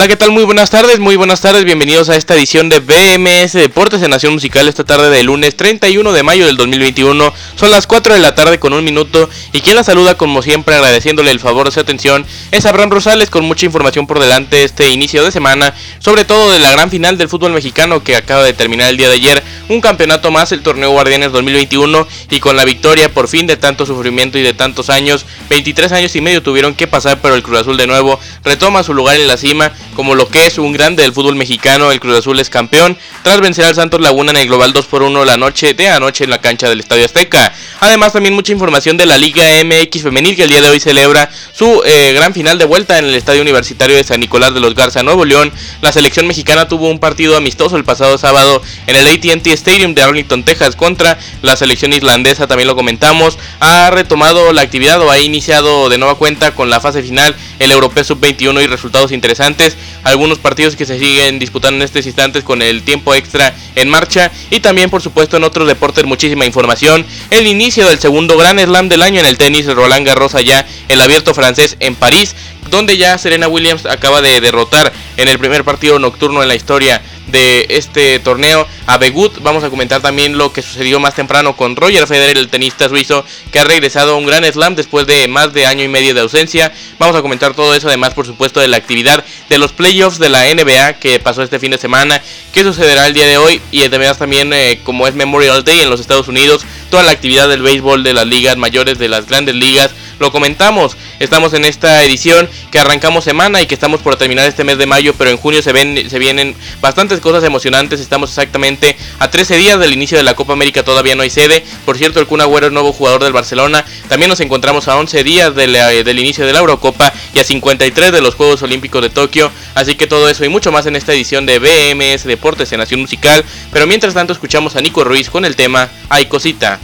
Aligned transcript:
Hola, 0.00 0.08
¿qué 0.08 0.16
tal? 0.16 0.30
Muy 0.30 0.44
buenas 0.44 0.70
tardes, 0.70 0.98
muy 0.98 1.16
buenas 1.16 1.42
tardes, 1.42 1.66
bienvenidos 1.66 2.08
a 2.08 2.16
esta 2.16 2.34
edición 2.34 2.70
de 2.70 2.80
BMS 2.80 3.52
Deportes 3.52 4.00
en 4.00 4.08
Nación 4.08 4.32
Musical 4.32 4.66
esta 4.66 4.82
tarde 4.82 5.10
de 5.10 5.22
lunes 5.22 5.58
31 5.58 6.12
de 6.12 6.22
mayo 6.22 6.46
del 6.46 6.56
2021. 6.56 7.34
Son 7.54 7.70
las 7.70 7.86
4 7.86 8.14
de 8.14 8.20
la 8.20 8.34
tarde 8.34 8.58
con 8.58 8.72
un 8.72 8.82
minuto 8.82 9.28
y 9.52 9.60
quien 9.60 9.76
la 9.76 9.84
saluda 9.84 10.14
como 10.14 10.40
siempre 10.40 10.74
agradeciéndole 10.74 11.30
el 11.30 11.38
favor 11.38 11.66
de 11.66 11.72
su 11.72 11.80
atención 11.80 12.24
es 12.50 12.64
Abraham 12.64 12.88
Rosales 12.88 13.28
con 13.28 13.44
mucha 13.44 13.66
información 13.66 14.06
por 14.06 14.20
delante 14.20 14.64
este 14.64 14.88
inicio 14.88 15.22
de 15.22 15.32
semana, 15.32 15.74
sobre 15.98 16.24
todo 16.24 16.50
de 16.50 16.60
la 16.60 16.70
gran 16.70 16.88
final 16.88 17.18
del 17.18 17.28
fútbol 17.28 17.52
mexicano 17.52 18.02
que 18.02 18.16
acaba 18.16 18.42
de 18.42 18.54
terminar 18.54 18.88
el 18.88 18.96
día 18.96 19.10
de 19.10 19.16
ayer, 19.16 19.42
un 19.68 19.82
campeonato 19.82 20.30
más, 20.30 20.50
el 20.52 20.62
torneo 20.62 20.92
Guardianes 20.92 21.30
2021 21.30 22.08
y 22.30 22.40
con 22.40 22.56
la 22.56 22.64
victoria 22.64 23.12
por 23.12 23.28
fin 23.28 23.46
de 23.46 23.58
tanto 23.58 23.84
sufrimiento 23.84 24.38
y 24.38 24.42
de 24.42 24.54
tantos 24.54 24.88
años, 24.88 25.26
23 25.50 25.92
años 25.92 26.16
y 26.16 26.22
medio 26.22 26.42
tuvieron 26.42 26.74
que 26.74 26.86
pasar 26.86 27.18
pero 27.20 27.34
el 27.34 27.42
Cruz 27.42 27.58
Azul 27.58 27.76
de 27.76 27.86
nuevo 27.86 28.18
retoma 28.44 28.82
su 28.82 28.94
lugar 28.94 29.16
en 29.16 29.28
la 29.28 29.36
cima 29.36 29.74
como 29.94 30.14
lo 30.14 30.28
que 30.28 30.46
es 30.46 30.58
un 30.58 30.72
grande 30.72 31.02
del 31.02 31.12
fútbol 31.12 31.36
mexicano, 31.36 31.92
el 31.92 32.00
Cruz 32.00 32.18
Azul 32.18 32.38
es 32.40 32.50
campeón, 32.50 32.96
tras 33.22 33.40
vencer 33.40 33.64
al 33.64 33.74
Santos 33.74 34.00
Laguna 34.00 34.30
en 34.30 34.38
el 34.38 34.46
global 34.46 34.72
2 34.72 34.86
por 34.86 35.02
1 35.02 35.24
la 35.24 35.36
noche 35.36 35.74
de 35.74 35.88
anoche 35.88 36.24
en 36.24 36.30
la 36.30 36.40
cancha 36.40 36.68
del 36.68 36.80
Estadio 36.80 37.04
Azteca. 37.04 37.52
Además 37.80 38.12
también 38.12 38.34
mucha 38.34 38.52
información 38.52 38.96
de 38.96 39.06
la 39.06 39.18
Liga 39.18 39.44
MX 39.64 40.02
femenil 40.02 40.36
que 40.36 40.44
el 40.44 40.50
día 40.50 40.60
de 40.60 40.70
hoy 40.70 40.80
celebra 40.80 41.30
su 41.52 41.82
eh, 41.84 42.12
gran 42.14 42.34
final 42.34 42.58
de 42.58 42.64
vuelta 42.64 42.98
en 42.98 43.04
el 43.04 43.14
Estadio 43.14 43.42
Universitario 43.42 43.96
de 43.96 44.04
San 44.04 44.20
Nicolás 44.20 44.54
de 44.54 44.60
los 44.60 44.74
Garza, 44.74 45.02
Nuevo 45.02 45.24
León. 45.24 45.52
La 45.80 45.92
selección 45.92 46.26
mexicana 46.26 46.68
tuvo 46.68 46.88
un 46.88 46.98
partido 46.98 47.36
amistoso 47.36 47.76
el 47.76 47.84
pasado 47.84 48.18
sábado 48.18 48.62
en 48.86 48.96
el 48.96 49.06
ATT 49.06 49.46
Stadium 49.48 49.94
de 49.94 50.02
Arlington, 50.02 50.44
Texas 50.44 50.76
contra 50.76 51.18
la 51.42 51.56
selección 51.56 51.92
islandesa, 51.92 52.46
también 52.46 52.66
lo 52.68 52.76
comentamos, 52.76 53.38
ha 53.60 53.90
retomado 53.90 54.52
la 54.52 54.62
actividad 54.62 55.00
o 55.00 55.10
ha 55.10 55.18
iniciado 55.18 55.88
de 55.88 55.98
nueva 55.98 56.14
cuenta 56.16 56.54
con 56.54 56.70
la 56.70 56.80
fase 56.80 57.02
final 57.02 57.34
el 57.58 57.70
Europeo 57.70 58.04
Sub-21 58.04 58.62
y 58.62 58.66
resultados 58.66 59.12
interesantes 59.12 59.76
algunos 60.04 60.38
partidos 60.38 60.76
que 60.76 60.86
se 60.86 60.98
siguen 60.98 61.38
disputando 61.38 61.76
en 61.76 61.82
estos 61.82 62.06
instantes 62.06 62.44
con 62.44 62.62
el 62.62 62.82
tiempo 62.82 63.14
extra 63.14 63.54
en 63.74 63.88
marcha 63.88 64.30
y 64.50 64.60
también 64.60 64.90
por 64.90 65.02
supuesto 65.02 65.36
en 65.36 65.44
otros 65.44 65.66
deportes 65.66 66.04
muchísima 66.04 66.46
información. 66.46 67.04
El 67.30 67.46
inicio 67.46 67.88
del 67.88 67.98
segundo 67.98 68.36
Gran 68.36 68.58
Slam 68.58 68.88
del 68.88 69.02
año 69.02 69.20
en 69.20 69.26
el 69.26 69.38
tenis 69.38 69.66
Roland 69.66 70.06
Garros 70.06 70.34
allá 70.34 70.66
el 70.88 71.00
abierto 71.00 71.34
francés 71.34 71.76
en 71.80 71.94
París 71.94 72.34
donde 72.70 72.96
ya 72.96 73.18
Serena 73.18 73.48
Williams 73.48 73.86
acaba 73.86 74.22
de 74.22 74.40
derrotar 74.40 74.92
en 75.16 75.28
el 75.28 75.38
primer 75.38 75.64
partido 75.64 75.98
nocturno 75.98 76.42
en 76.42 76.48
la 76.48 76.54
historia 76.54 77.02
de 77.30 77.66
este 77.70 78.18
torneo 78.18 78.66
a 78.86 78.98
Begut. 78.98 79.40
Vamos 79.42 79.62
a 79.64 79.70
comentar 79.70 80.00
también 80.00 80.36
lo 80.36 80.52
que 80.52 80.62
sucedió 80.62 81.00
más 81.00 81.14
temprano 81.14 81.56
con 81.56 81.76
Roger 81.76 82.06
Federer, 82.06 82.36
el 82.38 82.48
tenista 82.48 82.88
suizo, 82.88 83.24
que 83.52 83.60
ha 83.60 83.64
regresado 83.64 84.12
a 84.12 84.16
un 84.16 84.26
gran 84.26 84.44
slam 84.44 84.74
después 84.74 85.06
de 85.06 85.28
más 85.28 85.52
de 85.52 85.66
año 85.66 85.84
y 85.84 85.88
medio 85.88 86.14
de 86.14 86.20
ausencia. 86.20 86.72
Vamos 86.98 87.16
a 87.16 87.22
comentar 87.22 87.54
todo 87.54 87.74
eso, 87.74 87.88
además, 87.88 88.14
por 88.14 88.26
supuesto, 88.26 88.60
de 88.60 88.68
la 88.68 88.76
actividad 88.76 89.24
de 89.48 89.58
los 89.58 89.72
playoffs 89.72 90.18
de 90.18 90.28
la 90.28 90.44
NBA 90.52 90.94
que 90.94 91.20
pasó 91.20 91.42
este 91.42 91.58
fin 91.58 91.70
de 91.70 91.78
semana, 91.78 92.20
qué 92.52 92.62
sucederá 92.62 93.06
el 93.06 93.14
día 93.14 93.26
de 93.26 93.38
hoy 93.38 93.60
y 93.70 93.82
además 93.82 94.18
también, 94.18 94.52
eh, 94.52 94.80
como 94.84 95.06
es 95.06 95.14
Memorial 95.14 95.64
Day 95.64 95.80
en 95.80 95.90
los 95.90 96.00
Estados 96.00 96.28
Unidos, 96.28 96.64
toda 96.90 97.02
la 97.02 97.12
actividad 97.12 97.48
del 97.48 97.62
béisbol 97.62 98.02
de 98.02 98.14
las 98.14 98.26
ligas 98.26 98.56
mayores, 98.56 98.98
de 98.98 99.08
las 99.08 99.26
grandes 99.26 99.54
ligas 99.54 99.90
lo 100.20 100.30
comentamos. 100.30 100.96
Estamos 101.18 101.54
en 101.54 101.64
esta 101.64 102.04
edición 102.04 102.48
que 102.70 102.78
arrancamos 102.78 103.24
semana 103.24 103.62
y 103.62 103.66
que 103.66 103.74
estamos 103.74 104.00
por 104.00 104.16
terminar 104.16 104.46
este 104.46 104.64
mes 104.64 104.78
de 104.78 104.86
mayo, 104.86 105.14
pero 105.16 105.30
en 105.30 105.38
junio 105.38 105.62
se, 105.62 105.72
ven, 105.72 106.08
se 106.08 106.18
vienen 106.18 106.54
bastantes 106.80 107.20
cosas 107.20 107.42
emocionantes. 107.42 108.00
Estamos 108.00 108.30
exactamente 108.30 108.96
a 109.18 109.30
13 109.30 109.56
días 109.56 109.80
del 109.80 109.92
inicio 109.92 110.18
de 110.18 110.24
la 110.24 110.34
Copa 110.34 110.52
América, 110.52 110.82
todavía 110.82 111.14
no 111.14 111.22
hay 111.22 111.30
sede. 111.30 111.64
Por 111.84 111.96
cierto, 111.96 112.20
el 112.20 112.26
Kun 112.26 112.42
Agüero 112.42 112.66
es 112.66 112.72
nuevo 112.72 112.92
jugador 112.92 113.24
del 113.24 113.32
Barcelona. 113.32 113.84
También 114.08 114.28
nos 114.28 114.40
encontramos 114.40 114.88
a 114.88 114.96
11 114.96 115.24
días 115.24 115.54
del 115.54 116.18
inicio 116.18 116.46
de 116.46 116.52
la 116.52 116.58
Eurocopa 116.58 117.12
y 117.34 117.40
a 117.40 117.44
53 117.44 118.12
de 118.12 118.20
los 118.20 118.34
Juegos 118.34 118.62
Olímpicos 118.62 119.02
de 119.02 119.10
Tokio. 119.10 119.50
Así 119.74 119.94
que 119.94 120.06
todo 120.06 120.28
eso 120.28 120.44
y 120.44 120.48
mucho 120.50 120.70
más 120.70 120.84
en 120.84 120.96
esta 120.96 121.14
edición 121.14 121.46
de 121.46 121.58
BMS 121.58 122.24
Deportes 122.24 122.70
en 122.72 122.78
Nación 122.78 123.00
Musical. 123.00 123.44
Pero 123.72 123.86
mientras 123.86 124.12
tanto 124.12 124.34
escuchamos 124.34 124.76
a 124.76 124.82
Nico 124.82 125.02
Ruiz 125.02 125.30
con 125.30 125.46
el 125.46 125.56
tema 125.56 125.88
Hay 126.10 126.26
Cosita. 126.26 126.78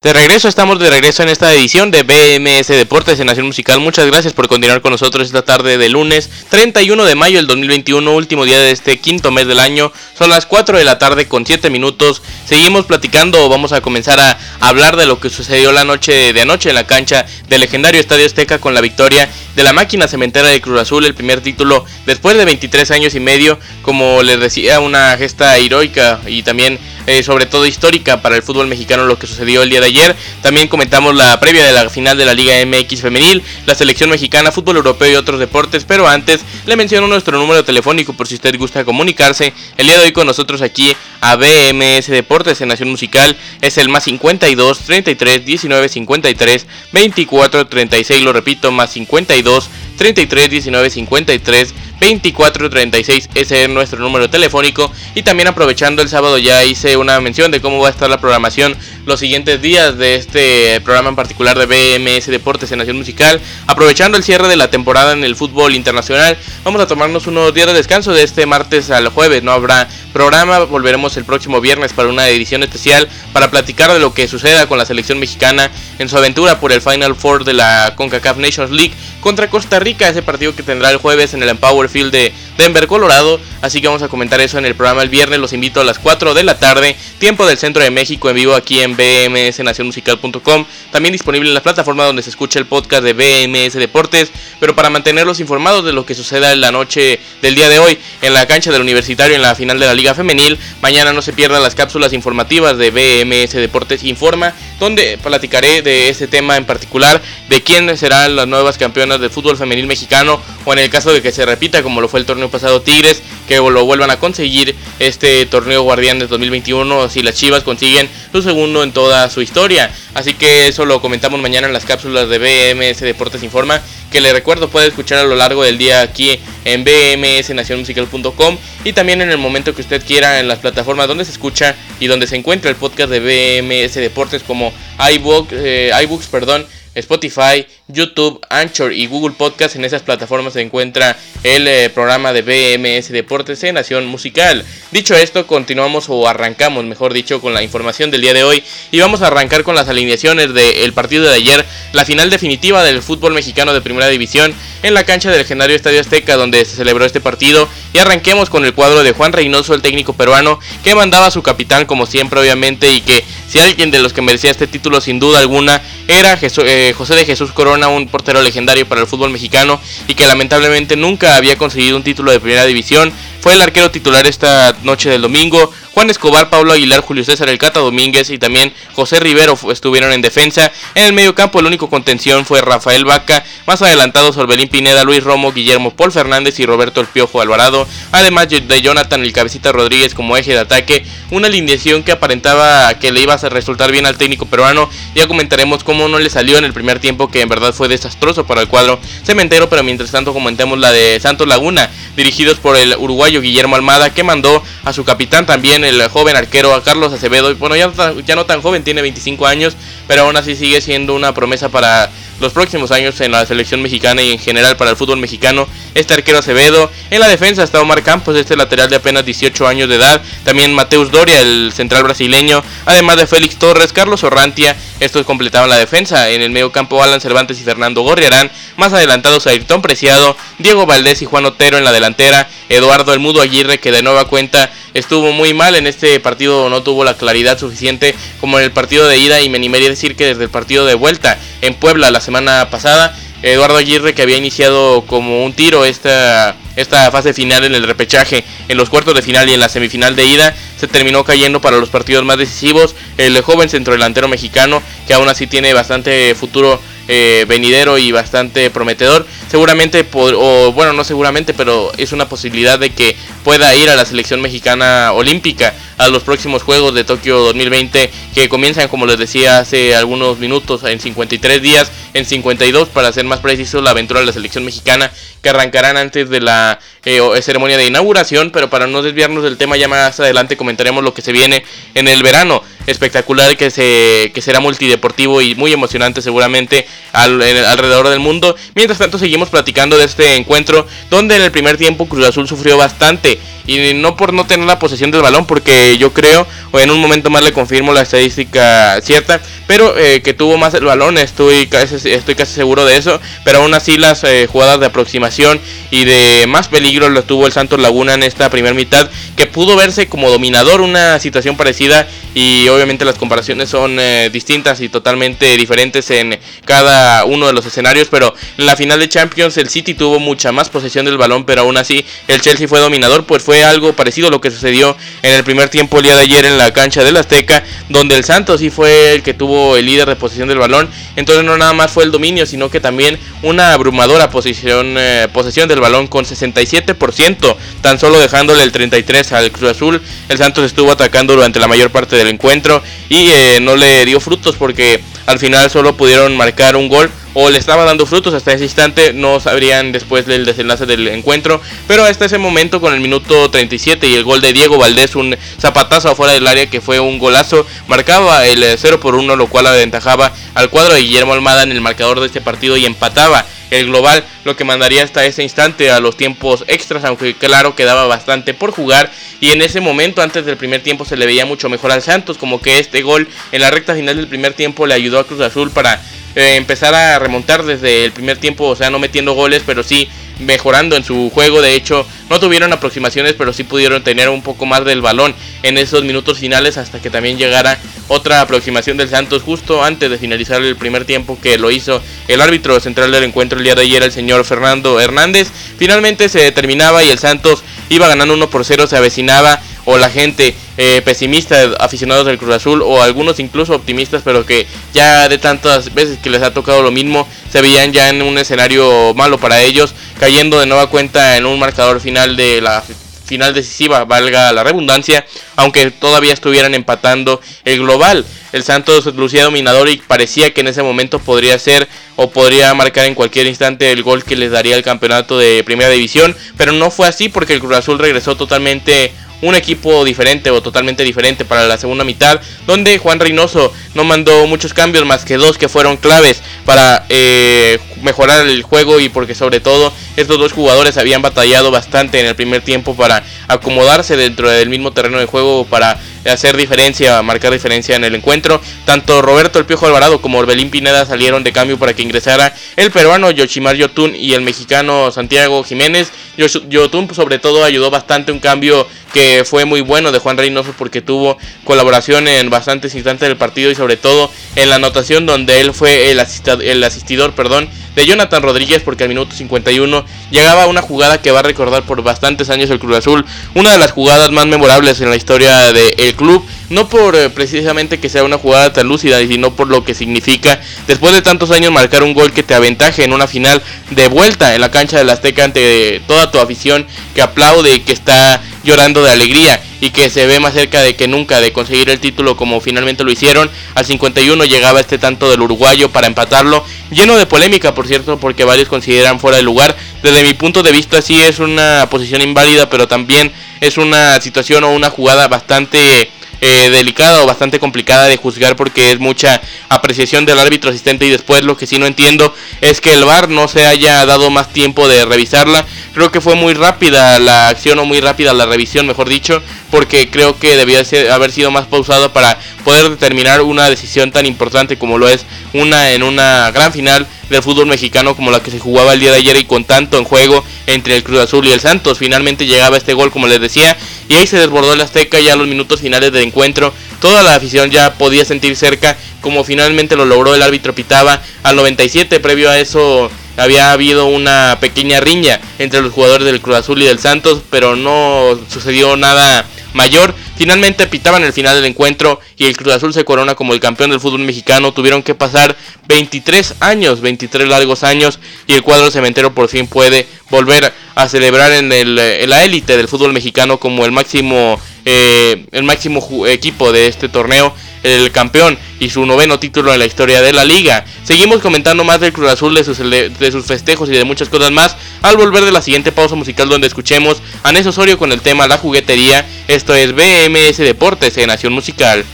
De 0.00 0.12
regreso, 0.12 0.46
estamos 0.46 0.78
de 0.78 0.90
regreso 0.90 1.24
en 1.24 1.28
esta 1.28 1.52
edición 1.52 1.90
de 1.90 2.04
BMS 2.04 2.68
Deportes 2.68 3.18
en 3.18 3.26
Nación 3.26 3.46
Musical. 3.46 3.80
Muchas 3.80 4.06
gracias 4.06 4.32
por 4.32 4.46
continuar 4.46 4.80
con 4.80 4.92
nosotros 4.92 5.26
esta 5.26 5.42
tarde 5.42 5.76
de 5.76 5.88
lunes 5.88 6.30
31 6.50 7.04
de 7.04 7.16
mayo 7.16 7.38
del 7.38 7.48
2021, 7.48 8.14
último 8.14 8.44
día 8.44 8.60
de 8.60 8.70
este 8.70 9.00
quinto 9.00 9.32
mes 9.32 9.48
del 9.48 9.58
año. 9.58 9.90
Son 10.16 10.30
las 10.30 10.46
4 10.46 10.78
de 10.78 10.84
la 10.84 11.00
tarde 11.00 11.26
con 11.26 11.44
7 11.44 11.68
minutos. 11.68 12.22
Seguimos 12.46 12.86
platicando, 12.86 13.48
vamos 13.48 13.72
a 13.72 13.80
comenzar 13.80 14.20
a 14.20 14.38
hablar 14.60 14.94
de 14.94 15.06
lo 15.06 15.18
que 15.18 15.30
sucedió 15.30 15.72
la 15.72 15.82
noche 15.82 16.32
de 16.32 16.40
anoche 16.42 16.68
en 16.68 16.76
la 16.76 16.86
cancha 16.86 17.26
del 17.48 17.62
legendario 17.62 18.00
Estadio 18.00 18.24
Azteca 18.24 18.60
con 18.60 18.74
la 18.74 18.80
victoria 18.80 19.28
de 19.56 19.64
la 19.64 19.72
máquina 19.72 20.06
cementera 20.06 20.46
de 20.46 20.60
Cruz 20.60 20.80
Azul, 20.80 21.06
el 21.06 21.14
primer 21.14 21.40
título 21.40 21.84
después 22.06 22.36
de 22.36 22.44
23 22.44 22.88
años 22.92 23.16
y 23.16 23.20
medio, 23.20 23.58
como 23.82 24.22
les 24.22 24.38
decía, 24.38 24.78
una 24.78 25.16
gesta 25.16 25.56
heroica 25.56 26.20
y 26.24 26.44
también 26.44 26.78
eh, 27.08 27.22
sobre 27.22 27.46
todo 27.46 27.64
histórica 27.64 28.20
para 28.20 28.36
el 28.36 28.42
fútbol 28.42 28.66
mexicano 28.66 29.06
lo 29.06 29.18
que 29.18 29.26
sucedió 29.26 29.62
el 29.62 29.70
día 29.70 29.80
de 29.80 29.86
ayer. 29.86 30.14
También 30.42 30.68
comentamos 30.68 31.14
la 31.14 31.40
previa 31.40 31.64
de 31.64 31.72
la 31.72 31.88
final 31.88 32.18
de 32.18 32.26
la 32.26 32.34
Liga 32.34 32.54
MX 32.66 33.00
femenil, 33.00 33.42
la 33.64 33.74
selección 33.74 34.10
mexicana, 34.10 34.52
fútbol 34.52 34.76
europeo 34.76 35.10
y 35.10 35.16
otros 35.16 35.40
deportes, 35.40 35.86
pero 35.86 36.06
antes 36.06 36.42
le 36.66 36.76
menciono 36.76 37.06
nuestro 37.06 37.38
número 37.38 37.64
telefónico 37.64 38.12
por 38.12 38.28
si 38.28 38.34
usted 38.34 38.56
gusta 38.58 38.84
comunicarse. 38.84 39.54
El 39.78 39.86
día 39.86 39.98
de 39.98 40.04
hoy 40.04 40.12
con 40.12 40.26
nosotros 40.26 40.60
aquí 40.60 40.94
a 41.22 41.36
BMS 41.36 42.08
Deportes 42.08 42.60
en 42.60 42.68
Nación 42.68 42.90
Musical 42.90 43.36
es 43.62 43.78
el 43.78 43.88
más 43.88 44.04
52 44.04 44.78
33 44.80 45.46
19 45.46 45.88
53 45.88 46.66
24 46.92 47.66
36, 47.66 48.22
lo 48.22 48.34
repito, 48.34 48.70
más 48.70 48.92
52 48.92 49.70
33 49.96 50.50
19 50.50 50.90
53 50.90 51.74
24 52.00 52.70
36 52.70 53.30
ese 53.34 53.64
es 53.64 53.68
nuestro 53.68 53.98
número 54.00 54.30
telefónico. 54.30 54.90
Y 55.14 55.22
también 55.22 55.48
aprovechando 55.48 56.02
el 56.02 56.08
sábado 56.08 56.38
ya 56.38 56.64
hice 56.64 56.96
una 56.96 57.20
mención 57.20 57.50
de 57.50 57.60
cómo 57.60 57.80
va 57.80 57.88
a 57.88 57.90
estar 57.90 58.08
la 58.08 58.20
programación 58.20 58.76
los 59.06 59.20
siguientes 59.20 59.60
días 59.62 59.96
de 59.96 60.14
este 60.16 60.80
programa 60.82 61.08
en 61.08 61.16
particular 61.16 61.58
de 61.58 61.66
BMS 61.66 62.26
Deportes 62.26 62.70
en 62.72 62.78
Nación 62.78 62.98
Musical. 62.98 63.40
Aprovechando 63.66 64.16
el 64.16 64.24
cierre 64.24 64.48
de 64.48 64.56
la 64.56 64.70
temporada 64.70 65.12
en 65.12 65.24
el 65.24 65.36
fútbol 65.36 65.74
internacional 65.74 66.36
vamos 66.64 66.80
a 66.80 66.86
tomarnos 66.86 67.26
unos 67.26 67.54
días 67.54 67.66
de 67.66 67.74
descanso 67.74 68.12
de 68.12 68.22
este 68.22 68.46
martes 68.46 68.90
al 68.90 69.08
jueves. 69.08 69.42
No 69.42 69.52
habrá 69.52 69.88
programa 70.12 70.58
volveremos 70.60 71.16
el 71.16 71.24
próximo 71.24 71.60
viernes 71.60 71.92
para 71.92 72.08
una 72.08 72.28
edición 72.28 72.62
especial 72.62 73.08
para 73.32 73.50
platicar 73.50 73.92
de 73.92 74.00
lo 74.00 74.14
que 74.14 74.28
suceda 74.28 74.66
con 74.66 74.78
la 74.78 74.86
selección 74.86 75.18
mexicana 75.18 75.70
en 75.98 76.08
su 76.08 76.16
aventura 76.16 76.60
por 76.60 76.72
el 76.72 76.80
Final 76.80 77.14
Four 77.14 77.44
de 77.44 77.54
la 77.54 77.94
CONCACAF 77.96 78.36
Nations 78.36 78.70
League 78.70 78.94
contra 79.20 79.50
Costa 79.50 79.78
Rica 79.80 80.08
ese 80.08 80.22
partido 80.22 80.54
que 80.54 80.62
tendrá 80.62 80.90
el 80.90 80.98
jueves 80.98 81.34
en 81.34 81.42
el 81.42 81.48
Empower 81.48 81.87
Field 81.88 82.12
de 82.12 82.32
Denver, 82.58 82.88
Colorado. 82.88 83.40
Así 83.62 83.80
que 83.80 83.86
vamos 83.86 84.02
a 84.02 84.08
comentar 84.08 84.40
eso 84.40 84.58
en 84.58 84.66
el 84.66 84.74
programa 84.74 85.02
el 85.02 85.08
viernes. 85.08 85.38
Los 85.38 85.52
invito 85.52 85.80
a 85.80 85.84
las 85.84 85.98
4 85.98 86.34
de 86.34 86.42
la 86.42 86.58
tarde, 86.58 86.96
tiempo 87.18 87.46
del 87.46 87.56
centro 87.56 87.82
de 87.82 87.90
México, 87.90 88.28
en 88.28 88.36
vivo 88.36 88.54
aquí 88.54 88.80
en 88.80 88.96
bmsnacionmusical.com. 88.96 90.66
También 90.90 91.12
disponible 91.12 91.48
en 91.48 91.54
la 91.54 91.62
plataforma 91.62 92.04
donde 92.04 92.22
se 92.22 92.30
escucha 92.30 92.58
el 92.58 92.66
podcast 92.66 93.02
de 93.04 93.14
BMS 93.14 93.74
Deportes. 93.74 94.30
Pero 94.60 94.74
para 94.74 94.90
mantenerlos 94.90 95.40
informados 95.40 95.84
de 95.84 95.92
lo 95.92 96.04
que 96.04 96.14
suceda 96.14 96.52
en 96.52 96.60
la 96.60 96.72
noche 96.72 97.20
del 97.42 97.54
día 97.54 97.68
de 97.68 97.78
hoy 97.78 97.98
en 98.22 98.34
la 98.34 98.46
cancha 98.46 98.72
del 98.72 98.82
Universitario 98.82 99.36
en 99.36 99.42
la 99.42 99.54
final 99.54 99.78
de 99.78 99.86
la 99.86 99.94
Liga 99.94 100.14
Femenil, 100.14 100.58
mañana 100.82 101.12
no 101.12 101.22
se 101.22 101.32
pierdan 101.32 101.62
las 101.62 101.76
cápsulas 101.76 102.12
informativas 102.12 102.76
de 102.76 102.90
BMS 102.90 103.52
Deportes 103.52 104.02
Informa, 104.02 104.52
donde 104.80 105.16
platicaré 105.18 105.82
de 105.82 106.08
este 106.08 106.26
tema 106.26 106.56
en 106.56 106.64
particular, 106.64 107.22
de 107.48 107.62
quién 107.62 107.96
serán 107.96 108.34
las 108.34 108.48
nuevas 108.48 108.78
campeonas 108.78 109.20
del 109.20 109.30
fútbol 109.30 109.56
femenil 109.56 109.86
mexicano, 109.86 110.42
o 110.64 110.72
en 110.72 110.80
el 110.80 110.90
caso 110.90 111.12
de 111.12 111.22
que 111.22 111.30
se 111.30 111.46
repita 111.46 111.82
como 111.82 112.00
lo 112.00 112.08
fue 112.08 112.20
el 112.20 112.26
torneo 112.26 112.47
pasado 112.50 112.82
Tigres, 112.82 113.22
que 113.46 113.56
lo 113.56 113.84
vuelvan 113.84 114.10
a 114.10 114.18
conseguir 114.18 114.74
este 114.98 115.46
torneo 115.46 115.82
Guardianes 115.82 116.28
2021 116.28 117.08
si 117.08 117.22
las 117.22 117.34
Chivas 117.34 117.62
consiguen 117.62 118.08
su 118.32 118.42
segundo 118.42 118.82
en 118.82 118.92
toda 118.92 119.30
su 119.30 119.42
historia. 119.42 119.90
Así 120.14 120.34
que 120.34 120.68
eso 120.68 120.84
lo 120.84 121.00
comentamos 121.00 121.40
mañana 121.40 121.66
en 121.66 121.72
las 121.72 121.84
cápsulas 121.84 122.28
de 122.28 122.38
BMS 122.38 123.00
Deportes 123.00 123.42
Informa, 123.42 123.80
que 124.10 124.20
le 124.20 124.32
recuerdo 124.32 124.68
puede 124.68 124.88
escuchar 124.88 125.18
a 125.18 125.24
lo 125.24 125.36
largo 125.36 125.62
del 125.64 125.78
día 125.78 126.02
aquí 126.02 126.38
en 126.64 126.84
bmsnacionmusical.com 126.84 128.58
y 128.84 128.92
también 128.92 129.22
en 129.22 129.30
el 129.30 129.38
momento 129.38 129.74
que 129.74 129.82
usted 129.82 130.04
quiera 130.04 130.40
en 130.40 130.48
las 130.48 130.58
plataformas 130.58 131.08
donde 131.08 131.24
se 131.24 131.32
escucha 131.32 131.74
y 132.00 132.06
donde 132.06 132.26
se 132.26 132.36
encuentra 132.36 132.70
el 132.70 132.76
podcast 132.76 133.10
de 133.10 133.20
BMS 133.20 133.94
Deportes 133.94 134.42
como 134.42 134.72
iBooks, 135.12 135.52
eh, 135.52 135.90
iBooks 136.02 136.26
perdón, 136.26 136.66
Spotify, 136.94 137.66
YouTube, 137.88 138.40
Anchor 138.50 138.92
y 138.92 139.06
Google 139.06 139.34
Podcast. 139.36 139.76
En 139.76 139.84
esas 139.84 140.02
plataformas 140.02 140.52
se 140.52 140.60
encuentra 140.60 141.16
el 141.42 141.66
eh, 141.66 141.90
programa 141.90 142.32
de 142.32 142.42
BMS 142.42 143.08
Deportes 143.08 143.62
en 143.64 143.74
Nación 143.74 144.06
Musical. 144.06 144.64
Dicho 144.90 145.14
esto, 145.14 145.46
continuamos 145.46 146.06
o 146.08 146.28
arrancamos, 146.28 146.84
mejor 146.84 147.12
dicho, 147.12 147.40
con 147.40 147.54
la 147.54 147.62
información 147.62 148.10
del 148.10 148.20
día 148.20 148.34
de 148.34 148.44
hoy 148.44 148.62
y 148.90 149.00
vamos 149.00 149.22
a 149.22 149.28
arrancar 149.28 149.64
con 149.64 149.74
las 149.74 149.88
alineaciones 149.88 150.52
del 150.52 150.92
partido 150.92 151.24
de 151.24 151.34
ayer, 151.34 151.64
la 151.92 152.04
final 152.04 152.30
definitiva 152.30 152.84
del 152.84 153.02
fútbol 153.02 153.32
mexicano 153.32 153.72
de 153.72 153.80
Primera 153.80 154.08
División 154.08 154.54
en 154.82 154.94
la 154.94 155.04
cancha 155.04 155.30
del 155.30 155.40
legendario 155.40 155.74
Estadio 155.74 156.00
Azteca 156.00 156.36
donde 156.36 156.64
se 156.64 156.76
celebró 156.76 157.04
este 157.04 157.20
partido 157.20 157.68
y 157.92 157.98
arranquemos 157.98 158.50
con 158.50 158.64
el 158.64 158.74
cuadro 158.74 159.02
de 159.02 159.12
Juan 159.12 159.32
Reynoso, 159.32 159.74
el 159.74 159.82
técnico 159.82 160.12
peruano, 160.12 160.58
que 160.84 160.94
mandaba 160.94 161.26
a 161.26 161.30
su 161.30 161.42
capitán 161.42 161.86
como 161.86 162.06
siempre 162.06 162.40
obviamente 162.40 162.92
y 162.92 163.00
que 163.00 163.24
si 163.48 163.58
alguien 163.58 163.90
de 163.90 163.98
los 163.98 164.12
que 164.12 164.22
merecía 164.22 164.50
este 164.50 164.66
título 164.66 165.00
sin 165.00 165.18
duda 165.18 165.38
alguna 165.38 165.80
era 166.06 166.38
eh, 166.40 166.94
José 166.96 167.14
de 167.14 167.24
Jesús 167.24 167.52
Corona, 167.52 167.77
un 167.86 168.08
portero 168.08 168.42
legendario 168.42 168.88
para 168.88 169.02
el 169.02 169.06
fútbol 169.06 169.30
mexicano 169.30 169.80
y 170.08 170.14
que 170.14 170.26
lamentablemente 170.26 170.96
nunca 170.96 171.36
había 171.36 171.56
conseguido 171.56 171.96
un 171.96 172.02
título 172.02 172.32
de 172.32 172.40
primera 172.40 172.64
división. 172.64 173.12
Fue 173.40 173.54
el 173.54 173.62
arquero 173.62 173.90
titular 173.90 174.26
esta 174.26 174.74
noche 174.82 175.10
del 175.10 175.22
domingo. 175.22 175.72
Juan 175.94 176.10
Escobar, 176.10 176.48
Pablo 176.48 176.72
Aguilar, 176.72 177.00
Julio 177.00 177.24
César 177.24 177.48
El 177.48 177.58
Cata 177.58 177.80
Domínguez 177.80 178.30
y 178.30 178.38
también 178.38 178.72
José 178.92 179.18
Rivero 179.18 179.58
estuvieron 179.72 180.12
en 180.12 180.22
defensa. 180.22 180.70
En 180.94 181.06
el 181.06 181.12
medio 181.12 181.34
campo 181.34 181.58
el 181.58 181.66
único 181.66 181.90
contención 181.90 182.44
fue 182.44 182.60
Rafael 182.60 183.04
Vaca, 183.04 183.44
más 183.66 183.82
adelantado 183.82 184.32
Sorbelín 184.32 184.68
Pineda, 184.68 185.02
Luis 185.02 185.24
Romo, 185.24 185.52
Guillermo 185.52 185.92
Paul 185.92 186.12
Fernández 186.12 186.60
y 186.60 186.66
Roberto 186.66 187.00
El 187.00 187.08
Piojo 187.08 187.40
Alvarado, 187.40 187.88
además 188.12 188.48
de 188.48 188.82
Jonathan 188.82 189.22
El 189.22 189.32
Cabecita 189.32 189.72
Rodríguez 189.72 190.14
como 190.14 190.36
eje 190.36 190.52
de 190.52 190.60
ataque, 190.60 191.04
una 191.32 191.48
alineación 191.48 192.04
que 192.04 192.12
aparentaba 192.12 192.94
que 192.94 193.10
le 193.10 193.20
iba 193.20 193.34
a 193.34 193.48
resultar 193.48 193.90
bien 193.90 194.06
al 194.06 194.16
técnico 194.16 194.46
peruano. 194.46 194.88
Ya 195.16 195.26
comentaremos 195.26 195.82
cómo 195.82 196.08
no 196.08 196.20
le 196.20 196.30
salió 196.30 196.58
en 196.58 196.64
el 196.64 196.72
primer 196.72 197.00
tiempo 197.00 197.28
que 197.28 197.40
en 197.40 197.48
verdad 197.48 197.72
fue 197.72 197.88
desastroso 197.88 198.46
para 198.46 198.60
el 198.60 198.68
cuadro 198.68 199.00
cementero, 199.24 199.68
pero 199.68 199.82
mientras 199.82 200.12
tanto 200.12 200.32
comentemos 200.32 200.78
la 200.78 200.92
de 200.92 201.18
Santos 201.18 201.48
Laguna, 201.48 201.90
dirigidos 202.16 202.58
por 202.58 202.76
el 202.76 202.94
uruguayo 202.96 203.37
Guillermo 203.40 203.76
Almada, 203.76 204.12
que 204.12 204.22
mandó 204.22 204.62
a 204.84 204.92
su 204.92 205.04
capitán 205.04 205.46
también 205.46 205.84
el 205.84 206.08
joven 206.08 206.36
arquero 206.36 206.74
a 206.74 206.82
Carlos 206.82 207.12
Acevedo. 207.12 207.54
Bueno, 207.56 207.76
ya, 207.76 207.92
ya 208.26 208.34
no 208.34 208.46
tan 208.46 208.62
joven, 208.62 208.84
tiene 208.84 209.02
25 209.02 209.46
años, 209.46 209.76
pero 210.08 210.22
aún 210.22 210.36
así 210.36 210.56
sigue 210.56 210.80
siendo 210.80 211.14
una 211.14 211.32
promesa 211.32 211.68
para 211.68 212.10
los 212.40 212.52
próximos 212.52 212.90
años 212.90 213.20
en 213.20 213.32
la 213.32 213.44
selección 213.46 213.82
mexicana 213.82 214.22
y 214.22 214.32
en 214.32 214.38
general 214.38 214.76
para 214.76 214.90
el 214.90 214.96
fútbol 214.96 215.18
mexicano. 215.18 215.68
Este 215.94 216.14
arquero 216.14 216.38
Acevedo. 216.38 216.90
En 217.10 217.20
la 217.20 217.28
defensa 217.28 217.62
está 217.62 217.80
Omar 217.80 218.02
Campos, 218.02 218.36
este 218.36 218.56
lateral 218.56 218.88
de 218.88 218.96
apenas 218.96 219.24
18 219.24 219.66
años 219.66 219.88
de 219.88 219.96
edad. 219.96 220.22
También 220.44 220.72
Mateus 220.72 221.10
Doria, 221.10 221.40
el 221.40 221.72
central 221.74 222.04
brasileño. 222.04 222.62
Además 222.86 223.16
de 223.16 223.26
Félix 223.26 223.56
Torres, 223.56 223.92
Carlos 223.92 224.22
Orrantia. 224.22 224.76
Estos 225.00 225.26
completaban 225.26 225.68
la 225.68 225.78
defensa. 225.78 226.30
En 226.30 226.42
el 226.42 226.50
medio 226.50 226.70
campo 226.70 227.02
Alan 227.02 227.20
Cervantes 227.20 227.60
y 227.60 227.64
Fernando 227.64 228.02
Gorriarán. 228.02 228.50
Más 228.76 228.92
adelantados 228.92 229.46
Ayrton 229.46 229.82
Preciado, 229.82 230.36
Diego 230.58 230.86
Valdés 230.86 231.22
y 231.22 231.26
Juan 231.26 231.44
Otero 231.44 231.78
en 231.78 231.84
la 231.84 231.92
delantera. 231.92 232.48
Eduardo 232.68 233.12
El 233.12 233.18
Mudo 233.18 233.40
Aguirre 233.40 233.80
que 233.80 233.90
de 233.90 234.02
nueva 234.02 234.26
cuenta 234.26 234.70
estuvo 234.98 235.32
muy 235.32 235.54
mal 235.54 235.76
en 235.76 235.86
este 235.86 236.20
partido. 236.20 236.68
No 236.68 236.82
tuvo 236.82 237.04
la 237.04 237.14
claridad 237.14 237.58
suficiente 237.58 238.14
como 238.40 238.58
en 238.58 238.64
el 238.64 238.72
partido 238.72 239.08
de 239.08 239.18
ida. 239.18 239.40
Y 239.40 239.48
me 239.48 239.58
animaría 239.58 239.88
a 239.88 239.90
decir 239.90 240.16
que 240.16 240.26
desde 240.26 240.44
el 240.44 240.50
partido 240.50 240.84
de 240.84 240.94
vuelta 240.94 241.38
en 241.62 241.74
Puebla 241.74 242.10
la 242.10 242.20
semana 242.20 242.68
pasada. 242.70 243.16
Eduardo 243.42 243.76
Aguirre 243.76 244.14
que 244.14 244.22
había 244.22 244.36
iniciado 244.36 245.02
como 245.02 245.44
un 245.44 245.52
tiro 245.52 245.84
esta, 245.84 246.56
esta 246.74 247.08
fase 247.12 247.32
final 247.32 247.64
en 247.64 247.74
el 247.74 247.84
repechaje, 247.84 248.44
en 248.66 248.76
los 248.76 248.90
cuartos 248.90 249.14
de 249.14 249.22
final 249.22 249.48
y 249.48 249.54
en 249.54 249.60
la 249.60 249.68
semifinal 249.68 250.16
de 250.16 250.26
ida, 250.26 250.56
se 250.76 250.88
terminó 250.88 251.22
cayendo 251.22 251.60
para 251.60 251.76
los 251.76 251.88
partidos 251.88 252.24
más 252.24 252.36
decisivos. 252.36 252.96
El 253.16 253.40
joven 253.42 253.68
centrodelantero 253.68 254.26
mexicano 254.26 254.82
que 255.06 255.14
aún 255.14 255.28
así 255.28 255.46
tiene 255.46 255.72
bastante 255.72 256.34
futuro 256.34 256.80
eh, 257.08 257.46
venidero 257.48 257.98
y 257.98 258.12
bastante 258.12 258.70
prometedor. 258.70 259.26
Seguramente, 259.50 260.06
o 260.12 260.72
bueno, 260.72 260.92
no 260.92 261.04
seguramente, 261.04 261.54
pero 261.54 261.90
es 261.96 262.12
una 262.12 262.28
posibilidad 262.28 262.78
de 262.78 262.90
que 262.90 263.16
pueda 263.44 263.74
ir 263.74 263.88
a 263.90 263.96
la 263.96 264.04
selección 264.04 264.40
mexicana 264.40 265.12
olímpica 265.12 265.74
a 265.96 266.08
los 266.08 266.22
próximos 266.22 266.62
Juegos 266.62 266.94
de 266.94 267.04
Tokio 267.04 267.38
2020 267.38 268.10
que 268.34 268.48
comienzan, 268.48 268.88
como 268.88 269.06
les 269.06 269.18
decía 269.18 269.58
hace 269.58 269.96
algunos 269.96 270.38
minutos, 270.38 270.84
en 270.84 271.00
53 271.00 271.60
días, 271.62 271.90
en 272.14 272.24
52 272.24 272.88
para 272.88 273.12
ser 273.12 273.24
más 273.24 273.40
preciso, 273.40 273.80
la 273.80 273.90
aventura 273.90 274.20
de 274.20 274.26
la 274.26 274.32
selección 274.32 274.64
mexicana 274.64 275.10
que 275.42 275.48
arrancarán 275.48 275.96
antes 275.96 276.28
de 276.28 276.40
la 276.40 276.78
eh, 277.04 277.20
ceremonia 277.42 277.76
de 277.76 277.86
inauguración, 277.86 278.50
pero 278.50 278.70
para 278.70 278.86
no 278.86 279.02
desviarnos 279.02 279.42
del 279.42 279.56
tema 279.56 279.76
ya 279.76 279.88
más 279.88 280.20
adelante 280.20 280.56
comentaremos 280.56 281.02
lo 281.02 281.14
que 281.14 281.22
se 281.22 281.32
viene 281.32 281.64
en 281.94 282.08
el 282.08 282.22
verano 282.22 282.62
espectacular 282.88 283.56
que, 283.56 283.70
se, 283.70 284.32
que 284.34 284.42
será 284.42 284.60
multideportivo 284.60 285.42
y 285.42 285.54
muy 285.54 285.72
emocionante 285.72 286.22
seguramente 286.22 286.86
alrededor 287.12 288.08
del 288.08 288.18
mundo. 288.18 288.56
Mientras 288.74 288.98
tanto 288.98 289.18
seguimos 289.18 289.50
platicando 289.50 289.98
de 289.98 290.04
este 290.04 290.36
encuentro 290.36 290.86
donde 291.10 291.36
en 291.36 291.42
el 291.42 291.52
primer 291.52 291.76
tiempo 291.76 292.08
Cruz 292.08 292.26
Azul 292.26 292.48
sufrió 292.48 292.76
bastante 292.76 293.38
y 293.68 293.92
no 293.92 294.16
por 294.16 294.32
no 294.32 294.46
tener 294.46 294.66
la 294.66 294.78
posesión 294.78 295.10
del 295.10 295.20
balón 295.20 295.44
porque 295.44 295.98
yo 295.98 296.12
creo 296.14 296.46
o 296.72 296.80
en 296.80 296.90
un 296.90 296.98
momento 297.00 297.28
más 297.28 297.42
le 297.42 297.52
confirmo 297.52 297.92
la 297.92 298.00
estadística 298.00 298.98
cierta 299.02 299.40
pero 299.66 299.96
eh, 299.98 300.22
que 300.22 300.32
tuvo 300.32 300.56
más 300.56 300.72
el 300.72 300.84
balón 300.84 301.18
estoy 301.18 301.66
casi, 301.66 301.96
estoy 302.10 302.34
casi 302.34 302.54
seguro 302.54 302.86
de 302.86 302.96
eso 302.96 303.20
pero 303.44 303.58
aún 303.58 303.74
así 303.74 303.98
las 303.98 304.24
eh, 304.24 304.48
jugadas 304.50 304.80
de 304.80 304.86
aproximación 304.86 305.60
y 305.90 306.04
de 306.06 306.46
más 306.48 306.68
peligro 306.68 307.10
lo 307.10 307.24
tuvo 307.24 307.46
el 307.46 307.52
Santos 307.52 307.78
Laguna 307.78 308.14
en 308.14 308.22
esta 308.22 308.48
primera 308.48 308.74
mitad 308.74 309.10
que 309.36 309.46
pudo 309.46 309.76
verse 309.76 310.08
como 310.08 310.30
dominador 310.30 310.80
una 310.80 311.20
situación 311.20 311.58
parecida 311.58 312.08
y 312.38 312.68
obviamente 312.68 313.04
las 313.04 313.18
comparaciones 313.18 313.68
son 313.68 313.98
eh, 313.98 314.30
distintas 314.32 314.80
y 314.80 314.88
totalmente 314.88 315.56
diferentes 315.56 316.08
en 316.12 316.38
cada 316.64 317.24
uno 317.24 317.48
de 317.48 317.52
los 317.52 317.66
escenarios, 317.66 318.06
pero 318.12 318.32
en 318.56 318.64
la 318.64 318.76
final 318.76 319.00
de 319.00 319.08
Champions 319.08 319.56
el 319.56 319.68
City 319.68 319.94
tuvo 319.94 320.20
mucha 320.20 320.52
más 320.52 320.68
posesión 320.68 321.04
del 321.04 321.18
balón, 321.18 321.44
pero 321.44 321.62
aún 321.62 321.76
así 321.76 322.06
el 322.28 322.40
Chelsea 322.40 322.68
fue 322.68 322.78
dominador, 322.78 323.24
pues 323.24 323.42
fue 323.42 323.64
algo 323.64 323.92
parecido 323.94 324.28
a 324.28 324.30
lo 324.30 324.40
que 324.40 324.52
sucedió 324.52 324.96
en 325.24 325.34
el 325.34 325.42
primer 325.42 325.68
tiempo 325.68 325.96
el 325.96 326.04
día 326.04 326.14
de 326.14 326.22
ayer 326.22 326.44
en 326.44 326.58
la 326.58 326.72
cancha 326.72 327.02
del 327.02 327.16
Azteca, 327.16 327.64
donde 327.88 328.14
el 328.14 328.22
Santos 328.22 328.60
sí 328.60 328.70
fue 328.70 329.14
el 329.14 329.24
que 329.24 329.34
tuvo 329.34 329.76
el 329.76 329.86
líder 329.86 330.08
de 330.08 330.14
posesión 330.14 330.46
del 330.46 330.58
balón, 330.58 330.88
entonces 331.16 331.42
no 331.42 331.58
nada 331.58 331.72
más 331.72 331.90
fue 331.90 332.04
el 332.04 332.12
dominio, 332.12 332.46
sino 332.46 332.70
que 332.70 332.78
también 332.78 333.18
una 333.42 333.72
abrumadora 333.72 334.30
posición, 334.30 334.94
eh, 334.96 335.26
posesión 335.32 335.68
del 335.68 335.80
balón 335.80 336.06
con 336.06 336.24
67%, 336.24 337.56
tan 337.80 337.98
solo 337.98 338.20
dejándole 338.20 338.62
el 338.62 338.70
33 338.70 339.32
al 339.32 339.50
Cruz 339.50 339.72
Azul, 339.72 340.00
el 340.28 340.38
Santos 340.38 340.66
estuvo 340.66 340.92
atacando 340.92 341.34
durante 341.34 341.58
la 341.58 341.66
mayor 341.66 341.90
parte 341.90 342.14
del 342.14 342.27
encuentro 342.28 342.82
y 343.08 343.28
eh, 343.28 343.58
no 343.60 343.76
le 343.76 344.04
dio 344.04 344.20
frutos 344.20 344.56
porque 344.56 345.00
al 345.26 345.38
final 345.38 345.70
solo 345.70 345.96
pudieron 345.96 346.36
marcar 346.36 346.76
un 346.76 346.88
gol 346.88 347.10
o 347.34 347.50
le 347.50 347.58
estaba 347.58 347.84
dando 347.84 348.06
frutos. 348.06 348.34
Hasta 348.34 348.52
ese 348.52 348.64
instante, 348.64 349.12
no 349.12 349.40
sabrían 349.40 349.92
después 349.92 350.26
del 350.26 350.44
desenlace 350.44 350.86
del 350.86 351.06
encuentro, 351.08 351.60
pero 351.86 352.04
hasta 352.04 352.24
ese 352.24 352.38
momento 352.38 352.80
con 352.80 352.94
el 352.94 353.00
minuto 353.00 353.50
37 353.50 354.08
y 354.08 354.14
el 354.14 354.24
gol 354.24 354.40
de 354.40 354.52
Diego 354.52 354.78
Valdés, 354.78 355.14
un 355.16 355.36
zapatazo 355.60 356.10
afuera 356.10 356.32
del 356.32 356.46
área 356.46 356.66
que 356.70 356.80
fue 356.80 356.98
un 356.98 357.18
golazo, 357.18 357.66
marcaba 357.86 358.46
el 358.46 358.64
0 358.76 358.96
eh, 358.96 358.98
por 358.98 359.14
1, 359.14 359.36
lo 359.36 359.46
cual 359.48 359.66
aventajaba 359.66 360.32
al 360.54 360.70
cuadro 360.70 360.94
de 360.94 361.02
Guillermo 361.02 361.34
Almada 361.34 361.62
en 361.62 361.72
el 361.72 361.80
marcador 361.80 362.20
de 362.20 362.26
este 362.26 362.40
partido 362.40 362.76
y 362.76 362.86
empataba 362.86 363.44
el 363.70 363.86
global, 363.86 364.24
lo 364.44 364.56
que 364.56 364.64
mandaría 364.64 365.02
hasta 365.02 365.24
ese 365.24 365.42
instante 365.42 365.90
a 365.90 366.00
los 366.00 366.16
tiempos 366.16 366.64
extras, 366.68 367.04
aunque 367.04 367.34
claro 367.34 367.74
quedaba 367.74 368.06
bastante 368.06 368.54
por 368.54 368.70
jugar. 368.70 369.10
Y 369.40 369.50
en 369.50 369.62
ese 369.62 369.80
momento 369.80 370.22
antes 370.22 370.44
del 370.44 370.56
primer 370.56 370.82
tiempo 370.82 371.04
se 371.04 371.16
le 371.16 371.26
veía 371.26 371.46
mucho 371.46 371.68
mejor 371.68 371.92
al 371.92 372.02
Santos, 372.02 372.38
como 372.38 372.60
que 372.60 372.78
este 372.78 373.02
gol 373.02 373.28
en 373.52 373.60
la 373.60 373.70
recta 373.70 373.94
final 373.94 374.16
del 374.16 374.26
primer 374.26 374.54
tiempo 374.54 374.86
le 374.86 374.94
ayudó 374.94 375.18
a 375.18 375.26
Cruz 375.26 375.40
Azul 375.40 375.70
para 375.70 376.02
eh, 376.34 376.56
empezar 376.56 376.94
a 376.94 377.18
remontar 377.18 377.64
desde 377.64 378.04
el 378.04 378.12
primer 378.12 378.38
tiempo, 378.38 378.66
o 378.66 378.76
sea, 378.76 378.90
no 378.90 378.98
metiendo 378.98 379.32
goles, 379.32 379.62
pero 379.64 379.82
sí 379.82 380.08
mejorando 380.38 380.96
en 380.96 381.04
su 381.04 381.30
juego. 381.30 381.62
De 381.62 381.74
hecho, 381.74 382.06
no 382.30 382.40
tuvieron 382.40 382.72
aproximaciones, 382.72 383.34
pero 383.34 383.52
sí 383.52 383.64
pudieron 383.64 384.02
tener 384.02 384.28
un 384.28 384.42
poco 384.42 384.66
más 384.66 384.84
del 384.84 385.00
balón 385.00 385.34
en 385.62 385.78
esos 385.78 386.04
minutos 386.04 386.38
finales 386.38 386.76
hasta 386.76 387.00
que 387.00 387.10
también 387.10 387.38
llegara 387.38 387.78
otra 388.08 388.40
aproximación 388.40 388.96
del 388.96 389.08
Santos 389.08 389.42
justo 389.42 389.84
antes 389.84 390.10
de 390.10 390.18
finalizar 390.18 390.62
el 390.62 390.76
primer 390.76 391.04
tiempo 391.04 391.38
que 391.40 391.58
lo 391.58 391.70
hizo 391.70 392.02
el 392.26 392.40
árbitro 392.40 392.78
central 392.80 393.12
del 393.12 393.24
encuentro 393.24 393.58
el 393.58 393.64
día 393.64 393.74
de 393.74 393.82
ayer, 393.82 394.02
el 394.02 394.12
señor 394.12 394.44
Fernando 394.44 395.00
Hernández. 395.00 395.48
Finalmente 395.78 396.28
se 396.28 396.50
terminaba 396.52 397.04
y 397.04 397.10
el 397.10 397.18
Santos 397.18 397.62
iba 397.88 398.08
ganando 398.08 398.34
1 398.34 398.50
por 398.50 398.64
0, 398.64 398.86
se 398.86 398.96
avecinaba 398.96 399.60
o 399.90 399.96
la 399.96 400.10
gente 400.10 400.54
eh, 400.76 401.00
pesimista, 401.02 401.62
aficionados 401.80 402.26
del 402.26 402.36
Cruz 402.36 402.54
Azul, 402.54 402.82
o 402.82 403.02
algunos 403.02 403.40
incluso 403.40 403.74
optimistas, 403.74 404.20
pero 404.22 404.44
que 404.44 404.66
ya 404.92 405.30
de 405.30 405.38
tantas 405.38 405.94
veces 405.94 406.18
que 406.18 406.28
les 406.28 406.42
ha 406.42 406.52
tocado 406.52 406.82
lo 406.82 406.90
mismo, 406.90 407.26
se 407.50 407.62
veían 407.62 407.90
ya 407.90 408.10
en 408.10 408.20
un 408.20 408.36
escenario 408.36 409.14
malo 409.14 409.38
para 409.38 409.62
ellos, 409.62 409.94
cayendo 410.20 410.60
de 410.60 410.66
nueva 410.66 410.88
cuenta 410.88 411.38
en 411.38 411.46
un 411.46 411.58
marcador 411.58 412.00
final 412.00 412.36
de 412.36 412.60
la 412.60 412.84
final 413.24 413.54
decisiva, 413.54 414.04
valga 414.04 414.52
la 414.52 414.62
redundancia, 414.62 415.24
aunque 415.56 415.90
todavía 415.90 416.34
estuvieran 416.34 416.74
empatando 416.74 417.40
el 417.64 417.78
global. 417.78 418.26
El 418.52 418.62
Santos 418.64 419.06
lucía 419.14 419.44
dominador 419.44 419.88
y 419.88 419.96
parecía 419.96 420.52
que 420.52 420.60
en 420.60 420.68
ese 420.68 420.82
momento 420.82 421.18
podría 421.18 421.58
ser 421.58 421.88
o 422.16 422.30
podría 422.30 422.74
marcar 422.74 423.06
en 423.06 423.14
cualquier 423.14 423.46
instante 423.46 423.90
el 423.90 424.02
gol 424.02 424.22
que 424.22 424.36
les 424.36 424.50
daría 424.50 424.76
el 424.76 424.82
campeonato 424.82 425.38
de 425.38 425.64
primera 425.64 425.90
división, 425.90 426.36
pero 426.58 426.72
no 426.72 426.90
fue 426.90 427.08
así 427.08 427.30
porque 427.30 427.54
el 427.54 427.60
Cruz 427.60 427.76
Azul 427.76 427.98
regresó 427.98 428.36
totalmente 428.36 429.12
un 429.42 429.54
equipo 429.54 430.04
diferente 430.04 430.50
o 430.50 430.62
totalmente 430.62 431.04
diferente 431.04 431.44
para 431.44 431.66
la 431.66 431.78
segunda 431.78 432.04
mitad, 432.04 432.40
donde 432.66 432.98
Juan 432.98 433.20
Reynoso 433.20 433.72
no 433.94 434.04
mandó 434.04 434.46
muchos 434.46 434.74
cambios 434.74 435.04
más 435.04 435.24
que 435.24 435.36
dos 435.36 435.58
que 435.58 435.68
fueron 435.68 435.96
claves 435.96 436.42
para 436.64 437.04
eh, 437.08 437.78
mejorar 438.02 438.46
el 438.46 438.62
juego 438.62 439.00
y 439.00 439.08
porque 439.08 439.34
sobre 439.34 439.60
todo 439.60 439.92
estos 440.16 440.38
dos 440.38 440.52
jugadores 440.52 440.96
habían 440.96 441.22
batallado 441.22 441.70
bastante 441.70 442.20
en 442.20 442.26
el 442.26 442.34
primer 442.34 442.62
tiempo 442.62 442.94
para 442.94 443.22
acomodarse 443.48 444.16
dentro 444.16 444.50
del 444.50 444.68
mismo 444.68 444.92
terreno 444.92 445.18
de 445.18 445.26
juego 445.26 445.64
para 445.64 445.98
hacer 446.26 446.56
diferencia, 446.56 447.22
marcar 447.22 447.52
diferencia 447.52 447.96
en 447.96 448.04
el 448.04 448.14
encuentro. 448.14 448.60
Tanto 448.84 449.22
Roberto 449.22 449.58
El 449.58 449.66
Piojo 449.66 449.86
Alvarado 449.86 450.20
como 450.20 450.38
Orbelín 450.38 450.70
Pineda 450.70 451.06
salieron 451.06 451.44
de 451.44 451.52
cambio 451.52 451.78
para 451.78 451.94
que 451.94 452.02
ingresara 452.02 452.54
el 452.76 452.90
peruano 452.90 453.30
Yoshimar 453.30 453.76
Yotun 453.76 454.14
y 454.14 454.34
el 454.34 454.42
mexicano 454.42 455.10
Santiago 455.10 455.62
Jiménez. 455.64 456.10
Yotun 456.36 457.12
sobre 457.14 457.38
todo 457.38 457.64
ayudó 457.64 457.90
bastante 457.90 458.32
un 458.32 458.38
cambio 458.38 458.86
que 459.12 459.44
fue 459.44 459.64
muy 459.64 459.80
bueno 459.80 460.12
de 460.12 460.18
Juan 460.18 460.36
Reynoso 460.36 460.74
porque 460.76 461.00
tuvo 461.00 461.38
colaboración 461.64 462.28
en 462.28 462.50
bastantes 462.50 462.94
instantes 462.94 463.28
del 463.28 463.36
partido 463.36 463.70
y 463.70 463.74
sobre 463.74 463.96
todo 463.96 464.30
en 464.54 464.68
la 464.68 464.76
anotación 464.76 465.26
donde 465.26 465.60
él 465.60 465.72
fue 465.72 466.10
el, 466.10 466.20
el 466.62 466.84
asistidor 466.84 467.32
perdón, 467.32 467.68
de 467.94 468.06
Jonathan 468.06 468.42
Rodríguez 468.42 468.82
porque 468.82 469.04
al 469.04 469.08
minuto 469.08 469.34
51 469.34 470.04
llegaba 470.30 470.66
una 470.66 470.82
jugada 470.82 471.20
que 471.20 471.30
va 471.30 471.40
a 471.40 471.42
recordar 471.42 471.82
por 471.82 472.02
bastantes 472.02 472.50
años 472.50 472.70
el 472.70 472.78
Cruz 472.78 472.96
Azul, 472.96 473.24
una 473.54 473.72
de 473.72 473.78
las 473.78 473.92
jugadas 473.92 474.30
más 474.30 474.46
memorables 474.46 475.00
en 475.00 475.10
la 475.10 475.16
historia 475.16 475.72
del 475.72 476.14
club, 476.14 476.44
no 476.70 476.88
por 476.88 477.16
eh, 477.16 477.30
precisamente 477.30 477.98
que 477.98 478.08
sea 478.08 478.24
una 478.24 478.38
jugada 478.38 478.72
tan 478.72 478.88
lúcida, 478.88 479.18
sino 479.20 479.54
por 479.54 479.68
lo 479.68 479.84
que 479.84 479.94
significa 479.94 480.60
después 480.86 481.14
de 481.14 481.22
tantos 481.22 481.50
años 481.50 481.72
marcar 481.72 482.02
un 482.02 482.14
gol 482.14 482.32
que 482.32 482.42
te 482.42 482.54
aventaje 482.54 483.04
en 483.04 483.12
una 483.12 483.26
final 483.26 483.62
de 483.90 484.08
vuelta 484.08 484.54
en 484.54 484.60
la 484.60 484.70
cancha 484.70 484.98
del 484.98 485.10
Azteca 485.10 485.44
ante 485.44 486.00
toda 486.06 486.30
tu 486.30 486.38
afición 486.38 486.86
que 487.14 487.22
aplaude 487.22 487.74
y 487.74 487.80
que 487.80 487.92
está 487.92 488.42
llorando 488.62 489.02
de 489.02 489.10
alegría 489.10 489.62
y 489.80 489.90
que 489.90 490.10
se 490.10 490.26
ve 490.26 490.40
más 490.40 490.54
cerca 490.54 490.82
de 490.82 490.96
que 490.96 491.08
nunca 491.08 491.40
de 491.40 491.52
conseguir 491.52 491.88
el 491.90 492.00
título 492.00 492.36
como 492.36 492.60
finalmente 492.60 493.04
lo 493.04 493.10
hicieron. 493.10 493.50
Al 493.74 493.84
51 493.84 494.44
llegaba 494.44 494.80
este 494.80 494.98
tanto 494.98 495.30
del 495.30 495.40
uruguayo 495.40 495.90
para 495.90 496.06
empatarlo, 496.06 496.64
lleno 496.90 497.16
de 497.16 497.26
polémica 497.26 497.74
por 497.74 497.86
cierto, 497.86 498.18
porque 498.18 498.44
varios 498.44 498.68
consideran 498.68 499.20
fuera 499.20 499.36
de 499.36 499.42
lugar. 499.42 499.76
Desde 500.02 500.22
mi 500.22 500.34
punto 500.34 500.62
de 500.62 500.72
vista 500.72 501.02
sí 501.02 501.20
es 501.20 501.38
una 501.38 501.88
posición 501.90 502.22
inválida, 502.22 502.68
pero 502.68 502.88
también 502.88 503.32
es 503.60 503.76
una 503.78 504.20
situación 504.20 504.64
o 504.64 504.70
una 504.70 504.90
jugada 504.90 505.28
bastante 505.28 506.10
eh, 506.40 506.70
delicada 506.70 507.22
o 507.22 507.26
bastante 507.26 507.58
complicada 507.58 508.06
de 508.06 508.16
juzgar 508.16 508.56
porque 508.56 508.92
es 508.92 509.00
mucha 509.00 509.40
apreciación 509.68 510.24
del 510.24 510.38
árbitro 510.38 510.70
asistente 510.70 511.06
y 511.06 511.10
después 511.10 511.42
lo 511.42 511.56
que 511.56 511.66
sí 511.66 511.78
no 511.78 511.86
entiendo 511.86 512.34
es 512.60 512.80
que 512.80 512.94
el 512.94 513.04
VAR 513.04 513.28
no 513.28 513.48
se 513.48 513.66
haya 513.66 514.06
dado 514.06 514.30
más 514.30 514.52
tiempo 514.52 514.88
de 514.88 515.04
revisarla. 515.04 515.66
Creo 515.94 516.12
que 516.12 516.20
fue 516.20 516.34
muy 516.34 516.54
rápida 516.54 517.18
la 517.18 517.48
acción 517.48 517.78
o 517.78 517.84
muy 517.84 518.00
rápida 518.00 518.32
la 518.32 518.46
revisión, 518.46 518.86
mejor 518.86 519.08
dicho, 519.08 519.42
porque 519.70 520.10
creo 520.10 520.38
que 520.38 520.56
debía 520.56 520.82
haber 521.12 521.32
sido 521.32 521.50
más 521.50 521.66
pausado 521.66 522.12
para 522.12 522.38
poder 522.64 522.90
determinar 522.90 523.42
una 523.42 523.68
decisión 523.68 524.10
tan 524.10 524.26
importante 524.26 524.78
como 524.78 524.98
lo 524.98 525.08
es 525.08 525.24
una 525.52 525.92
en 525.92 526.02
una 526.02 526.50
gran 526.50 526.72
final 526.72 527.06
del 527.30 527.42
fútbol 527.42 527.66
mexicano 527.66 528.16
como 528.16 528.30
la 528.30 528.40
que 528.40 528.50
se 528.50 528.58
jugaba 528.58 528.94
el 528.94 529.00
día 529.00 529.10
de 529.10 529.18
ayer 529.18 529.36
y 529.36 529.44
con 529.44 529.64
tanto 529.64 529.98
en 529.98 530.04
juego 530.04 530.44
entre 530.66 530.96
el 530.96 531.04
Cruz 531.04 531.20
Azul 531.20 531.46
y 531.46 531.52
el 531.52 531.60
Santos. 531.60 531.98
Finalmente 531.98 532.46
llegaba 532.46 532.76
este 532.76 532.94
gol, 532.94 533.10
como 533.10 533.26
les 533.26 533.40
decía, 533.40 533.76
y 534.08 534.14
ahí 534.14 534.26
se 534.26 534.38
desbordó 534.38 534.72
el 534.72 534.80
Azteca 534.80 535.20
ya 535.20 535.34
a 535.34 535.36
los 535.36 535.46
minutos 535.46 535.80
finales 535.80 536.12
del 536.12 536.24
encuentro. 536.24 536.72
Toda 537.00 537.22
la 537.22 537.34
afición 537.34 537.70
ya 537.70 537.94
podía 537.94 538.24
sentir 538.24 538.56
cerca 538.56 538.96
como 539.20 539.44
finalmente 539.44 539.96
lo 539.96 540.04
logró 540.04 540.34
el 540.34 540.42
árbitro 540.42 540.74
Pitaba 540.74 541.22
al 541.42 541.56
97. 541.56 542.20
Previo 542.20 542.50
a 542.50 542.58
eso 542.58 543.10
había 543.36 543.72
habido 543.72 544.06
una 544.06 544.58
pequeña 544.60 545.00
riña 545.00 545.40
entre 545.58 545.80
los 545.82 545.92
jugadores 545.92 546.26
del 546.26 546.40
Cruz 546.40 546.56
Azul 546.56 546.82
y 546.82 546.86
del 546.86 546.98
Santos, 546.98 547.42
pero 547.50 547.76
no 547.76 548.38
sucedió 548.50 548.96
nada 548.96 549.46
mayor. 549.72 550.14
Finalmente 550.36 550.86
pitaban 550.86 551.22
el 551.24 551.32
final 551.32 551.56
del 551.56 551.64
encuentro 551.64 552.20
y 552.36 552.46
el 552.46 552.56
Cruz 552.56 552.74
Azul 552.74 552.94
se 552.94 553.04
corona 553.04 553.34
como 553.34 553.54
el 553.54 553.60
campeón 553.60 553.90
del 553.90 554.00
fútbol 554.00 554.20
mexicano. 554.20 554.72
Tuvieron 554.72 555.02
que 555.02 555.14
pasar 555.14 555.56
23 555.88 556.56
años, 556.60 557.00
23 557.00 557.48
largos 557.48 557.82
años 557.84 558.20
y 558.46 558.54
el 558.54 558.62
cuadro 558.62 558.90
cementero 558.90 559.34
por 559.34 559.48
fin 559.48 559.66
puede 559.66 560.06
volver 560.30 560.72
a 560.94 561.08
celebrar 561.08 561.52
en, 561.52 561.72
el, 561.72 561.98
en 561.98 562.30
la 562.30 562.44
élite 562.44 562.76
del 562.76 562.88
fútbol 562.88 563.12
mexicano 563.12 563.58
como 563.58 563.84
el 563.84 563.92
máximo, 563.92 564.60
eh, 564.84 565.46
el 565.52 565.62
máximo 565.62 566.26
equipo 566.26 566.72
de 566.72 566.86
este 566.88 567.08
torneo 567.08 567.54
el 567.88 568.12
campeón 568.12 568.58
y 568.80 568.90
su 568.90 569.04
noveno 569.06 569.38
título 569.38 569.72
en 569.72 569.78
la 569.78 569.86
historia 569.86 570.20
de 570.20 570.32
la 570.32 570.44
liga. 570.44 570.84
Seguimos 571.04 571.40
comentando 571.40 571.84
más 571.84 572.00
del 572.00 572.12
Cruz 572.12 572.30
Azul, 572.30 572.54
de 572.54 572.64
sus, 572.64 573.46
festejos 573.46 573.88
y 573.88 573.92
de 573.92 574.04
muchas 574.04 574.28
cosas 574.28 574.50
más 574.50 574.76
al 575.02 575.16
volver 575.16 575.44
de 575.44 575.52
la 575.52 575.62
siguiente 575.62 575.92
pausa 575.92 576.14
musical 576.14 576.48
donde 576.48 576.66
escuchemos 576.66 577.22
a 577.42 577.52
Nes 577.52 577.66
Osorio 577.66 577.98
con 577.98 578.12
el 578.12 578.20
tema 578.20 578.48
La 578.48 578.58
juguetería. 578.58 579.26
Esto 579.48 579.74
es 579.74 579.92
BMS 579.94 580.58
Deportes 580.58 581.16
en 581.16 581.28
Nación 581.28 581.52
Musical. 581.52 582.04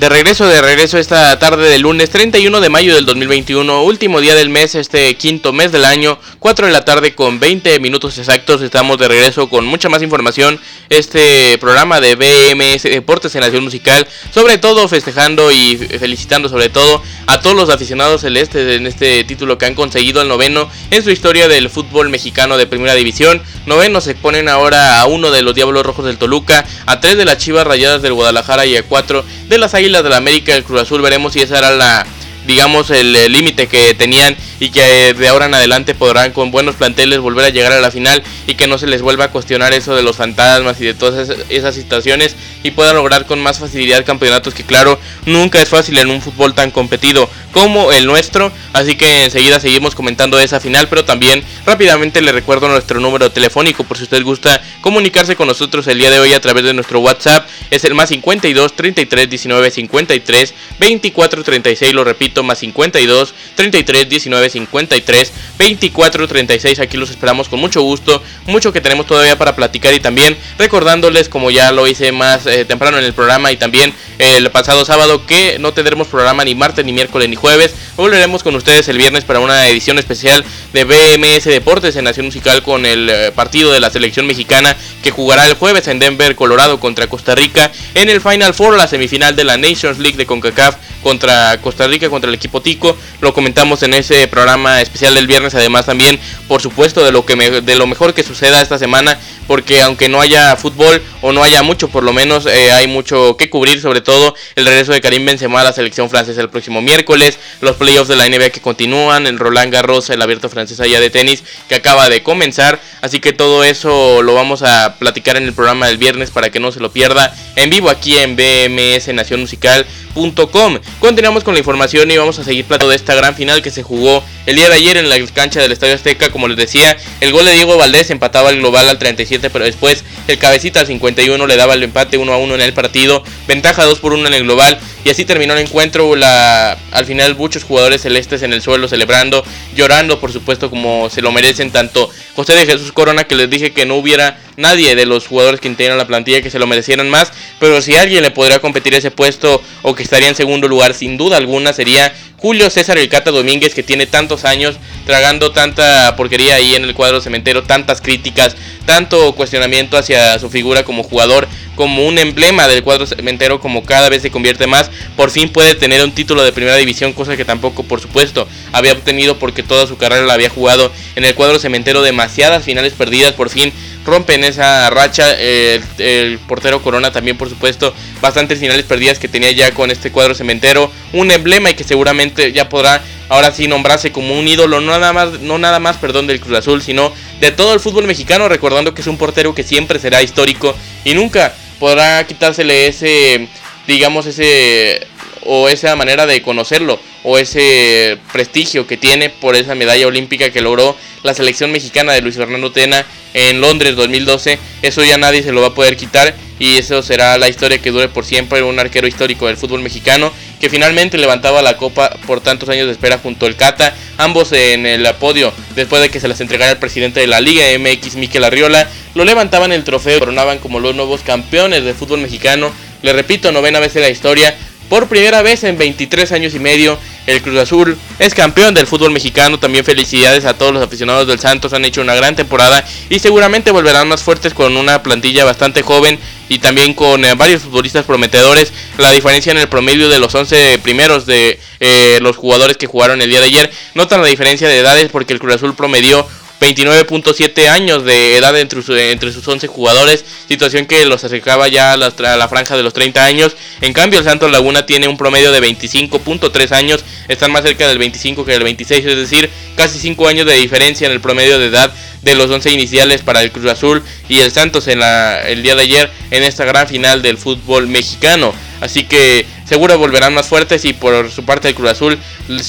De 0.00 0.08
regreso, 0.08 0.46
de 0.46 0.62
regreso 0.62 0.96
esta 0.96 1.38
tarde 1.38 1.68
del 1.68 1.82
lunes 1.82 2.08
31 2.08 2.62
de 2.62 2.70
mayo 2.70 2.94
del 2.94 3.04
2021, 3.04 3.82
último 3.82 4.22
día 4.22 4.34
del 4.34 4.48
mes, 4.48 4.74
este 4.74 5.14
quinto 5.16 5.52
mes 5.52 5.72
del 5.72 5.84
año, 5.84 6.18
4 6.38 6.64
de 6.64 6.72
la 6.72 6.86
tarde 6.86 7.14
con 7.14 7.38
20 7.38 7.78
minutos 7.80 8.16
exactos, 8.16 8.62
estamos 8.62 8.96
de 8.96 9.08
regreso 9.08 9.50
con 9.50 9.66
mucha 9.66 9.90
más 9.90 10.00
información, 10.00 10.58
este 10.88 11.58
programa 11.58 12.00
de 12.00 12.14
BMS 12.14 12.84
Deportes 12.84 13.34
en 13.34 13.42
Nación 13.42 13.62
Musical, 13.62 14.08
sobre 14.32 14.56
todo 14.56 14.88
festejando 14.88 15.52
y 15.52 15.76
felicitando 15.76 16.48
sobre 16.48 16.70
todo 16.70 17.02
a 17.26 17.42
todos 17.42 17.54
los 17.54 17.68
aficionados 17.68 18.22
celestes 18.22 18.78
en 18.78 18.86
este 18.86 19.22
título 19.24 19.58
que 19.58 19.66
han 19.66 19.74
conseguido 19.74 20.22
el 20.22 20.28
noveno 20.28 20.70
en 20.90 21.04
su 21.04 21.10
historia 21.10 21.46
del 21.46 21.68
fútbol 21.68 22.08
mexicano 22.08 22.56
de 22.56 22.66
primera 22.66 22.94
división, 22.94 23.42
noveno 23.66 24.00
se 24.00 24.14
ponen 24.14 24.48
ahora 24.48 25.02
a 25.02 25.04
uno 25.04 25.30
de 25.30 25.42
los 25.42 25.54
Diablos 25.54 25.84
Rojos 25.84 26.06
del 26.06 26.16
Toluca, 26.16 26.64
a 26.86 27.00
tres 27.00 27.18
de 27.18 27.26
las 27.26 27.36
Chivas 27.36 27.66
Rayadas 27.66 28.00
del 28.00 28.14
Guadalajara 28.14 28.64
y 28.64 28.78
a 28.78 28.82
cuatro 28.82 29.26
de 29.50 29.58
las 29.58 29.74
Águilas 29.74 29.89
de 29.90 30.08
la 30.08 30.16
América, 30.16 30.54
el 30.54 30.64
Cruz 30.64 30.82
Azul, 30.82 31.02
veremos 31.02 31.32
si 31.32 31.40
esa 31.40 31.58
era 31.58 31.70
la 31.72 32.06
digamos 32.46 32.90
el 32.90 33.12
límite 33.32 33.68
que 33.68 33.94
tenían 33.94 34.36
y 34.60 34.70
que 34.70 35.14
de 35.14 35.28
ahora 35.28 35.46
en 35.46 35.54
adelante 35.54 35.94
podrán 35.94 36.32
con 36.32 36.50
buenos 36.50 36.76
planteles 36.76 37.18
volver 37.18 37.46
a 37.46 37.48
llegar 37.48 37.72
a 37.72 37.80
la 37.80 37.90
final 37.90 38.22
y 38.46 38.54
que 38.54 38.68
no 38.68 38.78
se 38.78 38.86
les 38.86 39.02
vuelva 39.02 39.24
a 39.24 39.30
cuestionar 39.30 39.72
eso 39.72 39.96
de 39.96 40.02
los 40.02 40.16
fantasmas 40.16 40.80
y 40.80 40.84
de 40.84 40.94
todas 40.94 41.30
esas, 41.48 41.74
situaciones 41.74 42.36
y 42.62 42.72
puedan 42.72 42.96
lograr 42.96 43.24
con 43.24 43.40
más 43.40 43.58
facilidad 43.58 44.04
campeonatos 44.04 44.52
que 44.52 44.64
claro 44.64 45.00
nunca 45.24 45.62
es 45.62 45.68
fácil 45.68 45.96
en 45.98 46.10
un 46.10 46.20
fútbol 46.20 46.52
tan 46.52 46.70
competido 46.70 47.30
como 47.52 47.90
el 47.92 48.06
nuestro. 48.06 48.52
Así 48.74 48.96
que 48.96 49.24
enseguida 49.24 49.60
seguimos 49.60 49.94
comentando 49.94 50.38
esa 50.38 50.60
final 50.60 50.88
pero 50.88 51.04
también 51.04 51.42
rápidamente 51.64 52.20
le 52.20 52.32
recuerdo 52.32 52.68
nuestro 52.68 53.00
número 53.00 53.30
telefónico 53.30 53.84
por 53.84 53.96
si 53.96 54.02
usted 54.02 54.22
gusta 54.22 54.60
comunicarse 54.82 55.36
con 55.36 55.46
nosotros 55.46 55.86
el 55.86 55.98
día 55.98 56.10
de 56.10 56.18
hoy 56.18 56.34
a 56.34 56.40
través 56.40 56.64
de 56.64 56.74
nuestro 56.74 57.00
WhatsApp. 57.00 57.48
Es 57.70 57.84
el 57.84 57.94
más 57.94 58.10
52 58.10 58.76
33 58.76 59.30
19 59.30 59.70
53 59.70 60.54
24 60.78 61.44
36 61.44 61.94
lo 61.94 62.04
repito 62.04 62.42
más 62.42 62.58
52 62.58 63.34
33 63.54 64.08
19 64.08 64.49
53 64.50 65.32
24 65.58 66.28
36 66.28 66.78
aquí 66.80 66.96
los 66.96 67.10
esperamos 67.10 67.48
con 67.48 67.60
mucho 67.60 67.82
gusto 67.82 68.22
mucho 68.46 68.72
que 68.72 68.80
tenemos 68.80 69.06
todavía 69.06 69.38
para 69.38 69.56
platicar 69.56 69.94
y 69.94 70.00
también 70.00 70.36
recordándoles 70.58 71.28
como 71.28 71.50
ya 71.50 71.72
lo 71.72 71.86
hice 71.86 72.12
más 72.12 72.46
eh, 72.46 72.64
temprano 72.64 72.98
en 72.98 73.04
el 73.04 73.14
programa 73.14 73.52
y 73.52 73.56
también 73.56 73.94
el 74.18 74.50
pasado 74.50 74.84
sábado 74.84 75.26
que 75.26 75.58
no 75.58 75.72
tendremos 75.72 76.08
programa 76.08 76.44
ni 76.44 76.54
martes 76.54 76.84
ni 76.84 76.92
miércoles 76.92 77.28
ni 77.28 77.36
jueves. 77.36 77.74
Volveremos 77.96 78.42
con 78.42 78.54
ustedes 78.54 78.88
el 78.88 78.98
viernes 78.98 79.24
para 79.24 79.40
una 79.40 79.68
edición 79.68 79.98
especial 79.98 80.44
de 80.72 80.84
BMS 80.84 81.44
Deportes 81.44 81.96
en 81.96 82.04
Nación 82.04 82.26
Musical 82.26 82.62
con 82.62 82.84
el 82.86 83.08
eh, 83.08 83.32
partido 83.32 83.72
de 83.72 83.80
la 83.80 83.90
selección 83.90 84.26
mexicana 84.26 84.76
que 85.02 85.10
jugará 85.10 85.46
el 85.46 85.54
jueves 85.54 85.88
en 85.88 85.98
Denver 85.98 86.36
Colorado 86.36 86.80
contra 86.80 87.06
Costa 87.06 87.34
Rica. 87.34 87.72
En 87.94 88.08
el 88.08 88.20
Final 88.20 88.54
Four 88.54 88.76
la 88.76 88.88
semifinal 88.88 89.36
de 89.36 89.44
la 89.44 89.56
Nations 89.56 89.98
League 89.98 90.16
de 90.16 90.26
CONCACAF 90.26 90.76
contra 91.02 91.60
Costa 91.60 91.86
Rica 91.86 92.08
contra 92.10 92.28
el 92.28 92.34
equipo 92.34 92.60
Tico 92.60 92.96
lo 93.20 93.34
comentamos 93.34 93.82
en 93.82 93.94
ese 93.94 94.28
programa 94.28 94.80
especial 94.80 95.14
del 95.14 95.26
viernes, 95.26 95.54
además 95.54 95.86
también, 95.86 96.18
por 96.48 96.62
supuesto, 96.62 97.04
de 97.04 97.12
lo 97.12 97.24
que 97.24 97.36
de 97.36 97.76
lo 97.76 97.86
mejor 97.86 98.14
que 98.14 98.22
suceda 98.22 98.60
esta 98.60 98.78
semana, 98.78 99.18
porque 99.46 99.82
aunque 99.82 100.08
no 100.08 100.20
haya 100.20 100.56
fútbol 100.56 101.02
o 101.22 101.32
no 101.32 101.42
haya 101.42 101.62
mucho, 101.62 101.88
por 101.88 102.02
lo 102.02 102.12
menos 102.12 102.46
eh, 102.46 102.72
hay 102.72 102.86
mucho 102.86 103.36
que 103.36 103.50
cubrir, 103.50 103.80
sobre 103.80 104.00
todo 104.00 104.34
el 104.56 104.66
regreso 104.66 104.92
de 104.92 105.00
Karim 105.00 105.24
Benzema 105.24 105.60
a 105.60 105.64
la 105.64 105.72
selección 105.72 106.08
francesa 106.10 106.40
el 106.40 106.48
próximo 106.48 106.80
miércoles, 106.80 107.38
los 107.60 107.76
playoffs 107.76 108.08
de 108.08 108.16
la 108.16 108.28
NBA 108.28 108.50
que 108.50 108.60
continúan, 108.60 109.26
el 109.26 109.38
Roland 109.38 109.72
Garros, 109.72 110.10
el 110.10 110.22
abierto 110.22 110.48
francés 110.48 110.80
allá 110.80 111.00
de 111.00 111.10
tenis 111.10 111.42
que 111.68 111.74
acaba 111.74 112.08
de 112.08 112.22
comenzar, 112.22 112.80
así 113.02 113.20
que 113.20 113.32
todo 113.32 113.64
eso 113.64 114.22
lo 114.22 114.34
vamos 114.34 114.62
a 114.62 114.96
platicar 114.98 115.36
en 115.36 115.44
el 115.44 115.52
programa 115.52 115.86
del 115.86 115.98
viernes 115.98 116.30
para 116.30 116.50
que 116.50 116.60
no 116.60 116.72
se 116.72 116.80
lo 116.80 116.92
pierda 116.92 117.34
en 117.56 117.70
vivo 117.70 117.90
aquí 117.90 118.16
en 118.16 118.36
BMS 118.36 119.08
Nación 119.14 119.40
Musical.com. 119.40 120.78
Continuamos 120.98 121.44
con 121.44 121.54
la 121.54 121.60
información 121.60 122.10
y 122.10 122.16
vamos 122.16 122.38
a 122.38 122.44
seguir 122.44 122.64
plato 122.64 122.88
de 122.88 122.96
esta 122.96 123.14
gran 123.14 123.34
final 123.34 123.62
que 123.62 123.70
se 123.70 123.82
jugó 123.82 124.22
el 124.46 124.56
día 124.56 124.68
de 124.68 124.74
ayer 124.74 124.96
en 124.96 125.08
la 125.08 125.16
cancha 125.32 125.60
del 125.60 125.72
Estadio 125.72 125.94
Azteca. 125.94 126.30
Como 126.30 126.48
les 126.48 126.56
decía, 126.56 126.96
el 127.20 127.32
gol 127.32 127.44
de 127.44 127.52
Diego 127.52 127.78
Valdés 127.78 128.10
empataba 128.10 128.50
el 128.50 128.58
global 128.58 128.88
al 128.88 128.98
37, 128.98 129.48
pero 129.50 129.64
después 129.64 130.04
el 130.28 130.38
cabecita 130.38 130.80
al 130.80 130.86
51 130.86 131.46
le 131.46 131.56
daba 131.56 131.74
el 131.74 131.82
empate 131.82 132.18
1 132.18 132.32
a 132.32 132.36
1 132.36 132.54
en 132.54 132.60
el 132.60 132.74
partido. 132.74 133.22
Ventaja 133.46 133.84
2 133.84 133.98
por 134.00 134.12
1 134.12 134.26
en 134.26 134.34
el 134.34 134.42
global. 134.42 134.78
Y 135.04 135.10
así 135.10 135.24
terminó 135.24 135.54
el 135.54 135.60
encuentro. 135.60 136.14
La, 136.16 136.76
al 136.92 137.04
final 137.06 137.36
muchos 137.36 137.64
jugadores 137.64 138.02
celestes 138.02 138.42
en 138.42 138.52
el 138.52 138.62
suelo 138.62 138.88
celebrando, 138.88 139.44
llorando 139.74 140.20
por 140.20 140.32
supuesto 140.32 140.70
como 140.70 141.08
se 141.10 141.22
lo 141.22 141.32
merecen 141.32 141.70
tanto 141.70 142.10
José 142.34 142.54
de 142.54 142.66
Jesús 142.66 142.92
Corona 142.92 143.24
que 143.24 143.34
les 143.34 143.48
dije 143.50 143.72
que 143.72 143.86
no 143.86 143.96
hubiera 143.96 144.38
nadie 144.56 144.94
de 144.94 145.06
los 145.06 145.26
jugadores 145.26 145.60
que 145.60 145.68
integran 145.68 145.98
la 145.98 146.06
plantilla 146.06 146.42
que 146.42 146.50
se 146.50 146.58
lo 146.58 146.66
merecieran 146.66 147.08
más. 147.08 147.32
Pero 147.58 147.80
si 147.82 147.94
alguien 147.94 148.22
le 148.22 148.30
podría 148.30 148.60
competir 148.60 148.94
ese 148.94 149.10
puesto 149.10 149.62
o 149.82 149.94
que 149.94 150.02
estaría 150.02 150.28
en 150.28 150.34
segundo 150.34 150.68
lugar 150.68 150.94
sin 150.94 151.16
duda 151.16 151.36
alguna 151.36 151.72
sería 151.72 152.12
Julio 152.40 152.70
César 152.70 152.96
El 152.96 153.10
Cata 153.10 153.30
Domínguez 153.30 153.74
que 153.74 153.82
tiene 153.82 154.06
tantos 154.06 154.46
años 154.46 154.76
tragando 155.04 155.52
tanta 155.52 156.14
porquería 156.16 156.54
ahí 156.54 156.74
en 156.74 156.84
el 156.84 156.94
cuadro 156.94 157.20
cementero, 157.20 157.64
tantas 157.64 158.00
críticas, 158.00 158.56
tanto 158.86 159.34
cuestionamiento 159.34 159.98
hacia 159.98 160.38
su 160.38 160.48
figura 160.48 160.82
como 160.82 161.02
jugador, 161.02 161.46
como 161.80 162.06
un 162.06 162.18
emblema 162.18 162.68
del 162.68 162.82
cuadro 162.82 163.06
cementero, 163.06 163.58
como 163.58 163.84
cada 163.84 164.10
vez 164.10 164.20
se 164.20 164.30
convierte 164.30 164.66
más, 164.66 164.90
por 165.16 165.30
fin 165.30 165.48
puede 165.48 165.74
tener 165.74 166.04
un 166.04 166.12
título 166.12 166.44
de 166.44 166.52
primera 166.52 166.76
división, 166.76 167.14
cosa 167.14 167.38
que 167.38 167.46
tampoco, 167.46 167.84
por 167.84 168.02
supuesto, 168.02 168.46
había 168.72 168.92
obtenido 168.92 169.38
porque 169.38 169.62
toda 169.62 169.86
su 169.86 169.96
carrera 169.96 170.26
la 170.26 170.34
había 170.34 170.50
jugado 170.50 170.92
en 171.16 171.24
el 171.24 171.34
cuadro 171.34 171.58
cementero, 171.58 172.02
demasiadas 172.02 172.66
finales 172.66 172.92
perdidas, 172.92 173.32
por 173.32 173.48
fin 173.48 173.72
rompen 174.04 174.44
esa 174.44 174.90
racha. 174.90 175.32
el 175.38 176.38
portero 176.46 176.82
Corona 176.82 177.12
también, 177.12 177.38
por 177.38 177.48
supuesto, 177.48 177.94
bastantes 178.20 178.58
finales 178.58 178.84
perdidas 178.84 179.18
que 179.18 179.28
tenía 179.28 179.50
ya 179.52 179.72
con 179.72 179.90
este 179.90 180.12
cuadro 180.12 180.34
cementero. 180.34 180.90
Un 181.12 181.30
emblema 181.30 181.70
y 181.70 181.74
que 181.74 181.84
seguramente 181.84 182.52
ya 182.52 182.68
podrá 182.68 183.02
ahora 183.28 183.52
sí 183.52 183.68
nombrarse 183.68 184.12
como 184.12 184.38
un 184.38 184.48
ídolo, 184.48 184.80
no 184.80 184.92
nada 184.92 185.12
más, 185.12 185.40
no 185.40 185.58
nada 185.58 185.78
más 185.78 185.96
perdón, 185.96 186.26
del 186.26 186.40
Cruz 186.40 186.58
Azul, 186.58 186.82
sino 186.82 187.12
de 187.40 187.52
todo 187.52 187.72
el 187.72 187.80
fútbol 187.80 188.06
mexicano, 188.06 188.48
recordando 188.48 188.92
que 188.92 189.02
es 189.02 189.06
un 189.06 189.16
portero 189.16 189.54
que 189.54 189.62
siempre 189.62 189.98
será 189.98 190.22
histórico 190.22 190.74
y 191.04 191.14
nunca 191.14 191.54
podrá 191.80 192.24
quitársele 192.24 192.86
ese, 192.86 193.48
digamos, 193.88 194.26
ese 194.26 195.08
o 195.42 195.68
esa 195.68 195.96
manera 195.96 196.26
de 196.26 196.42
conocerlo 196.42 197.00
o 197.22 197.38
ese 197.38 198.18
prestigio 198.32 198.86
que 198.86 198.98
tiene 198.98 199.30
por 199.30 199.56
esa 199.56 199.74
medalla 199.74 200.06
olímpica 200.06 200.50
que 200.50 200.60
logró 200.60 200.94
la 201.22 201.34
selección 201.34 201.72
mexicana 201.72 202.12
de 202.12 202.20
Luis 202.20 202.36
Fernando 202.36 202.70
Tena 202.72 203.04
en 203.34 203.60
Londres 203.60 203.96
2012. 203.96 204.58
Eso 204.82 205.02
ya 205.02 205.18
nadie 205.18 205.42
se 205.42 205.52
lo 205.52 205.62
va 205.62 205.68
a 205.68 205.74
poder 205.74 205.96
quitar 205.96 206.34
y 206.58 206.76
eso 206.76 207.02
será 207.02 207.38
la 207.38 207.48
historia 207.48 207.78
que 207.78 207.90
dure 207.90 208.08
por 208.08 208.24
siempre. 208.24 208.62
Un 208.62 208.78
arquero 208.78 209.06
histórico 209.06 209.46
del 209.46 209.56
fútbol 209.56 209.80
mexicano 209.80 210.32
que 210.60 210.68
finalmente 210.68 211.16
levantaba 211.18 211.62
la 211.62 211.76
copa 211.76 212.10
por 212.26 212.40
tantos 212.40 212.68
años 212.68 212.86
de 212.86 212.92
espera 212.92 213.18
junto 213.18 213.46
al 213.46 213.56
Cata. 213.56 213.94
Ambos 214.18 214.52
en 214.52 214.84
el 214.84 215.08
podio 215.14 215.52
después 215.74 216.02
de 216.02 216.10
que 216.10 216.20
se 216.20 216.28
las 216.28 216.40
entregara 216.40 216.72
el 216.72 216.78
presidente 216.78 217.20
de 217.20 217.26
la 217.26 217.40
Liga 217.40 217.64
MX, 217.78 218.16
Miquel 218.16 218.44
Arriola. 218.44 218.86
Lo 219.14 219.24
levantaban 219.24 219.72
el 219.72 219.84
trofeo, 219.84 220.18
coronaban 220.18 220.58
como 220.58 220.78
los 220.78 220.94
nuevos 220.94 221.22
campeones 221.22 221.82
del 221.82 221.94
fútbol 221.94 222.20
mexicano. 222.20 222.70
Le 223.02 223.12
repito, 223.14 223.50
novena 223.50 223.80
vez 223.80 223.96
en 223.96 224.02
la 224.02 224.10
historia. 224.10 224.54
Por 224.90 225.08
primera 225.08 225.40
vez 225.40 225.64
en 225.64 225.78
23 225.78 226.32
años 226.32 226.54
y 226.54 226.58
medio, 226.58 226.98
el 227.26 227.42
Cruz 227.42 227.58
Azul 227.58 227.96
es 228.18 228.34
campeón 228.34 228.74
del 228.74 228.86
fútbol 228.86 229.10
mexicano. 229.10 229.58
También 229.58 229.84
felicidades 229.84 230.44
a 230.44 230.54
todos 230.54 230.72
los 230.72 230.82
aficionados 230.82 231.26
del 231.26 231.38
Santos. 231.38 231.72
Han 231.72 231.84
hecho 231.84 232.00
una 232.00 232.14
gran 232.14 232.36
temporada 232.36 232.84
y 233.08 233.18
seguramente 233.18 233.70
volverán 233.70 234.08
más 234.08 234.22
fuertes 234.22 234.54
con 234.54 234.76
una 234.76 235.02
plantilla 235.02 235.44
bastante 235.44 235.82
joven 235.82 236.18
y 236.48 236.58
también 236.58 236.94
con 236.94 237.24
eh, 237.24 237.34
varios 237.34 237.62
futbolistas 237.62 238.04
prometedores. 238.04 238.72
La 238.98 239.12
diferencia 239.12 239.52
en 239.52 239.58
el 239.58 239.68
promedio 239.68 240.08
de 240.08 240.18
los 240.18 240.34
11 240.34 240.80
primeros 240.82 241.26
de 241.26 241.60
eh, 241.78 242.18
los 242.20 242.36
jugadores 242.36 242.76
que 242.76 242.86
jugaron 242.86 243.22
el 243.22 243.30
día 243.30 243.40
de 243.40 243.46
ayer. 243.46 243.72
Notan 243.94 244.20
la 244.20 244.28
diferencia 244.28 244.68
de 244.68 244.78
edades 244.78 245.10
porque 245.12 245.32
el 245.32 245.38
Cruz 245.38 245.54
Azul 245.54 245.74
promedió 245.74 246.26
29.7 246.60 247.68
años 247.68 248.04
de 248.04 248.36
edad 248.36 248.58
entre, 248.58 249.12
entre, 249.12 249.32
sus 249.32 249.48
11 249.48 249.66
jugadores, 249.66 250.24
situación 250.46 250.84
que 250.84 251.06
los 251.06 251.24
acercaba 251.24 251.68
ya 251.68 251.94
a 251.94 251.96
la, 251.96 252.06
a 252.06 252.36
la, 252.36 252.48
franja 252.48 252.76
de 252.76 252.82
los 252.82 252.92
30 252.92 253.24
años. 253.24 253.56
En 253.80 253.94
cambio, 253.94 254.18
el 254.18 254.26
Santos 254.26 254.52
Laguna 254.52 254.84
tiene 254.84 255.08
un 255.08 255.16
promedio 255.16 255.52
de 255.52 255.60
25.3 255.60 256.72
años, 256.72 257.04
están 257.28 257.50
más 257.50 257.62
cerca 257.62 257.88
del 257.88 257.98
25 257.98 258.44
que 258.44 258.52
del 258.52 258.64
26, 258.64 259.06
es 259.06 259.16
decir, 259.16 259.50
casi 259.74 259.98
5 259.98 260.28
años 260.28 260.46
de 260.46 260.54
diferencia 260.54 261.06
en 261.06 261.12
el 261.12 261.20
promedio 261.20 261.58
de 261.58 261.66
edad 261.66 261.92
de 262.22 262.34
los 262.34 262.50
11 262.50 262.70
iniciales 262.70 263.22
para 263.22 263.40
el 263.40 263.50
Cruz 263.50 263.70
Azul 263.70 264.02
y 264.28 264.40
el 264.40 264.50
Santos 264.50 264.88
en 264.88 265.00
la, 265.00 265.40
el 265.48 265.62
día 265.62 265.74
de 265.74 265.82
ayer 265.82 266.10
en 266.30 266.42
esta 266.42 266.66
gran 266.66 266.86
final 266.86 267.22
del 267.22 267.38
fútbol 267.38 267.86
mexicano. 267.86 268.52
Así 268.80 269.04
que 269.04 269.46
seguro 269.66 269.98
volverán 269.98 270.34
más 270.34 270.46
fuertes 270.46 270.84
y 270.84 270.92
por 270.92 271.30
su 271.30 271.44
parte 271.44 271.68
el 271.68 271.74
Cruz 271.74 271.90
Azul 271.90 272.18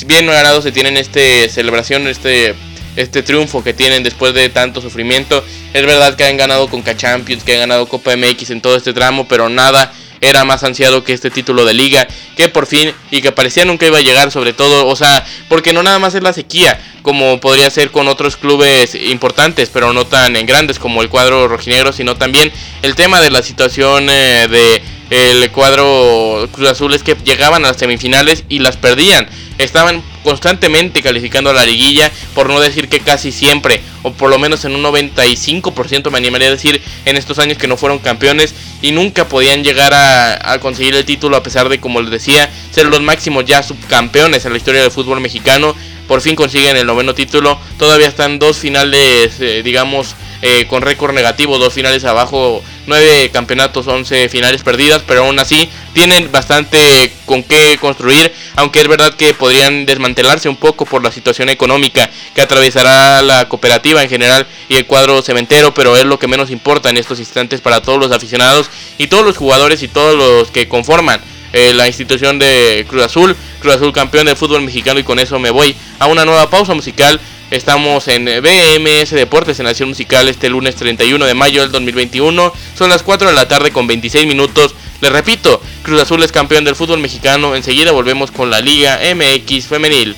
bien 0.06 0.28
ganado 0.28 0.62
se 0.62 0.72
tienen 0.72 0.98
este 0.98 1.50
celebración, 1.50 2.08
este 2.08 2.56
este 2.96 3.24
triunfo 3.24 3.64
que 3.64 3.74
tienen 3.74 4.04
después 4.04 4.34
de 4.34 4.50
tanto 4.50 4.82
sufrimiento. 4.82 5.44
Es 5.74 5.86
verdad 5.86 6.16
que 6.16 6.26
han 6.26 6.38
ganado 6.38 6.68
con 6.68 6.84
Champions, 6.84 7.44
que 7.44 7.54
han 7.54 7.60
ganado 7.62 7.88
Copa 7.88 8.16
MX 8.16 8.52
en 8.52 8.62
todo 8.62 8.76
este 8.76 8.94
tramo, 8.94 9.28
pero 9.28 9.50
nada 9.50 9.92
era 10.22 10.46
más 10.46 10.64
ansiado 10.64 11.04
que 11.04 11.14
este 11.14 11.32
título 11.32 11.66
de 11.66 11.74
liga, 11.74 12.08
que 12.38 12.48
por 12.48 12.68
fin 12.68 12.94
y 13.10 13.22
que 13.22 13.32
parecía 13.32 13.66
nunca 13.66 13.88
iba 13.88 13.98
a 13.98 14.02
llegar, 14.02 14.32
sobre 14.32 14.54
todo, 14.54 14.86
o 14.88 14.96
sea, 14.96 15.26
porque 15.50 15.74
no 15.74 15.82
nada 15.82 15.98
más 15.98 16.14
es 16.14 16.22
la 16.22 16.32
sequía, 16.32 16.80
como 17.02 17.40
podría 17.42 17.70
ser 17.72 17.90
con 17.90 18.08
otros 18.08 18.38
clubes 18.38 18.94
importantes, 18.94 19.72
pero 19.74 19.94
no 19.94 20.06
tan 20.06 20.36
en 20.36 20.46
grandes 20.46 20.78
como 20.78 21.02
el 21.02 21.10
cuadro 21.10 21.48
rojinegro, 21.48 21.92
sino 21.92 22.18
también 22.18 22.52
el 22.84 22.94
tema 22.94 23.20
de 23.20 23.32
la 23.32 23.42
situación 23.42 24.08
eh, 24.10 24.48
de 24.48 24.82
el 25.12 25.52
cuadro 25.52 26.48
Cruz 26.54 26.70
Azul 26.70 26.94
es 26.94 27.04
que 27.04 27.18
llegaban 27.26 27.66
a 27.66 27.70
las 27.70 27.78
semifinales 27.78 28.46
y 28.48 28.60
las 28.60 28.78
perdían. 28.78 29.28
Estaban 29.58 30.02
constantemente 30.24 31.02
calificando 31.02 31.50
a 31.50 31.54
la 31.54 31.66
liguilla, 31.66 32.12
por 32.34 32.48
no 32.48 32.60
decir 32.60 32.88
que 32.90 33.00
casi 33.00 33.32
siempre, 33.32 33.82
o 34.04 34.12
por 34.12 34.30
lo 34.30 34.40
menos 34.40 34.66
en 34.66 34.76
un 34.76 34.84
95% 34.84 36.10
me 36.10 36.18
animaría 36.18 36.48
a 36.48 36.52
decir 36.52 36.82
en 37.06 37.18
estos 37.18 37.40
años 37.40 37.58
que 37.58 37.68
no 37.68 37.78
fueron 37.78 38.00
campeones 38.00 38.54
y 38.82 38.92
nunca 38.92 39.28
podían 39.28 39.64
llegar 39.64 39.94
a, 39.94 40.60
conseguir 40.60 40.96
el 40.96 41.06
título 41.06 41.38
a 41.38 41.44
pesar 41.44 41.70
de, 41.70 41.80
como 41.80 42.02
les 42.02 42.12
decía, 42.12 42.50
ser 42.72 42.88
los 42.88 43.02
máximos 43.02 43.46
ya 43.46 43.64
subcampeones 43.64 44.46
en 44.46 44.52
la 44.52 44.58
historia 44.58 44.82
del 44.82 44.92
fútbol 44.92 45.22
mexicano. 45.22 45.76
Por 46.08 46.22
fin 46.22 46.36
consiguen 46.36 46.76
el 46.76 46.86
noveno 46.86 47.14
título, 47.14 47.58
todavía 47.78 48.08
están 48.08 48.38
dos 48.38 48.58
finales, 48.58 49.40
eh, 49.40 49.62
digamos, 49.64 50.16
eh, 50.42 50.66
con 50.68 50.82
récord 50.82 51.14
negativo, 51.14 51.58
dos 51.58 51.74
finales 51.74 52.04
abajo, 52.04 52.62
nueve 52.92 53.30
campeonatos, 53.32 53.88
once 53.88 54.28
finales 54.28 54.64
perdidas, 54.64 55.02
pero 55.08 55.24
aún 55.24 55.40
así 55.40 55.70
tienen 55.94 56.30
bastante 56.30 57.14
con 57.26 57.42
qué 57.42 57.78
construir, 57.80 58.34
aunque 58.58 58.82
es 58.82 58.88
verdad 58.90 59.14
que 59.14 59.34
podrían 59.34 59.86
desmantelarse 59.86 60.50
un 60.50 60.58
poco 60.58 60.86
por 60.86 61.02
la 61.02 61.10
situación 61.10 61.48
económica 61.48 62.10
que 62.36 62.42
atravesará 62.42 63.22
la 63.22 63.48
cooperativa 63.48 64.04
en 64.04 64.10
general 64.10 64.46
y 64.68 64.76
el 64.76 64.86
cuadro 64.86 65.22
cementero, 65.22 65.74
pero 65.74 65.96
es 65.96 66.04
lo 66.04 66.20
que 66.20 66.28
menos 66.28 66.52
importa 66.52 66.90
en 66.90 66.98
estos 66.98 67.20
instantes 67.20 67.62
para 67.62 67.82
todos 67.82 67.98
los 67.98 68.12
aficionados 68.12 68.70
y 68.98 69.08
todos 69.08 69.26
los 69.26 69.38
jugadores 69.38 69.82
y 69.84 69.88
todos 69.88 70.18
los 70.18 70.52
que 70.52 70.68
conforman 70.68 71.22
eh, 71.54 71.74
la 71.74 71.88
institución 71.88 72.40
de 72.40 72.86
Cruz 72.90 73.04
Azul, 73.04 73.36
Cruz 73.62 73.76
Azul 73.76 73.94
campeón 73.94 74.26
del 74.26 74.36
fútbol 74.36 74.64
mexicano 74.64 75.00
y 75.00 75.04
con 75.04 75.18
eso 75.18 75.40
me 75.40 75.50
voy 75.50 75.76
a 76.00 76.08
una 76.08 76.26
nueva 76.26 76.50
pausa 76.50 76.74
musical 76.74 77.22
Estamos 77.52 78.08
en 78.08 78.24
BMS 78.24 79.10
Deportes 79.10 79.60
en 79.60 79.66
Nación 79.66 79.90
Musical 79.90 80.30
este 80.30 80.50
lunes 80.50 80.78
31 80.78 81.26
de 81.26 81.34
mayo 81.34 81.62
del 81.62 81.74
2021. 81.74 82.54
Son 82.78 82.90
las 82.90 83.04
4 83.04 83.28
de 83.28 83.34
la 83.34 83.50
tarde 83.50 83.72
con 83.72 83.88
26 83.88 84.26
minutos. 84.26 84.74
Les 85.02 85.12
repito, 85.12 85.62
Cruz 85.84 86.00
Azul 86.00 86.24
es 86.24 86.32
campeón 86.32 86.64
del 86.64 86.78
fútbol 86.78 87.00
mexicano. 87.00 87.54
Enseguida 87.54 87.92
volvemos 87.92 88.32
con 88.32 88.50
la 88.50 88.62
Liga 88.62 89.02
MX 89.04 89.68
Femenil. 89.68 90.16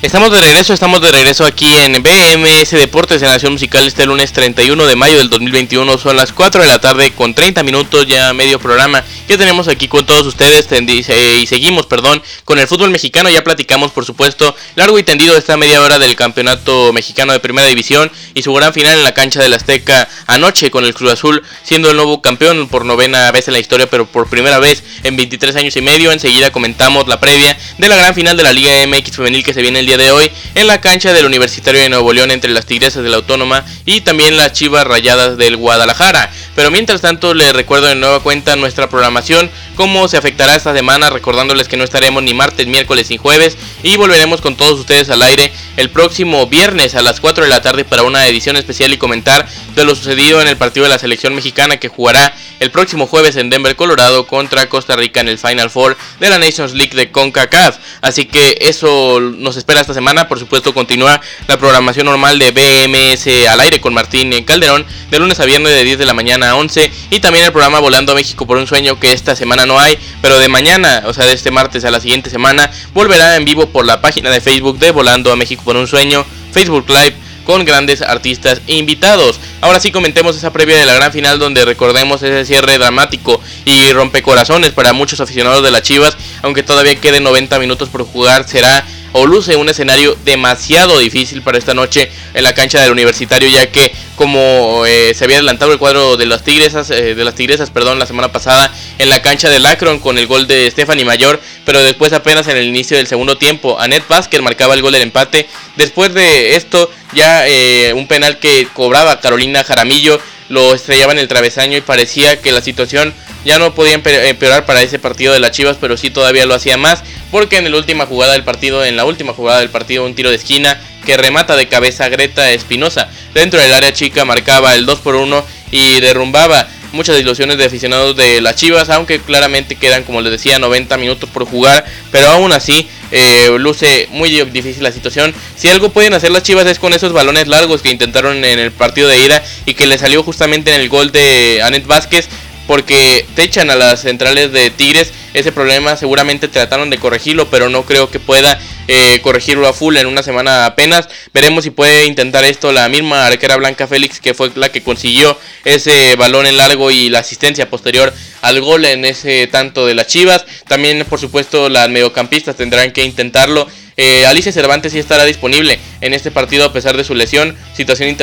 Estamos 0.00 0.30
de 0.30 0.40
regreso, 0.40 0.72
estamos 0.72 1.00
de 1.00 1.10
regreso 1.10 1.44
aquí 1.44 1.74
en 1.74 2.00
BMS 2.00 2.70
Deportes 2.70 3.20
en 3.20 3.30
Nación 3.30 3.54
Musical 3.54 3.84
este 3.84 4.06
lunes 4.06 4.32
31 4.32 4.86
de 4.86 4.94
mayo 4.94 5.18
del 5.18 5.28
2021. 5.28 5.98
Son 5.98 6.16
las 6.16 6.32
4 6.32 6.60
de 6.60 6.68
la 6.68 6.80
tarde 6.80 7.10
con 7.10 7.34
30 7.34 7.64
minutos 7.64 8.06
ya 8.06 8.32
medio 8.32 8.60
programa 8.60 9.02
que 9.26 9.36
tenemos 9.36 9.66
aquí 9.66 9.88
con 9.88 10.06
todos 10.06 10.24
ustedes 10.24 10.68
y 10.70 11.46
seguimos, 11.48 11.86
perdón, 11.86 12.22
con 12.44 12.60
el 12.60 12.68
fútbol 12.68 12.90
mexicano. 12.90 13.28
Ya 13.28 13.42
platicamos, 13.42 13.90
por 13.90 14.04
supuesto, 14.04 14.54
largo 14.76 15.00
y 15.00 15.02
tendido 15.02 15.36
esta 15.36 15.56
media 15.56 15.82
hora 15.82 15.98
del 15.98 16.14
campeonato 16.14 16.92
mexicano 16.92 17.32
de 17.32 17.40
primera 17.40 17.66
división 17.66 18.10
y 18.34 18.42
su 18.42 18.54
gran 18.54 18.72
final 18.72 18.98
en 18.98 19.02
la 19.02 19.14
cancha 19.14 19.42
del 19.42 19.52
Azteca 19.52 20.08
anoche 20.28 20.70
con 20.70 20.84
el 20.84 20.94
Cruz 20.94 21.14
Azul 21.14 21.42
siendo 21.64 21.90
el 21.90 21.96
nuevo 21.96 22.22
campeón 22.22 22.68
por 22.68 22.84
novena 22.84 23.32
vez 23.32 23.48
en 23.48 23.54
la 23.54 23.60
historia, 23.60 23.90
pero 23.90 24.06
por 24.06 24.30
primera 24.30 24.60
vez 24.60 24.84
en 25.02 25.16
23 25.16 25.56
años 25.56 25.76
y 25.76 25.82
medio. 25.82 26.12
Enseguida 26.12 26.52
comentamos 26.52 27.08
la 27.08 27.18
previa 27.18 27.58
de 27.78 27.88
la 27.88 27.96
gran 27.96 28.14
final 28.14 28.36
de 28.36 28.44
la 28.44 28.52
Liga 28.52 28.86
MX 28.86 29.16
femenil 29.16 29.42
que 29.42 29.52
se 29.52 29.60
viene 29.60 29.80
el 29.80 29.88
día 29.88 29.97
de 29.98 30.10
hoy 30.12 30.30
en 30.54 30.66
la 30.66 30.80
cancha 30.80 31.12
del 31.12 31.26
Universitario 31.26 31.82
de 31.82 31.88
Nuevo 31.90 32.12
León 32.12 32.30
entre 32.30 32.50
las 32.50 32.64
Tigresas 32.64 33.02
de 33.02 33.10
la 33.10 33.16
Autónoma 33.16 33.64
y 33.84 34.00
también 34.00 34.36
las 34.36 34.52
Chivas 34.52 34.86
Rayadas 34.86 35.36
del 35.36 35.56
Guadalajara. 35.56 36.30
Pero 36.54 36.70
mientras 36.70 37.00
tanto 37.00 37.34
les 37.34 37.52
recuerdo 37.52 37.86
de 37.86 37.94
nueva 37.94 38.20
cuenta 38.20 38.56
nuestra 38.56 38.88
programación, 38.88 39.50
cómo 39.74 40.08
se 40.08 40.16
afectará 40.16 40.56
esta 40.56 40.74
semana, 40.74 41.10
recordándoles 41.10 41.68
que 41.68 41.76
no 41.76 41.84
estaremos 41.84 42.22
ni 42.22 42.34
martes, 42.34 42.66
miércoles 42.66 43.10
ni 43.10 43.16
jueves 43.16 43.56
y 43.82 43.96
volveremos 43.96 44.40
con 44.40 44.56
todos 44.56 44.80
ustedes 44.80 45.10
al 45.10 45.22
aire 45.22 45.52
el 45.76 45.90
próximo 45.90 46.46
viernes 46.46 46.94
a 46.94 47.02
las 47.02 47.20
4 47.20 47.44
de 47.44 47.50
la 47.50 47.62
tarde 47.62 47.84
para 47.84 48.02
una 48.02 48.26
edición 48.26 48.56
especial 48.56 48.92
y 48.92 48.96
comentar 48.96 49.46
de 49.74 49.84
lo 49.84 49.94
sucedido 49.94 50.40
en 50.40 50.48
el 50.48 50.56
partido 50.56 50.84
de 50.84 50.90
la 50.90 50.98
selección 50.98 51.34
mexicana 51.34 51.76
que 51.76 51.88
jugará 51.88 52.34
el 52.60 52.70
próximo 52.70 53.06
jueves 53.06 53.36
en 53.36 53.50
Denver, 53.50 53.76
Colorado, 53.76 54.26
contra 54.26 54.68
Costa 54.68 54.96
Rica 54.96 55.20
en 55.20 55.28
el 55.28 55.38
Final 55.38 55.70
Four 55.70 55.96
de 56.20 56.30
la 56.30 56.38
Nations 56.38 56.72
League 56.74 56.94
de 56.94 57.10
CONCACAF. 57.10 57.78
Así 58.00 58.24
que 58.24 58.58
eso 58.60 59.20
nos 59.20 59.56
espera 59.56 59.80
esta 59.80 59.94
semana. 59.94 60.28
Por 60.28 60.38
supuesto, 60.38 60.74
continúa 60.74 61.20
la 61.46 61.58
programación 61.58 62.06
normal 62.06 62.38
de 62.38 62.50
BMS 62.50 63.48
al 63.48 63.60
aire 63.60 63.80
con 63.80 63.94
Martín 63.94 64.32
Calderón, 64.44 64.84
de 65.10 65.18
lunes 65.18 65.40
a 65.40 65.44
viernes 65.44 65.72
de 65.72 65.84
10 65.84 65.98
de 65.98 66.06
la 66.06 66.14
mañana 66.14 66.50
a 66.50 66.56
11. 66.56 66.90
Y 67.10 67.20
también 67.20 67.44
el 67.44 67.52
programa 67.52 67.80
Volando 67.80 68.12
a 68.12 68.14
México 68.14 68.46
por 68.46 68.56
un 68.56 68.66
sueño 68.66 68.98
que 68.98 69.12
esta 69.12 69.36
semana 69.36 69.66
no 69.66 69.78
hay, 69.78 69.98
pero 70.22 70.38
de 70.38 70.48
mañana, 70.48 71.04
o 71.06 71.14
sea, 71.14 71.26
de 71.26 71.32
este 71.32 71.50
martes 71.50 71.84
a 71.84 71.90
la 71.90 72.00
siguiente 72.00 72.30
semana, 72.30 72.70
volverá 72.94 73.36
en 73.36 73.44
vivo 73.44 73.66
por 73.66 73.86
la 73.86 74.00
página 74.00 74.30
de 74.30 74.40
Facebook 74.40 74.78
de 74.78 74.90
Volando 74.90 75.32
a 75.32 75.36
México 75.36 75.62
por 75.64 75.76
un 75.76 75.86
sueño, 75.86 76.24
Facebook 76.52 76.88
Live 76.88 77.27
con 77.48 77.64
grandes 77.64 78.02
artistas 78.02 78.60
invitados. 78.66 79.40
Ahora 79.62 79.80
sí 79.80 79.90
comentemos 79.90 80.36
esa 80.36 80.52
previa 80.52 80.76
de 80.76 80.84
la 80.84 80.92
gran 80.92 81.12
final 81.12 81.38
donde 81.38 81.64
recordemos 81.64 82.22
ese 82.22 82.44
cierre 82.44 82.76
dramático 82.76 83.40
y 83.64 83.90
rompecorazones 83.90 84.72
para 84.72 84.92
muchos 84.92 85.18
aficionados 85.20 85.62
de 85.62 85.70
las 85.70 85.80
Chivas, 85.80 86.14
aunque 86.42 86.62
todavía 86.62 87.00
queden 87.00 87.24
90 87.24 87.58
minutos 87.58 87.88
por 87.88 88.04
jugar, 88.04 88.46
será 88.46 88.84
o 89.12 89.24
luce 89.24 89.56
un 89.56 89.70
escenario 89.70 90.14
demasiado 90.26 90.98
difícil 90.98 91.40
para 91.40 91.56
esta 91.56 91.72
noche 91.72 92.10
en 92.34 92.44
la 92.44 92.52
cancha 92.52 92.82
del 92.82 92.92
Universitario, 92.92 93.48
ya 93.48 93.72
que 93.72 93.94
como 94.18 94.84
eh, 94.84 95.14
se 95.14 95.24
había 95.24 95.36
adelantado 95.36 95.72
el 95.72 95.78
cuadro 95.78 96.16
de 96.16 96.26
las 96.26 96.42
Tigresas, 96.42 96.90
eh, 96.90 97.14
de 97.14 97.24
las 97.24 97.36
Tigresas, 97.36 97.70
perdón, 97.70 98.00
la 98.00 98.04
semana 98.04 98.32
pasada 98.32 98.74
en 98.98 99.08
la 99.08 99.22
cancha 99.22 99.48
del 99.48 99.64
Akron 99.64 100.00
con 100.00 100.18
el 100.18 100.26
gol 100.26 100.48
de 100.48 100.68
Stephanie 100.72 101.04
Mayor, 101.04 101.40
pero 101.64 101.84
después 101.84 102.12
apenas 102.12 102.48
en 102.48 102.56
el 102.56 102.66
inicio 102.66 102.96
del 102.96 103.06
segundo 103.06 103.38
tiempo, 103.38 103.78
Anet 103.78 104.06
Vázquez 104.08 104.42
marcaba 104.42 104.74
el 104.74 104.82
gol 104.82 104.92
del 104.92 105.02
empate. 105.02 105.48
Después 105.76 106.12
de 106.14 106.56
esto, 106.56 106.90
ya 107.14 107.46
eh, 107.46 107.92
un 107.94 108.08
penal 108.08 108.40
que 108.40 108.66
cobraba 108.74 109.20
Carolina 109.20 109.62
Jaramillo 109.62 110.20
lo 110.48 110.74
estrellaba 110.74 111.12
en 111.12 111.18
el 111.18 111.28
travesaño 111.28 111.76
y 111.76 111.82
parecía 111.82 112.40
que 112.40 112.50
la 112.50 112.60
situación 112.60 113.14
ya 113.44 113.58
no 113.58 113.74
podía 113.74 113.94
empeorar 113.94 114.66
para 114.66 114.82
ese 114.82 114.98
partido 114.98 115.32
de 115.32 115.38
las 115.38 115.52
Chivas, 115.52 115.76
pero 115.80 115.96
sí 115.96 116.10
todavía 116.10 116.44
lo 116.44 116.54
hacía 116.54 116.76
más, 116.76 117.04
porque 117.30 117.58
en 117.58 117.70
la 117.70 117.76
última 117.76 118.06
jugada 118.06 118.32
del 118.32 118.44
partido, 118.44 118.84
en 118.84 118.96
la 118.96 119.04
última 119.04 119.32
jugada 119.32 119.60
del 119.60 119.70
partido, 119.70 120.04
un 120.04 120.14
tiro 120.14 120.30
de 120.30 120.36
esquina 120.36 120.80
que 121.04 121.16
remata 121.16 121.56
de 121.56 121.68
cabeza 121.68 122.08
Greta 122.08 122.50
Espinosa 122.50 123.08
dentro 123.34 123.60
del 123.60 123.72
área 123.72 123.92
chica 123.92 124.24
marcaba 124.24 124.74
el 124.74 124.86
2 124.86 124.98
por 125.00 125.14
1 125.16 125.44
y 125.70 126.00
derrumbaba 126.00 126.68
muchas 126.92 127.18
ilusiones 127.18 127.58
de 127.58 127.64
aficionados 127.64 128.16
de 128.16 128.40
las 128.40 128.56
Chivas, 128.56 128.88
aunque 128.90 129.20
claramente 129.20 129.76
quedan, 129.76 130.04
como 130.04 130.20
les 130.20 130.32
decía, 130.32 130.58
90 130.58 130.96
minutos 130.96 131.28
por 131.30 131.44
jugar, 131.44 131.84
pero 132.10 132.28
aún 132.28 132.52
así 132.52 132.88
eh, 133.10 133.50
luce 133.58 134.08
muy 134.10 134.30
difícil 134.30 134.82
la 134.82 134.92
situación. 134.92 135.34
Si 135.56 135.68
algo 135.68 135.90
pueden 135.90 136.14
hacer 136.14 136.30
las 136.30 136.42
Chivas 136.42 136.66
es 136.66 136.78
con 136.78 136.94
esos 136.94 137.12
balones 137.12 137.48
largos 137.48 137.82
que 137.82 137.90
intentaron 137.90 138.44
en 138.44 138.58
el 138.58 138.72
partido 138.72 139.08
de 139.08 139.18
ida 139.18 139.42
y 139.66 139.74
que 139.74 139.86
le 139.86 139.98
salió 139.98 140.22
justamente 140.22 140.74
en 140.74 140.80
el 140.80 140.88
gol 140.88 141.12
de 141.12 141.60
Anet 141.62 141.86
Vázquez 141.86 142.28
porque 142.68 143.24
te 143.34 143.44
echan 143.44 143.70
a 143.70 143.76
las 143.76 144.02
centrales 144.02 144.52
de 144.52 144.70
Tigres. 144.70 145.10
Ese 145.32 145.52
problema 145.52 145.96
seguramente 145.96 146.48
trataron 146.48 146.90
de 146.90 146.98
corregirlo, 146.98 147.48
pero 147.48 147.70
no 147.70 147.86
creo 147.86 148.10
que 148.10 148.20
pueda 148.20 148.60
eh, 148.88 149.20
corregirlo 149.22 149.66
a 149.66 149.72
full 149.72 149.96
en 149.96 150.06
una 150.06 150.22
semana 150.22 150.66
apenas. 150.66 151.08
Veremos 151.32 151.64
si 151.64 151.70
puede 151.70 152.04
intentar 152.04 152.44
esto 152.44 152.70
la 152.70 152.90
misma 152.90 153.26
arquera 153.26 153.56
Blanca 153.56 153.86
Félix, 153.86 154.20
que 154.20 154.34
fue 154.34 154.50
la 154.54 154.68
que 154.68 154.82
consiguió 154.82 155.38
ese 155.64 156.14
balón 156.16 156.46
en 156.46 156.58
largo 156.58 156.90
y 156.90 157.08
la 157.08 157.20
asistencia 157.20 157.70
posterior 157.70 158.12
al 158.42 158.60
gol 158.60 158.84
en 158.84 159.06
ese 159.06 159.46
tanto 159.46 159.86
de 159.86 159.94
las 159.94 160.06
Chivas. 160.06 160.44
También, 160.68 161.06
por 161.08 161.18
supuesto, 161.18 161.70
las 161.70 161.88
mediocampistas 161.88 162.54
tendrán 162.54 162.92
que 162.92 163.02
intentarlo. 163.02 163.66
Eh, 164.00 164.24
Alicia 164.26 164.52
Cervantes 164.52 164.92
sí 164.92 165.00
estará 165.00 165.24
disponible 165.24 165.76
en 166.00 166.14
este 166.14 166.30
partido 166.30 166.64
a 166.64 166.72
pesar 166.72 166.96
de 166.96 167.02
su 167.02 167.16
lesión, 167.16 167.56
situación 167.74 168.16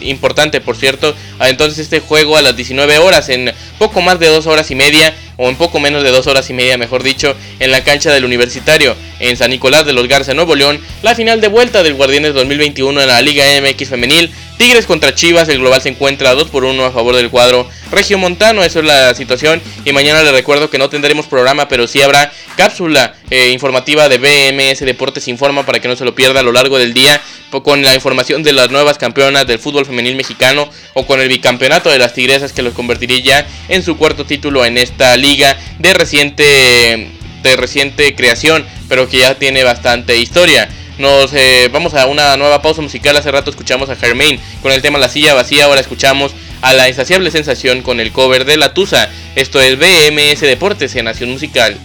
importante 0.00 0.60
por 0.60 0.76
cierto. 0.76 1.14
Entonces 1.40 1.78
este 1.78 2.00
juego 2.00 2.36
a 2.36 2.42
las 2.42 2.56
19 2.56 2.98
horas, 2.98 3.28
en 3.28 3.52
poco 3.78 4.02
más 4.02 4.18
de 4.18 4.26
dos 4.26 4.48
horas 4.48 4.72
y 4.72 4.74
media, 4.74 5.14
o 5.36 5.48
en 5.48 5.54
poco 5.54 5.78
menos 5.78 6.02
de 6.02 6.10
dos 6.10 6.26
horas 6.26 6.50
y 6.50 6.54
media, 6.54 6.76
mejor 6.76 7.04
dicho, 7.04 7.36
en 7.60 7.70
la 7.70 7.84
cancha 7.84 8.12
del 8.12 8.24
Universitario, 8.24 8.96
en 9.20 9.36
San 9.36 9.50
Nicolás 9.50 9.86
de 9.86 9.92
los 9.92 10.08
Garza, 10.08 10.34
Nuevo 10.34 10.56
León, 10.56 10.80
la 11.02 11.14
final 11.14 11.40
de 11.40 11.48
vuelta 11.48 11.84
del 11.84 11.94
Guardianes 11.94 12.34
2021 12.34 13.00
en 13.00 13.08
la 13.08 13.22
Liga 13.22 13.44
MX 13.60 13.90
Femenil. 13.90 14.30
Tigres 14.58 14.86
contra 14.86 15.14
Chivas, 15.14 15.48
el 15.48 15.58
global 15.58 15.82
se 15.82 15.88
encuentra 15.88 16.34
2 16.34 16.48
por 16.48 16.64
1 16.64 16.84
a 16.84 16.92
favor 16.92 17.16
del 17.16 17.30
cuadro 17.30 17.68
Regio 17.90 18.18
Montano, 18.18 18.62
eso 18.62 18.78
es 18.80 18.84
la 18.84 19.14
situación. 19.14 19.60
Y 19.84 19.92
mañana 19.92 20.22
les 20.22 20.32
recuerdo 20.32 20.70
que 20.70 20.78
no 20.78 20.88
tendremos 20.88 21.26
programa, 21.26 21.68
pero 21.68 21.86
sí 21.86 22.00
habrá 22.00 22.32
cápsula 22.56 23.14
eh, 23.30 23.50
informativa 23.50 24.08
de 24.08 24.18
BMS 24.18 24.80
Deportes 24.80 25.28
Informa 25.28 25.64
para 25.64 25.80
que 25.80 25.88
no 25.88 25.96
se 25.96 26.04
lo 26.04 26.14
pierda 26.14 26.40
a 26.40 26.42
lo 26.42 26.52
largo 26.52 26.78
del 26.78 26.94
día 26.94 27.20
con 27.60 27.82
la 27.82 27.94
información 27.94 28.42
de 28.42 28.52
las 28.52 28.70
nuevas 28.70 28.96
campeonas 28.96 29.46
del 29.46 29.58
fútbol 29.58 29.84
femenil 29.84 30.16
mexicano 30.16 30.70
o 30.94 31.06
con 31.06 31.20
el 31.20 31.28
bicampeonato 31.28 31.90
de 31.90 31.98
las 31.98 32.14
Tigresas 32.14 32.52
que 32.52 32.62
los 32.62 32.72
convertiría 32.72 33.18
ya 33.18 33.46
en 33.68 33.82
su 33.82 33.98
cuarto 33.98 34.24
título 34.24 34.64
en 34.64 34.78
esta 34.78 35.14
liga 35.18 35.58
de 35.78 35.92
reciente 35.92 37.10
de 37.42 37.56
reciente 37.56 38.14
creación, 38.14 38.64
pero 38.88 39.08
que 39.08 39.18
ya 39.18 39.34
tiene 39.34 39.64
bastante 39.64 40.16
historia. 40.16 40.68
Nos 40.98 41.32
eh, 41.32 41.68
vamos 41.72 41.94
a 41.94 42.06
una 42.06 42.36
nueva 42.36 42.62
pausa 42.62 42.82
musical. 42.82 43.16
Hace 43.16 43.30
rato 43.30 43.50
escuchamos 43.50 43.88
a 43.88 43.96
Germain 43.96 44.38
con 44.62 44.72
el 44.72 44.82
tema 44.82 44.98
La 44.98 45.08
silla 45.08 45.34
vacía. 45.34 45.64
Ahora 45.64 45.80
escuchamos 45.80 46.32
a 46.60 46.72
la 46.72 46.88
insaciable 46.88 47.30
sensación 47.30 47.82
con 47.82 48.00
el 48.00 48.12
cover 48.12 48.44
de 48.44 48.56
La 48.56 48.74
Tusa. 48.74 49.10
Esto 49.34 49.60
es 49.60 49.78
BMS 49.78 50.40
Deportes 50.40 50.94
en 50.94 51.06
Nación 51.06 51.30
Musical. 51.30 51.76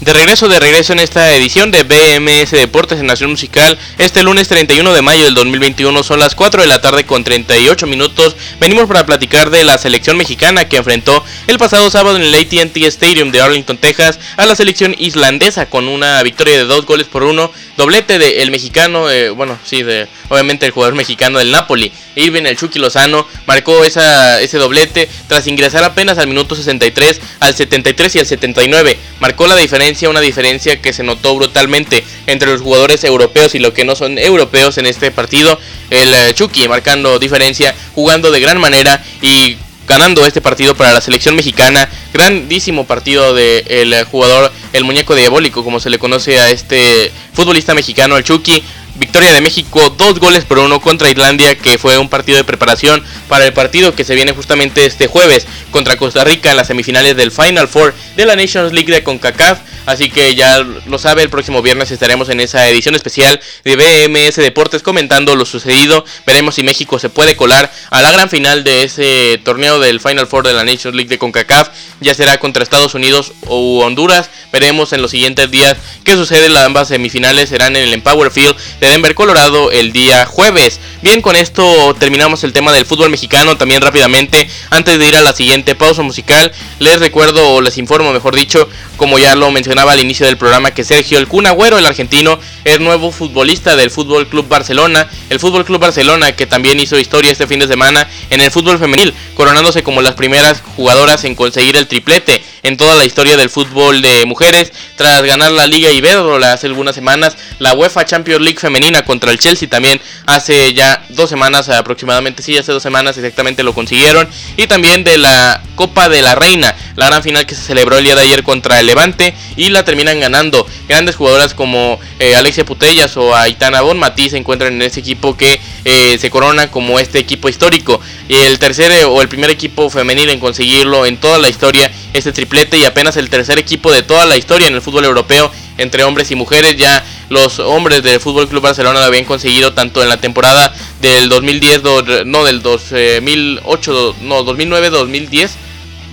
De 0.00 0.14
regreso, 0.14 0.48
de 0.48 0.58
regreso 0.58 0.94
en 0.94 1.00
esta 1.00 1.36
edición 1.36 1.70
de 1.70 1.82
BMS 1.82 2.52
Deportes 2.52 2.98
en 2.98 3.06
Nación 3.06 3.32
Musical, 3.32 3.76
este 3.98 4.22
lunes 4.22 4.48
31 4.48 4.94
de 4.94 5.02
mayo 5.02 5.24
del 5.24 5.34
2021 5.34 6.02
son 6.02 6.20
las 6.20 6.34
4 6.34 6.62
de 6.62 6.66
la 6.66 6.80
tarde 6.80 7.04
con 7.04 7.22
38 7.22 7.86
minutos. 7.86 8.34
Venimos 8.58 8.86
para 8.86 9.04
platicar 9.04 9.50
de 9.50 9.62
la 9.62 9.76
selección 9.76 10.16
mexicana 10.16 10.66
que 10.70 10.78
enfrentó 10.78 11.22
el 11.48 11.58
pasado 11.58 11.90
sábado 11.90 12.16
en 12.16 12.22
el 12.22 12.34
ATT 12.34 12.78
Stadium 12.78 13.30
de 13.30 13.42
Arlington, 13.42 13.76
Texas, 13.76 14.18
a 14.38 14.46
la 14.46 14.56
selección 14.56 14.94
islandesa 14.96 15.66
con 15.66 15.86
una 15.86 16.22
victoria 16.22 16.56
de 16.56 16.64
dos 16.64 16.86
goles 16.86 17.06
por 17.06 17.22
uno, 17.22 17.52
doblete 17.76 18.18
del 18.18 18.50
mexicano, 18.50 19.10
eh, 19.10 19.28
bueno, 19.28 19.58
sí, 19.66 19.82
de 19.82 20.08
obviamente 20.30 20.64
el 20.64 20.72
jugador 20.72 20.94
mexicano 20.94 21.38
del 21.38 21.50
Napoli, 21.50 21.92
Irving 22.16 22.44
el 22.44 22.56
Chucky 22.56 22.78
Lozano, 22.78 23.26
marcó 23.46 23.84
esa, 23.84 24.40
ese 24.40 24.56
doblete 24.56 25.08
tras 25.28 25.46
ingresar 25.46 25.84
apenas 25.84 26.16
al 26.16 26.28
minuto 26.28 26.56
63, 26.56 27.20
al 27.40 27.54
73 27.54 28.16
y 28.16 28.18
al 28.20 28.26
79. 28.26 28.98
Marcó 29.20 29.46
la 29.46 29.56
diferencia, 29.56 30.08
una 30.08 30.20
diferencia 30.20 30.80
que 30.80 30.92
se 30.92 31.02
notó 31.02 31.36
brutalmente 31.36 32.04
entre 32.26 32.50
los 32.50 32.62
jugadores 32.62 33.04
europeos 33.04 33.54
y 33.54 33.58
los 33.58 33.74
que 33.74 33.84
no 33.84 33.94
son 33.96 34.18
europeos 34.18 34.78
en 34.78 34.86
este 34.86 35.10
partido. 35.10 35.58
El 35.90 36.14
eh, 36.14 36.32
Chucky 36.34 36.68
marcando 36.68 37.18
diferencia, 37.18 37.74
jugando 37.94 38.30
de 38.30 38.40
gran 38.40 38.58
manera 38.58 39.04
y 39.20 39.56
ganando 39.90 40.24
este 40.24 40.40
partido 40.40 40.76
para 40.76 40.92
la 40.92 41.00
selección 41.00 41.34
mexicana. 41.34 41.88
Grandísimo 42.14 42.86
partido 42.86 43.34
del 43.34 43.92
el 43.92 44.04
jugador, 44.04 44.52
el 44.72 44.84
muñeco 44.84 45.16
diabólico, 45.16 45.64
como 45.64 45.80
se 45.80 45.90
le 45.90 45.98
conoce 45.98 46.38
a 46.38 46.48
este 46.50 47.10
futbolista 47.32 47.74
mexicano, 47.74 48.16
el 48.16 48.22
Chucky. 48.22 48.62
Victoria 49.00 49.32
de 49.32 49.40
México, 49.40 49.88
dos 49.96 50.20
goles 50.20 50.44
por 50.44 50.58
uno 50.58 50.78
contra 50.78 51.10
Islandia, 51.10 51.56
que 51.56 51.78
fue 51.78 51.96
un 51.96 52.10
partido 52.10 52.36
de 52.36 52.44
preparación 52.44 53.02
para 53.28 53.46
el 53.46 53.54
partido 53.54 53.94
que 53.94 54.04
se 54.04 54.14
viene 54.14 54.32
justamente 54.32 54.84
este 54.84 55.06
jueves 55.06 55.46
contra 55.70 55.96
Costa 55.96 56.22
Rica 56.22 56.50
en 56.50 56.58
las 56.58 56.66
semifinales 56.66 57.16
del 57.16 57.30
Final 57.30 57.66
Four 57.66 57.94
de 58.14 58.26
la 58.26 58.36
Nations 58.36 58.74
League 58.74 58.92
de 58.92 59.02
CONCACAF. 59.02 59.60
Así 59.86 60.10
que 60.10 60.34
ya 60.34 60.58
lo 60.58 60.98
sabe, 60.98 61.22
el 61.22 61.30
próximo 61.30 61.62
viernes 61.62 61.90
estaremos 61.90 62.28
en 62.28 62.40
esa 62.40 62.68
edición 62.68 62.94
especial 62.94 63.40
de 63.64 63.76
BMS 63.76 64.36
Deportes 64.36 64.82
comentando 64.82 65.34
lo 65.34 65.46
sucedido. 65.46 66.04
Veremos 66.26 66.56
si 66.56 66.62
México 66.62 66.98
se 66.98 67.08
puede 67.08 67.34
colar 67.34 67.72
a 67.88 68.02
la 68.02 68.12
gran 68.12 68.28
final 68.28 68.62
de 68.62 68.84
ese 68.84 69.40
torneo 69.42 69.80
del 69.80 69.98
Final 69.98 70.26
Four 70.26 70.46
de 70.46 70.52
la 70.52 70.64
Nations 70.64 70.94
League 70.94 71.08
de 71.08 71.18
CONCACAF. 71.18 71.70
Ya 72.02 72.14
será 72.14 72.38
contra 72.38 72.62
Estados 72.62 72.94
Unidos 72.94 73.32
o 73.46 73.82
Honduras. 73.82 74.28
Veremos 74.52 74.92
en 74.92 75.00
los 75.00 75.10
siguientes 75.10 75.50
días 75.50 75.76
qué 76.04 76.12
sucede. 76.12 76.50
Las 76.50 76.66
ambas 76.66 76.88
semifinales 76.88 77.48
serán 77.48 77.74
en 77.74 77.84
el 77.84 77.94
Empower 77.94 78.30
Field 78.30 78.56
de 78.80 78.89
Denver, 78.90 79.14
Colorado, 79.14 79.70
el 79.70 79.92
día 79.92 80.26
jueves. 80.26 80.80
Bien, 81.00 81.22
con 81.22 81.36
esto 81.36 81.94
terminamos 82.00 82.42
el 82.42 82.52
tema 82.52 82.72
del 82.72 82.84
fútbol 82.84 83.08
mexicano. 83.08 83.56
También 83.56 83.80
rápidamente, 83.80 84.50
antes 84.70 84.98
de 84.98 85.06
ir 85.06 85.14
a 85.14 85.22
la 85.22 85.32
siguiente 85.32 85.76
pausa 85.76 86.02
musical, 86.02 86.50
les 86.80 86.98
recuerdo 86.98 87.52
o 87.52 87.60
les 87.60 87.78
informo, 87.78 88.12
mejor 88.12 88.34
dicho, 88.34 88.68
como 88.96 89.16
ya 89.20 89.36
lo 89.36 89.52
mencionaba 89.52 89.92
al 89.92 90.00
inicio 90.00 90.26
del 90.26 90.36
programa, 90.36 90.72
que 90.72 90.82
Sergio 90.82 91.18
El 91.20 91.28
Cunagüero, 91.28 91.78
el 91.78 91.86
argentino, 91.86 92.40
es 92.64 92.80
nuevo 92.80 93.12
futbolista 93.12 93.76
del 93.76 93.92
Fútbol 93.92 94.26
Club 94.26 94.48
Barcelona. 94.48 95.08
El 95.28 95.38
Fútbol 95.38 95.64
Club 95.64 95.80
Barcelona, 95.80 96.32
que 96.32 96.46
también 96.46 96.80
hizo 96.80 96.98
historia 96.98 97.30
este 97.30 97.46
fin 97.46 97.60
de 97.60 97.68
semana 97.68 98.08
en 98.30 98.40
el 98.40 98.50
fútbol 98.50 98.80
femenil, 98.80 99.14
coronándose 99.36 99.84
como 99.84 100.02
las 100.02 100.14
primeras 100.14 100.62
jugadoras 100.74 101.22
en 101.22 101.36
conseguir 101.36 101.76
el 101.76 101.86
triplete 101.86 102.42
en 102.62 102.76
toda 102.76 102.96
la 102.96 103.04
historia 103.04 103.36
del 103.36 103.48
fútbol 103.50 104.02
de 104.02 104.26
mujeres, 104.26 104.72
tras 104.96 105.22
ganar 105.22 105.52
la 105.52 105.66
Liga 105.66 105.90
Iberdrola 105.90 106.52
hace 106.52 106.66
algunas 106.66 106.94
semanas, 106.94 107.36
la 107.58 107.72
UEFA 107.72 108.04
Champions 108.04 108.42
League 108.42 108.58
femenil 108.58 108.79
contra 109.04 109.30
el 109.30 109.38
Chelsea 109.38 109.68
también 109.68 110.00
hace 110.26 110.72
ya 110.74 111.02
dos 111.10 111.28
semanas 111.28 111.68
aproximadamente, 111.68 112.42
sí, 112.42 112.56
hace 112.56 112.72
dos 112.72 112.82
semanas 112.82 113.16
exactamente 113.16 113.62
lo 113.62 113.74
consiguieron. 113.74 114.28
Y 114.56 114.66
también 114.66 115.04
de 115.04 115.18
la 115.18 115.62
Copa 115.74 116.08
de 116.08 116.22
la 116.22 116.34
Reina, 116.34 116.74
la 116.96 117.06
gran 117.06 117.22
final 117.22 117.46
que 117.46 117.54
se 117.54 117.62
celebró 117.62 117.98
el 117.98 118.04
día 118.04 118.14
de 118.14 118.22
ayer 118.22 118.42
contra 118.42 118.80
el 118.80 118.86
Levante 118.86 119.34
y 119.56 119.70
la 119.70 119.84
terminan 119.84 120.20
ganando. 120.20 120.66
Grandes 120.88 121.16
jugadoras 121.16 121.54
como 121.54 121.98
eh, 122.18 122.34
Alexia 122.34 122.64
Putellas 122.64 123.16
o 123.16 123.34
Aitana 123.34 123.80
Bonmatí 123.80 124.28
se 124.28 124.36
encuentran 124.36 124.74
en 124.74 124.82
ese 124.82 125.00
equipo 125.00 125.36
que 125.36 125.60
eh, 125.84 126.18
se 126.18 126.30
corona 126.30 126.70
como 126.70 126.98
este 126.98 127.18
equipo 127.18 127.48
histórico. 127.48 128.00
El 128.28 128.58
tercer 128.58 128.90
eh, 128.92 129.04
o 129.04 129.22
el 129.22 129.28
primer 129.28 129.50
equipo 129.50 129.90
femenil 129.90 130.30
en 130.30 130.40
conseguirlo 130.40 131.06
en 131.06 131.16
toda 131.16 131.38
la 131.38 131.48
historia, 131.48 131.90
este 132.12 132.32
triplete 132.32 132.78
y 132.78 132.84
apenas 132.84 133.16
el 133.16 133.30
tercer 133.30 133.58
equipo 133.58 133.92
de 133.92 134.02
toda 134.02 134.26
la 134.26 134.36
historia 134.36 134.68
en 134.68 134.74
el 134.74 134.82
fútbol 134.82 135.04
europeo 135.04 135.50
entre 135.78 136.04
hombres 136.04 136.30
y 136.30 136.34
mujeres. 136.34 136.76
Ya 136.76 137.04
los 137.30 137.60
hombres 137.60 138.02
del 138.02 138.20
Fútbol 138.20 138.48
Club 138.48 138.62
Barcelona 138.62 139.00
lo 139.00 139.06
habían 139.06 139.24
conseguido 139.24 139.72
tanto 139.72 140.02
en 140.02 140.08
la 140.08 140.20
temporada 140.20 140.74
del 141.00 141.28
2010, 141.30 141.82
no 142.26 142.44
del 142.44 142.60
2008, 142.60 144.16
no 144.20 144.42
2009, 144.42 144.90
2010 144.90 145.56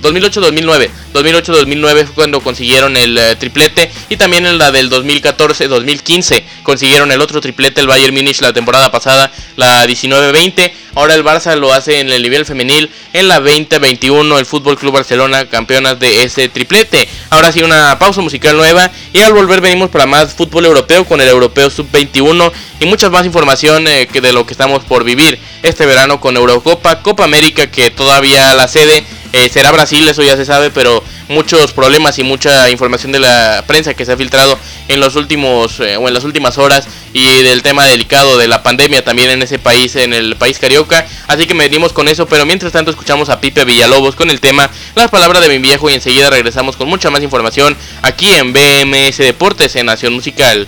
2008-2009. 0.02 0.90
2008-2009 1.14 2.06
fue 2.06 2.14
cuando 2.16 2.42
consiguieron 2.42 2.98
el 2.98 3.18
eh, 3.18 3.36
triplete 3.36 3.90
y 4.10 4.18
también 4.18 4.46
en 4.46 4.58
la 4.58 4.72
del 4.72 4.90
2014-2015 4.90 6.44
consiguieron 6.64 7.12
el 7.12 7.22
otro 7.22 7.42
triplete 7.42 7.82
el 7.82 7.88
Bayern 7.88 8.14
Munich 8.14 8.42
la 8.42 8.54
temporada 8.54 8.92
pasada, 8.92 9.32
la 9.56 9.86
19-20. 9.86 10.72
Ahora 10.96 11.14
el 11.14 11.24
Barça 11.24 11.56
lo 11.56 11.74
hace 11.74 12.00
en 12.00 12.10
el 12.10 12.24
nivel 12.24 12.46
femenil 12.46 12.90
en 13.14 13.28
la 13.28 13.40
20-21 13.40 14.40
el 14.40 14.46
Fútbol 14.46 14.78
Club 14.78 14.94
Barcelona 14.94 15.48
campeonas 15.48 16.00
de 16.00 16.24
ese 16.24 16.50
triplete. 16.50 17.08
Ahora 17.30 17.52
sí 17.52 17.62
una 17.62 18.00
pausa 18.00 18.22
musical 18.22 18.58
nueva 18.58 18.92
y 19.14 19.20
al 19.20 19.34
volver 19.34 19.62
venimos 19.62 19.90
para 19.90 20.06
más 20.06 20.34
fútbol 20.34 20.66
europeo 20.66 21.06
con 21.06 21.22
el 21.22 21.28
Europeo 21.28 21.70
Sub-21 21.70 22.52
y 22.80 22.86
mucha 22.86 23.10
más 23.10 23.26
información 23.26 23.88
eh, 23.88 24.08
que 24.12 24.22
de 24.22 24.34
lo 24.34 24.46
que 24.46 24.54
estamos 24.54 24.84
por 24.84 25.04
vivir 25.04 25.40
este 25.64 25.86
verano 25.86 26.20
con 26.20 26.36
Eurocopa, 26.36 27.02
Copa 27.02 27.24
América 27.24 27.68
que 27.68 27.92
todavía 27.92 28.54
la 28.56 28.68
sede 28.68 29.04
eh, 29.34 29.50
será 29.50 29.72
Brasil, 29.72 30.08
eso 30.08 30.24
ya 30.24 30.36
se 30.38 30.46
sabe, 30.46 30.72
pero 30.72 31.04
muchos 31.28 31.74
problemas 31.74 32.18
y 32.20 32.24
mucha 32.24 32.70
información 32.70 33.12
de 33.12 33.20
la 33.20 33.64
prensa 33.68 33.94
que 33.94 34.06
se 34.06 34.12
ha 34.14 34.18
filtrado 34.18 34.58
en 34.88 35.00
los 35.00 35.16
últimos 35.16 35.80
eh, 35.80 35.98
o 35.98 36.08
en 36.08 36.14
las 36.14 36.24
últimas 36.24 36.58
horas 36.58 36.88
y 37.14 37.44
del 37.44 37.62
tema 37.62 37.86
delicado 37.86 38.38
de 38.38 38.48
la 38.48 38.64
pandemia 38.64 39.04
también 39.04 39.30
en 39.30 39.42
ese 39.42 39.60
país, 39.60 39.96
en 39.96 40.14
el 40.14 40.36
país 40.36 40.60
carioca. 40.60 41.06
Así 41.28 41.46
que 41.46 41.54
venimos 41.54 41.94
con 41.94 42.08
eso, 42.08 42.26
pero 42.26 42.46
mientras 42.46 42.72
tanto 42.72 42.92
escuchamos 42.92 43.30
a 43.30 43.42
Pipe 43.42 43.66
Villalobos 43.66 44.16
con 44.16 44.30
el 44.30 44.40
tema 44.40 44.70
Las 44.96 45.10
palabras 45.10 45.42
de 45.42 45.50
mi 45.50 45.58
viejo 45.58 45.90
y 45.90 45.94
enseguida 45.94 46.30
regresamos 46.30 46.78
con 46.78 46.88
mucha 46.88 47.10
más 47.10 47.24
información 47.24 47.76
aquí 48.02 48.30
en 48.32 48.54
BMS 48.54 49.18
Deportes 49.18 49.76
en 49.76 49.88
Nación 49.88 50.14
Musical. 50.14 50.68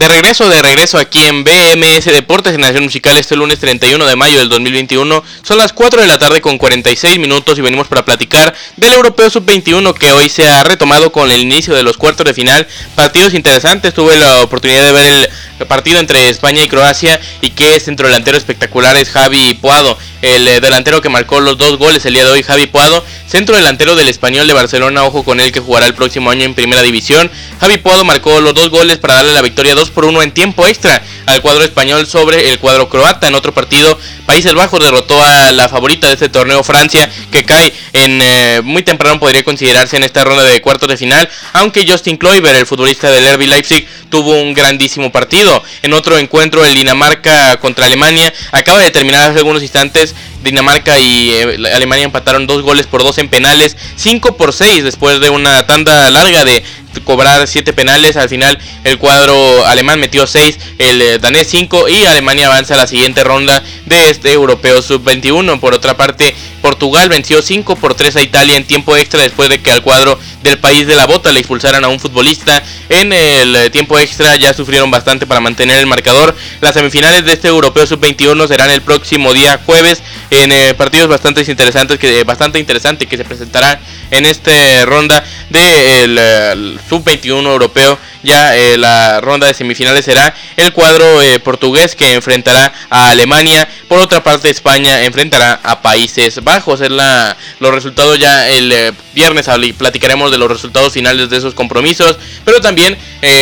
De 0.00 0.08
regreso, 0.08 0.48
de 0.48 0.62
regreso 0.62 0.96
aquí 0.96 1.26
en 1.26 1.44
BMS 1.44 2.06
Deportes 2.06 2.54
en 2.54 2.62
Nación 2.62 2.84
Musical 2.84 3.18
este 3.18 3.36
lunes 3.36 3.58
31 3.58 4.02
de 4.06 4.16
mayo 4.16 4.38
del 4.38 4.48
2021. 4.48 5.22
Son 5.42 5.58
las 5.58 5.74
4 5.74 6.00
de 6.00 6.06
la 6.06 6.16
tarde 6.16 6.40
con 6.40 6.56
46 6.56 7.18
minutos 7.18 7.58
y 7.58 7.60
venimos 7.60 7.86
para 7.86 8.02
platicar 8.02 8.56
del 8.78 8.94
Europeo 8.94 9.28
Sub-21 9.28 9.92
que 9.92 10.10
hoy 10.12 10.30
se 10.30 10.48
ha 10.48 10.64
retomado 10.64 11.12
con 11.12 11.30
el 11.30 11.42
inicio 11.42 11.74
de 11.74 11.82
los 11.82 11.98
cuartos 11.98 12.24
de 12.24 12.32
final. 12.32 12.66
Partidos 12.94 13.34
interesantes, 13.34 13.92
tuve 13.92 14.16
la 14.16 14.40
oportunidad 14.40 14.86
de 14.86 14.92
ver 14.92 15.04
el 15.04 15.30
partido 15.66 16.00
entre 16.00 16.28
España 16.28 16.62
y 16.62 16.68
Croacia 16.68 17.20
y 17.40 17.50
que 17.50 17.78
centro 17.80 18.06
delantero 18.06 18.36
espectacular 18.36 18.96
es 18.96 19.10
Javi 19.10 19.54
Puado 19.54 19.96
el 20.22 20.46
eh, 20.46 20.60
delantero 20.60 21.00
que 21.00 21.08
marcó 21.08 21.40
los 21.40 21.56
dos 21.56 21.78
goles 21.78 22.04
el 22.04 22.14
día 22.14 22.24
de 22.24 22.30
hoy, 22.30 22.42
Javi 22.42 22.66
Puado, 22.66 23.04
centro 23.26 23.56
delantero 23.56 23.96
del 23.96 24.08
español 24.08 24.46
de 24.46 24.52
Barcelona, 24.52 25.04
ojo 25.04 25.24
con 25.24 25.40
él 25.40 25.50
que 25.52 25.60
jugará 25.60 25.86
el 25.86 25.94
próximo 25.94 26.30
año 26.30 26.44
en 26.44 26.54
primera 26.54 26.82
división. 26.82 27.30
Javi 27.58 27.78
Puado 27.78 28.04
marcó 28.04 28.40
los 28.40 28.54
dos 28.54 28.70
goles 28.70 28.98
para 28.98 29.14
darle 29.14 29.32
la 29.32 29.42
victoria 29.42 29.74
2 29.74 29.90
por 29.90 30.04
1 30.04 30.22
en 30.22 30.32
tiempo 30.32 30.66
extra 30.66 31.02
al 31.26 31.42
cuadro 31.42 31.62
español 31.64 32.06
sobre 32.06 32.50
el 32.50 32.58
cuadro 32.58 32.88
croata. 32.88 33.28
En 33.28 33.34
otro 33.34 33.52
partido, 33.52 33.98
Países 34.26 34.54
Bajos 34.54 34.82
derrotó 34.82 35.20
a 35.22 35.52
la 35.52 35.68
favorita 35.68 36.06
de 36.06 36.14
este 36.14 36.28
torneo, 36.28 36.62
Francia, 36.62 37.10
que 37.30 37.44
cae 37.44 37.72
en 37.92 38.20
eh, 38.22 38.60
muy 38.62 38.82
temprano, 38.82 39.18
podría 39.18 39.42
considerarse 39.42 39.96
en 39.96 40.04
esta 40.04 40.24
ronda 40.24 40.44
de 40.44 40.60
cuartos 40.62 40.88
de 40.88 40.96
final, 40.96 41.28
aunque 41.52 41.86
Justin 41.86 42.16
Kluivert, 42.16 42.58
el 42.58 42.66
futbolista 42.66 43.10
del 43.10 43.34
RB 43.34 43.46
Leipzig, 43.46 43.86
tuvo 44.08 44.40
un 44.40 44.54
grandísimo 44.54 45.10
partido. 45.12 45.62
En 45.82 45.92
otro 45.92 46.18
encuentro, 46.18 46.64
el 46.64 46.74
Dinamarca 46.74 47.58
contra 47.58 47.86
Alemania, 47.86 48.32
acaba 48.52 48.80
de 48.80 48.90
terminar 48.90 49.30
hace 49.30 49.38
algunos 49.38 49.62
instantes 49.62 50.14
Dinamarca 50.42 50.98
y 50.98 51.30
eh, 51.30 51.58
Alemania 51.74 52.06
empataron 52.06 52.46
dos 52.46 52.62
goles 52.62 52.86
por 52.86 53.02
dos 53.02 53.18
en 53.18 53.28
penales, 53.28 53.76
5 53.96 54.36
por 54.36 54.52
6 54.52 54.84
después 54.84 55.20
de 55.20 55.28
una 55.28 55.66
tanda 55.66 56.10
larga 56.10 56.44
de 56.44 56.62
cobrar 57.04 57.46
7 57.46 57.72
penales. 57.72 58.16
Al 58.16 58.28
final 58.28 58.58
el 58.84 58.98
cuadro 58.98 59.66
alemán 59.66 60.00
metió 60.00 60.26
6, 60.26 60.58
el 60.78 61.02
eh, 61.02 61.18
danés 61.18 61.48
5 61.48 61.88
y 61.88 62.04
Alemania 62.04 62.46
avanza 62.46 62.74
a 62.74 62.78
la 62.78 62.86
siguiente 62.86 63.24
ronda 63.24 63.62
de 63.86 64.10
este 64.10 64.32
europeo 64.32 64.82
sub-21. 64.82 65.60
Por 65.60 65.74
otra 65.74 65.96
parte, 65.96 66.34
Portugal 66.62 67.08
venció 67.08 67.42
5 67.42 67.76
por 67.76 67.94
3 67.94 68.16
a 68.16 68.22
Italia 68.22 68.56
en 68.56 68.64
tiempo 68.64 68.96
extra 68.96 69.22
después 69.22 69.48
de 69.48 69.60
que 69.60 69.70
al 69.70 69.82
cuadro 69.82 70.18
del 70.42 70.58
país 70.58 70.86
de 70.86 70.96
la 70.96 71.06
bota 71.06 71.32
le 71.32 71.40
expulsaran 71.40 71.84
a 71.84 71.88
un 71.88 72.00
futbolista. 72.00 72.62
En 72.88 73.12
el 73.12 73.56
eh, 73.56 73.70
tiempo 73.70 73.98
extra 73.98 74.36
ya 74.36 74.52
sufrieron 74.52 74.90
bastante 74.90 75.26
para 75.26 75.40
mantener 75.40 75.78
el 75.78 75.86
marcador. 75.86 76.34
Las 76.60 76.74
semifinales 76.74 77.24
de 77.24 77.32
este 77.32 77.48
europeo 77.48 77.86
sub-21 77.86 78.48
serán 78.48 78.70
el 78.70 78.82
próximo 78.82 79.32
día 79.32 79.60
jueves 79.64 80.02
en 80.30 80.52
eh, 80.52 80.74
partidos 80.74 81.08
bastante 81.08 81.42
interesantes 81.48 81.98
que 81.98 82.24
bastante 82.24 82.58
interesante 82.58 83.06
que 83.06 83.16
se 83.16 83.24
presentará 83.24 83.80
en 84.10 84.26
esta 84.26 84.84
ronda 84.86 85.24
del 85.50 86.14
de 86.14 86.78
sub-21 86.88 87.44
europeo 87.44 87.98
ya 88.22 88.56
eh, 88.56 88.76
la 88.76 89.20
ronda 89.20 89.46
de 89.46 89.54
semifinales 89.54 90.04
será 90.04 90.34
el 90.56 90.72
cuadro 90.72 91.22
eh, 91.22 91.40
portugués 91.40 91.94
que 91.94 92.14
enfrentará 92.14 92.72
a 92.90 93.10
Alemania. 93.10 93.68
Por 93.88 93.98
otra 93.98 94.22
parte, 94.22 94.50
España 94.50 95.02
enfrentará 95.04 95.60
a 95.62 95.82
Países 95.82 96.42
Bajos. 96.44 96.80
Es 96.80 96.90
la, 96.90 97.36
los 97.58 97.72
resultados 97.72 98.18
ya 98.18 98.48
el 98.48 98.70
eh, 98.72 98.92
viernes 99.14 99.48
platicaremos 99.76 100.30
de 100.30 100.38
los 100.38 100.48
resultados 100.48 100.92
finales 100.92 101.30
de 101.30 101.36
esos 101.36 101.54
compromisos. 101.54 102.18
Pero 102.44 102.60
también 102.60 102.96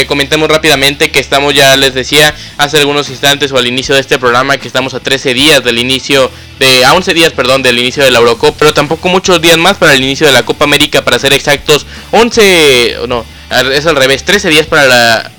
comentemos 0.06 0.48
rápidamente 0.48 1.10
que 1.10 1.20
estamos 1.20 1.54
ya, 1.54 1.76
les 1.76 1.94
decía, 1.94 2.34
hace 2.56 2.78
algunos 2.78 3.08
instantes 3.10 3.52
o 3.52 3.58
al 3.58 3.66
inicio 3.66 3.94
de 3.94 4.00
este 4.00 4.18
programa 4.18 4.56
que 4.56 4.66
estamos 4.66 4.94
a 4.94 5.00
13 5.00 5.34
días 5.34 5.62
del 5.62 5.78
inicio 5.78 6.30
de 6.58 6.84
a 6.84 6.94
11 6.94 7.14
días, 7.14 7.32
perdón, 7.32 7.62
del 7.62 7.78
inicio 7.78 8.02
de 8.02 8.10
la 8.10 8.18
Eurocopa, 8.18 8.56
pero 8.58 8.74
tampoco 8.74 9.08
muchos 9.08 9.40
días 9.40 9.56
más 9.58 9.76
para 9.76 9.94
el 9.94 10.02
inicio 10.02 10.26
de 10.26 10.32
la 10.32 10.44
Copa 10.44 10.64
América 10.64 11.04
para 11.04 11.18
ser 11.18 11.32
exactos, 11.32 11.86
11 12.10 12.98
no, 13.06 13.24
es 13.50 13.86
al 13.86 13.96
revés, 13.96 14.24
13 14.24 14.48
días 14.50 14.66
para 14.66 14.86
la 14.86 15.30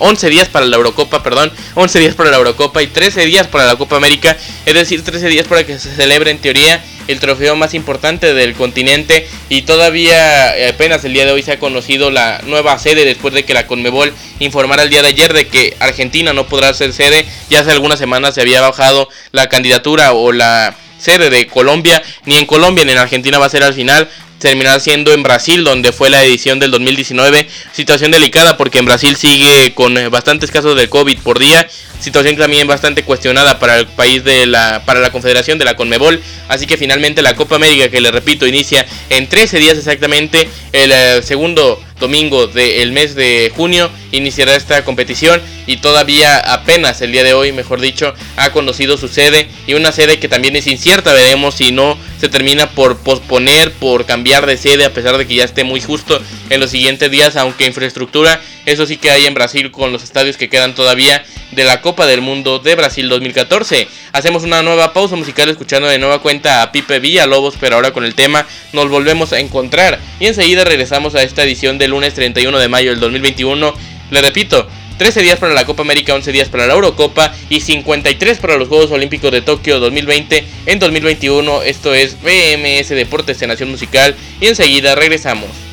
11 0.00 0.30
días 0.30 0.48
para 0.48 0.66
la 0.66 0.76
Eurocopa, 0.76 1.22
perdón, 1.22 1.52
11 1.74 1.98
días 1.98 2.14
para 2.14 2.30
la 2.30 2.36
Eurocopa 2.36 2.82
y 2.82 2.86
13 2.86 3.26
días 3.26 3.46
para 3.46 3.66
la 3.66 3.76
Copa 3.76 3.96
América, 3.96 4.36
es 4.64 4.74
decir, 4.74 5.02
13 5.02 5.28
días 5.28 5.46
para 5.46 5.64
que 5.64 5.78
se 5.78 5.94
celebre 5.94 6.30
en 6.30 6.38
teoría 6.38 6.82
el 7.08 7.20
trofeo 7.20 7.56
más 7.56 7.74
importante 7.74 8.34
del 8.34 8.54
continente. 8.54 9.26
Y 9.48 9.62
todavía 9.62 10.56
eh, 10.56 10.68
apenas 10.68 11.04
el 11.04 11.14
día 11.14 11.24
de 11.24 11.32
hoy 11.32 11.42
se 11.42 11.52
ha 11.52 11.58
conocido 11.58 12.10
la 12.10 12.40
nueva 12.44 12.78
sede 12.78 13.04
después 13.04 13.34
de 13.34 13.44
que 13.44 13.54
la 13.54 13.66
Conmebol 13.66 14.12
informara 14.38 14.82
el 14.82 14.90
día 14.90 15.02
de 15.02 15.08
ayer 15.08 15.32
de 15.32 15.48
que 15.48 15.76
Argentina 15.80 16.32
no 16.32 16.46
podrá 16.46 16.72
ser 16.74 16.92
sede, 16.92 17.26
ya 17.50 17.60
hace 17.60 17.72
algunas 17.72 17.98
semanas 17.98 18.34
se 18.34 18.42
había 18.42 18.60
bajado 18.60 19.08
la 19.32 19.48
candidatura 19.48 20.12
o 20.12 20.32
la 20.32 20.76
sede 20.98 21.30
de 21.30 21.46
Colombia, 21.46 22.02
ni 22.26 22.36
en 22.36 22.44
Colombia 22.44 22.84
ni 22.84 22.92
en 22.92 22.98
Argentina 22.98 23.38
va 23.38 23.46
a 23.46 23.50
ser 23.50 23.62
al 23.62 23.72
final, 23.72 24.08
terminar 24.38 24.80
siendo 24.80 25.12
en 25.12 25.22
Brasil, 25.22 25.64
donde 25.64 25.92
fue 25.92 26.10
la 26.10 26.24
edición 26.24 26.58
del 26.58 26.70
2019. 26.70 27.48
Situación 27.72 28.10
delicada 28.10 28.56
porque 28.56 28.78
en 28.78 28.86
Brasil 28.86 29.16
sigue 29.16 29.74
con 29.74 29.98
eh, 29.98 30.08
bastantes 30.08 30.50
casos 30.50 30.76
de 30.76 30.88
COVID 30.88 31.18
por 31.20 31.38
día. 31.38 31.68
Situación 32.00 32.36
también 32.36 32.66
bastante 32.66 33.02
cuestionada 33.02 33.58
para 33.58 33.78
el 33.78 33.86
país 33.86 34.24
de 34.24 34.46
la, 34.46 34.82
para 34.84 35.00
la 35.00 35.10
Confederación 35.10 35.58
de 35.58 35.64
la 35.64 35.74
Conmebol. 35.74 36.20
Así 36.48 36.66
que 36.66 36.76
finalmente 36.76 37.22
la 37.22 37.34
Copa 37.34 37.56
América, 37.56 37.88
que 37.88 38.00
le 38.00 38.10
repito, 38.10 38.46
inicia 38.46 38.86
en 39.10 39.28
13 39.28 39.58
días 39.58 39.76
exactamente, 39.78 40.48
el 40.72 40.92
eh, 40.92 41.22
segundo 41.22 41.82
domingo 42.00 42.46
del 42.46 42.92
mes 42.92 43.14
de 43.14 43.52
junio 43.54 43.90
iniciará 44.12 44.54
esta 44.54 44.84
competición 44.84 45.40
y 45.66 45.78
todavía 45.78 46.38
apenas 46.38 47.00
el 47.02 47.12
día 47.12 47.24
de 47.24 47.34
hoy, 47.34 47.52
mejor 47.52 47.80
dicho, 47.80 48.14
ha 48.36 48.52
conocido 48.52 48.96
su 48.96 49.08
sede 49.08 49.48
y 49.66 49.74
una 49.74 49.92
sede 49.92 50.18
que 50.18 50.28
también 50.28 50.56
es 50.56 50.66
incierta, 50.66 51.12
veremos 51.12 51.56
si 51.56 51.72
no 51.72 51.98
se 52.20 52.28
termina 52.28 52.70
por 52.70 52.98
posponer, 52.98 53.72
por 53.72 54.06
cambiar 54.06 54.46
de 54.46 54.56
sede 54.56 54.84
a 54.84 54.94
pesar 54.94 55.18
de 55.18 55.26
que 55.26 55.34
ya 55.34 55.44
esté 55.44 55.64
muy 55.64 55.80
justo 55.80 56.20
en 56.50 56.60
los 56.60 56.70
siguientes 56.70 57.10
días, 57.10 57.36
aunque 57.36 57.66
infraestructura, 57.66 58.40
eso 58.72 58.84
sí 58.84 58.98
que 58.98 59.10
hay 59.10 59.24
en 59.24 59.34
Brasil 59.34 59.70
con 59.70 59.92
los 59.92 60.02
estadios 60.02 60.36
que 60.36 60.50
quedan 60.50 60.74
todavía 60.74 61.24
de 61.52 61.64
la 61.64 61.80
Copa 61.80 62.06
del 62.06 62.20
Mundo 62.20 62.58
de 62.58 62.74
Brasil 62.74 63.08
2014. 63.08 63.88
Hacemos 64.12 64.42
una 64.42 64.62
nueva 64.62 64.92
pausa 64.92 65.16
musical 65.16 65.48
escuchando 65.48 65.88
de 65.88 65.98
nueva 65.98 66.20
cuenta 66.20 66.62
a 66.62 66.70
Pipe 66.70 66.98
Villalobos, 66.98 67.54
pero 67.58 67.76
ahora 67.76 67.92
con 67.92 68.04
el 68.04 68.14
tema 68.14 68.46
nos 68.74 68.90
volvemos 68.90 69.32
a 69.32 69.40
encontrar 69.40 69.98
y 70.20 70.26
enseguida 70.26 70.64
regresamos 70.64 71.14
a 71.14 71.22
esta 71.22 71.44
edición 71.44 71.78
del 71.78 71.92
lunes 71.92 72.12
31 72.12 72.58
de 72.58 72.68
mayo 72.68 72.90
del 72.90 73.00
2021. 73.00 73.74
Le 74.10 74.20
repito, 74.20 74.68
13 74.98 75.22
días 75.22 75.38
para 75.38 75.54
la 75.54 75.64
Copa 75.64 75.82
América, 75.82 76.14
11 76.14 76.30
días 76.32 76.48
para 76.48 76.66
la 76.66 76.74
Eurocopa 76.74 77.34
y 77.48 77.60
53 77.60 78.38
para 78.38 78.56
los 78.56 78.68
Juegos 78.68 78.90
Olímpicos 78.90 79.32
de 79.32 79.40
Tokio 79.40 79.80
2020 79.80 80.44
en 80.66 80.78
2021. 80.78 81.62
Esto 81.62 81.94
es 81.94 82.18
BMS 82.20 82.90
Deportes 82.90 83.38
de 83.40 83.46
Nación 83.46 83.70
Musical 83.70 84.14
y 84.40 84.48
enseguida 84.48 84.94
regresamos. 84.94 85.67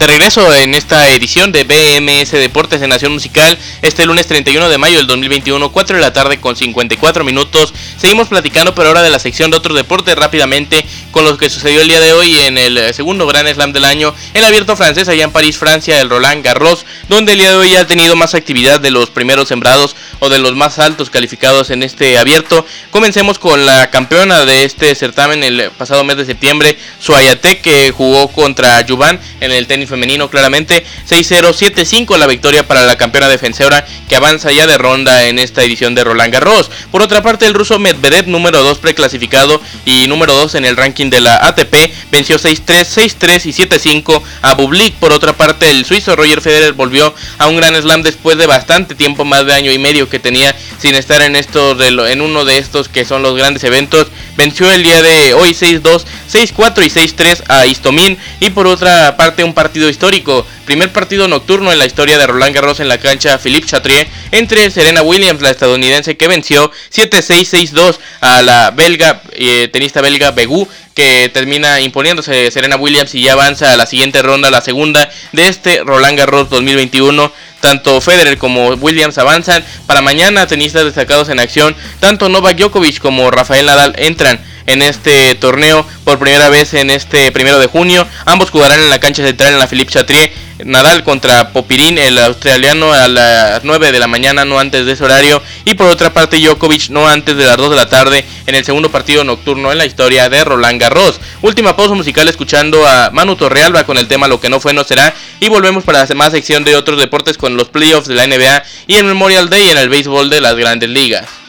De 0.00 0.06
regreso 0.06 0.54
en 0.54 0.74
esta 0.74 1.10
edición 1.10 1.52
de 1.52 1.64
BMS 1.64 2.30
Deportes 2.30 2.80
en 2.80 2.88
Nación 2.88 3.12
Musical, 3.12 3.58
este 3.82 4.06
lunes 4.06 4.26
31 4.26 4.70
de 4.70 4.78
mayo 4.78 4.96
del 4.96 5.06
2021, 5.06 5.70
4 5.70 5.96
de 5.96 6.00
la 6.00 6.14
tarde 6.14 6.40
con 6.40 6.56
54 6.56 7.22
minutos. 7.22 7.74
Seguimos 7.98 8.28
platicando 8.28 8.74
pero 8.74 8.88
ahora 8.88 9.02
de 9.02 9.10
la 9.10 9.18
sección 9.18 9.50
de 9.50 9.58
otros 9.58 9.76
deportes 9.76 10.16
rápidamente 10.16 10.86
con 11.10 11.26
lo 11.26 11.36
que 11.36 11.50
sucedió 11.50 11.82
el 11.82 11.88
día 11.88 12.00
de 12.00 12.14
hoy 12.14 12.34
en 12.38 12.56
el 12.56 12.94
segundo 12.94 13.26
Gran 13.26 13.46
Slam 13.46 13.74
del 13.74 13.84
año, 13.84 14.14
el 14.32 14.42
abierto 14.42 14.74
francés 14.74 15.06
allá 15.08 15.24
en 15.24 15.32
París, 15.32 15.58
Francia, 15.58 16.00
el 16.00 16.08
Roland 16.08 16.42
Garros, 16.42 16.86
donde 17.10 17.32
el 17.32 17.38
día 17.40 17.50
de 17.50 17.56
hoy 17.56 17.76
ha 17.76 17.86
tenido 17.86 18.16
más 18.16 18.34
actividad 18.34 18.80
de 18.80 18.90
los 18.90 19.10
primeros 19.10 19.48
sembrados 19.48 19.96
o 20.20 20.30
de 20.30 20.38
los 20.38 20.54
más 20.56 20.78
altos 20.78 21.10
calificados 21.10 21.68
en 21.68 21.82
este 21.82 22.16
abierto. 22.16 22.64
Comencemos 22.90 23.38
con 23.38 23.66
la 23.66 23.90
campeona 23.90 24.46
de 24.46 24.64
este 24.64 24.94
certamen 24.94 25.44
el 25.44 25.70
pasado 25.72 26.04
mes 26.04 26.16
de 26.16 26.24
septiembre, 26.24 26.78
Suayate, 27.00 27.60
que 27.60 27.90
jugó 27.90 28.28
contra 28.28 28.80
Yuban 28.80 29.20
en 29.40 29.52
el 29.52 29.66
tenis 29.66 29.89
femenino 29.90 30.30
claramente. 30.30 30.84
6-0, 31.08 31.52
7-5 31.52 32.16
la 32.16 32.26
victoria 32.26 32.66
para 32.66 32.86
la 32.86 32.96
campeona 32.96 33.28
defensora 33.28 33.84
que 34.08 34.16
avanza 34.16 34.52
ya 34.52 34.66
de 34.66 34.78
ronda 34.78 35.26
en 35.26 35.38
esta 35.38 35.62
edición 35.62 35.94
de 35.94 36.04
Roland 36.04 36.32
Garros. 36.32 36.70
Por 36.90 37.02
otra 37.02 37.22
parte, 37.22 37.46
el 37.46 37.54
ruso 37.54 37.78
Medvedev, 37.78 38.26
número 38.26 38.62
2 38.62 38.78
preclasificado 38.78 39.60
y 39.84 40.06
número 40.06 40.34
2 40.34 40.54
en 40.54 40.64
el 40.64 40.76
ranking 40.76 41.10
de 41.10 41.20
la 41.20 41.36
ATP, 41.46 41.92
venció 42.10 42.38
6-3, 42.38 42.64
6-3 42.64 43.46
y 43.46 43.52
7-5 43.52 44.22
a 44.42 44.54
Bublik. 44.54 44.94
Por 44.94 45.12
otra 45.12 45.34
parte, 45.34 45.70
el 45.70 45.84
suizo 45.84 46.16
Roger 46.16 46.40
Federer 46.40 46.72
volvió 46.72 47.14
a 47.38 47.46
un 47.48 47.56
gran 47.56 47.74
slam 47.80 48.02
después 48.02 48.38
de 48.38 48.46
bastante 48.46 48.94
tiempo, 48.94 49.24
más 49.24 49.44
de 49.46 49.52
año 49.52 49.72
y 49.72 49.78
medio 49.78 50.08
que 50.08 50.18
tenía 50.18 50.54
sin 50.78 50.94
estar 50.94 51.20
en, 51.22 51.36
estos 51.36 51.76
de 51.78 51.88
en 51.88 52.20
uno 52.20 52.44
de 52.44 52.58
estos 52.58 52.88
que 52.88 53.04
son 53.04 53.22
los 53.22 53.36
grandes 53.36 53.64
eventos. 53.64 54.06
Venció 54.36 54.70
el 54.72 54.82
día 54.82 55.02
de 55.02 55.34
hoy 55.34 55.50
6-2, 55.50 56.04
6-4 56.32 56.86
y 56.86 56.90
6-3 56.90 57.42
a 57.48 57.66
Istomin. 57.66 58.16
Y 58.40 58.50
por 58.50 58.66
otra 58.66 59.16
parte, 59.16 59.44
un 59.44 59.54
partido 59.54 59.79
histórico. 59.88 60.46
Primer 60.64 60.92
partido 60.92 61.28
nocturno 61.28 61.72
en 61.72 61.78
la 61.78 61.86
historia 61.86 62.18
de 62.18 62.26
Roland 62.26 62.54
Garros 62.54 62.80
en 62.80 62.88
la 62.88 62.98
cancha 62.98 63.38
Philippe 63.38 63.66
Chatrier 63.66 64.06
entre 64.32 64.70
Serena 64.70 65.02
Williams, 65.02 65.42
la 65.42 65.50
estadounidense 65.50 66.16
que 66.16 66.28
venció 66.28 66.70
7-6, 66.92 67.72
6-2 67.72 67.98
a 68.20 68.42
la 68.42 68.70
belga, 68.70 69.22
eh, 69.32 69.68
tenista 69.72 70.00
belga 70.00 70.30
Begu 70.32 70.68
que 70.94 71.30
termina 71.32 71.80
imponiéndose 71.80 72.50
Serena 72.50 72.76
Williams 72.76 73.14
y 73.14 73.22
ya 73.22 73.32
avanza 73.32 73.72
a 73.72 73.76
la 73.76 73.86
siguiente 73.86 74.22
ronda, 74.22 74.50
la 74.50 74.60
segunda 74.60 75.08
de 75.32 75.48
este 75.48 75.82
Roland 75.84 76.18
Garros 76.18 76.50
2021. 76.50 77.32
Tanto 77.60 78.00
Federer 78.00 78.38
como 78.38 78.68
Williams 78.68 79.18
avanzan. 79.18 79.64
Para 79.86 80.00
mañana, 80.00 80.46
tenistas 80.46 80.84
destacados 80.84 81.28
en 81.28 81.40
acción, 81.40 81.76
tanto 82.00 82.28
Novak 82.28 82.56
Djokovic 82.56 82.98
como 82.98 83.30
Rafael 83.30 83.66
Nadal 83.66 83.94
entran 83.98 84.40
en 84.66 84.82
este 84.82 85.34
torneo 85.34 85.84
por 86.04 86.18
primera 86.18 86.48
vez 86.48 86.74
en 86.74 86.90
este 86.90 87.32
primero 87.32 87.58
de 87.58 87.66
junio. 87.66 88.06
Ambos 88.24 88.50
jugarán 88.50 88.80
en 88.80 88.90
la 88.90 89.00
cancha 89.00 89.24
central 89.24 89.52
en 89.52 89.58
la 89.58 89.66
Philippe 89.66 89.92
Chatrier. 89.92 90.32
Nadal 90.64 91.04
contra 91.04 91.52
Popirín, 91.52 91.98
el 91.98 92.18
australiano, 92.18 92.92
a 92.92 93.08
las 93.08 93.64
9 93.64 93.92
de 93.92 93.98
la 93.98 94.06
mañana, 94.06 94.44
no 94.44 94.58
antes 94.58 94.86
de 94.86 94.92
ese 94.92 95.04
horario. 95.04 95.42
Y 95.64 95.74
por 95.74 95.86
otra 95.88 96.12
parte, 96.12 96.38
Djokovic, 96.38 96.90
no 96.90 97.08
antes 97.08 97.36
de 97.36 97.44
las 97.44 97.56
2 97.56 97.70
de 97.70 97.76
la 97.76 97.88
tarde, 97.88 98.24
en 98.46 98.54
el 98.54 98.64
segundo 98.64 98.90
partido 98.90 99.24
nocturno 99.24 99.72
en 99.72 99.78
la 99.78 99.86
historia 99.86 100.28
de 100.28 100.44
Roland 100.44 100.80
Garros. 100.80 101.20
Última 101.42 101.76
pausa 101.76 101.94
musical 101.94 102.28
escuchando 102.28 102.86
a 102.86 103.10
Manu 103.10 103.36
Torrealba 103.36 103.84
con 103.84 103.98
el 103.98 104.08
tema 104.08 104.28
Lo 104.28 104.40
que 104.40 104.48
no 104.48 104.60
fue, 104.60 104.72
no 104.72 104.84
será. 104.84 105.14
Y 105.40 105.48
volvemos 105.48 105.84
para 105.84 106.06
la 106.06 106.14
más 106.14 106.32
sección 106.32 106.64
de 106.64 106.76
otros 106.76 106.98
deportes 106.98 107.38
con 107.38 107.56
los 107.56 107.68
playoffs 107.68 108.08
de 108.08 108.14
la 108.14 108.26
NBA 108.26 108.62
y 108.86 108.96
el 108.96 109.04
Memorial 109.04 109.48
Day 109.48 109.70
en 109.70 109.78
el 109.78 109.88
béisbol 109.88 110.30
de 110.30 110.40
las 110.40 110.56
grandes 110.56 110.90
ligas. 110.90 111.39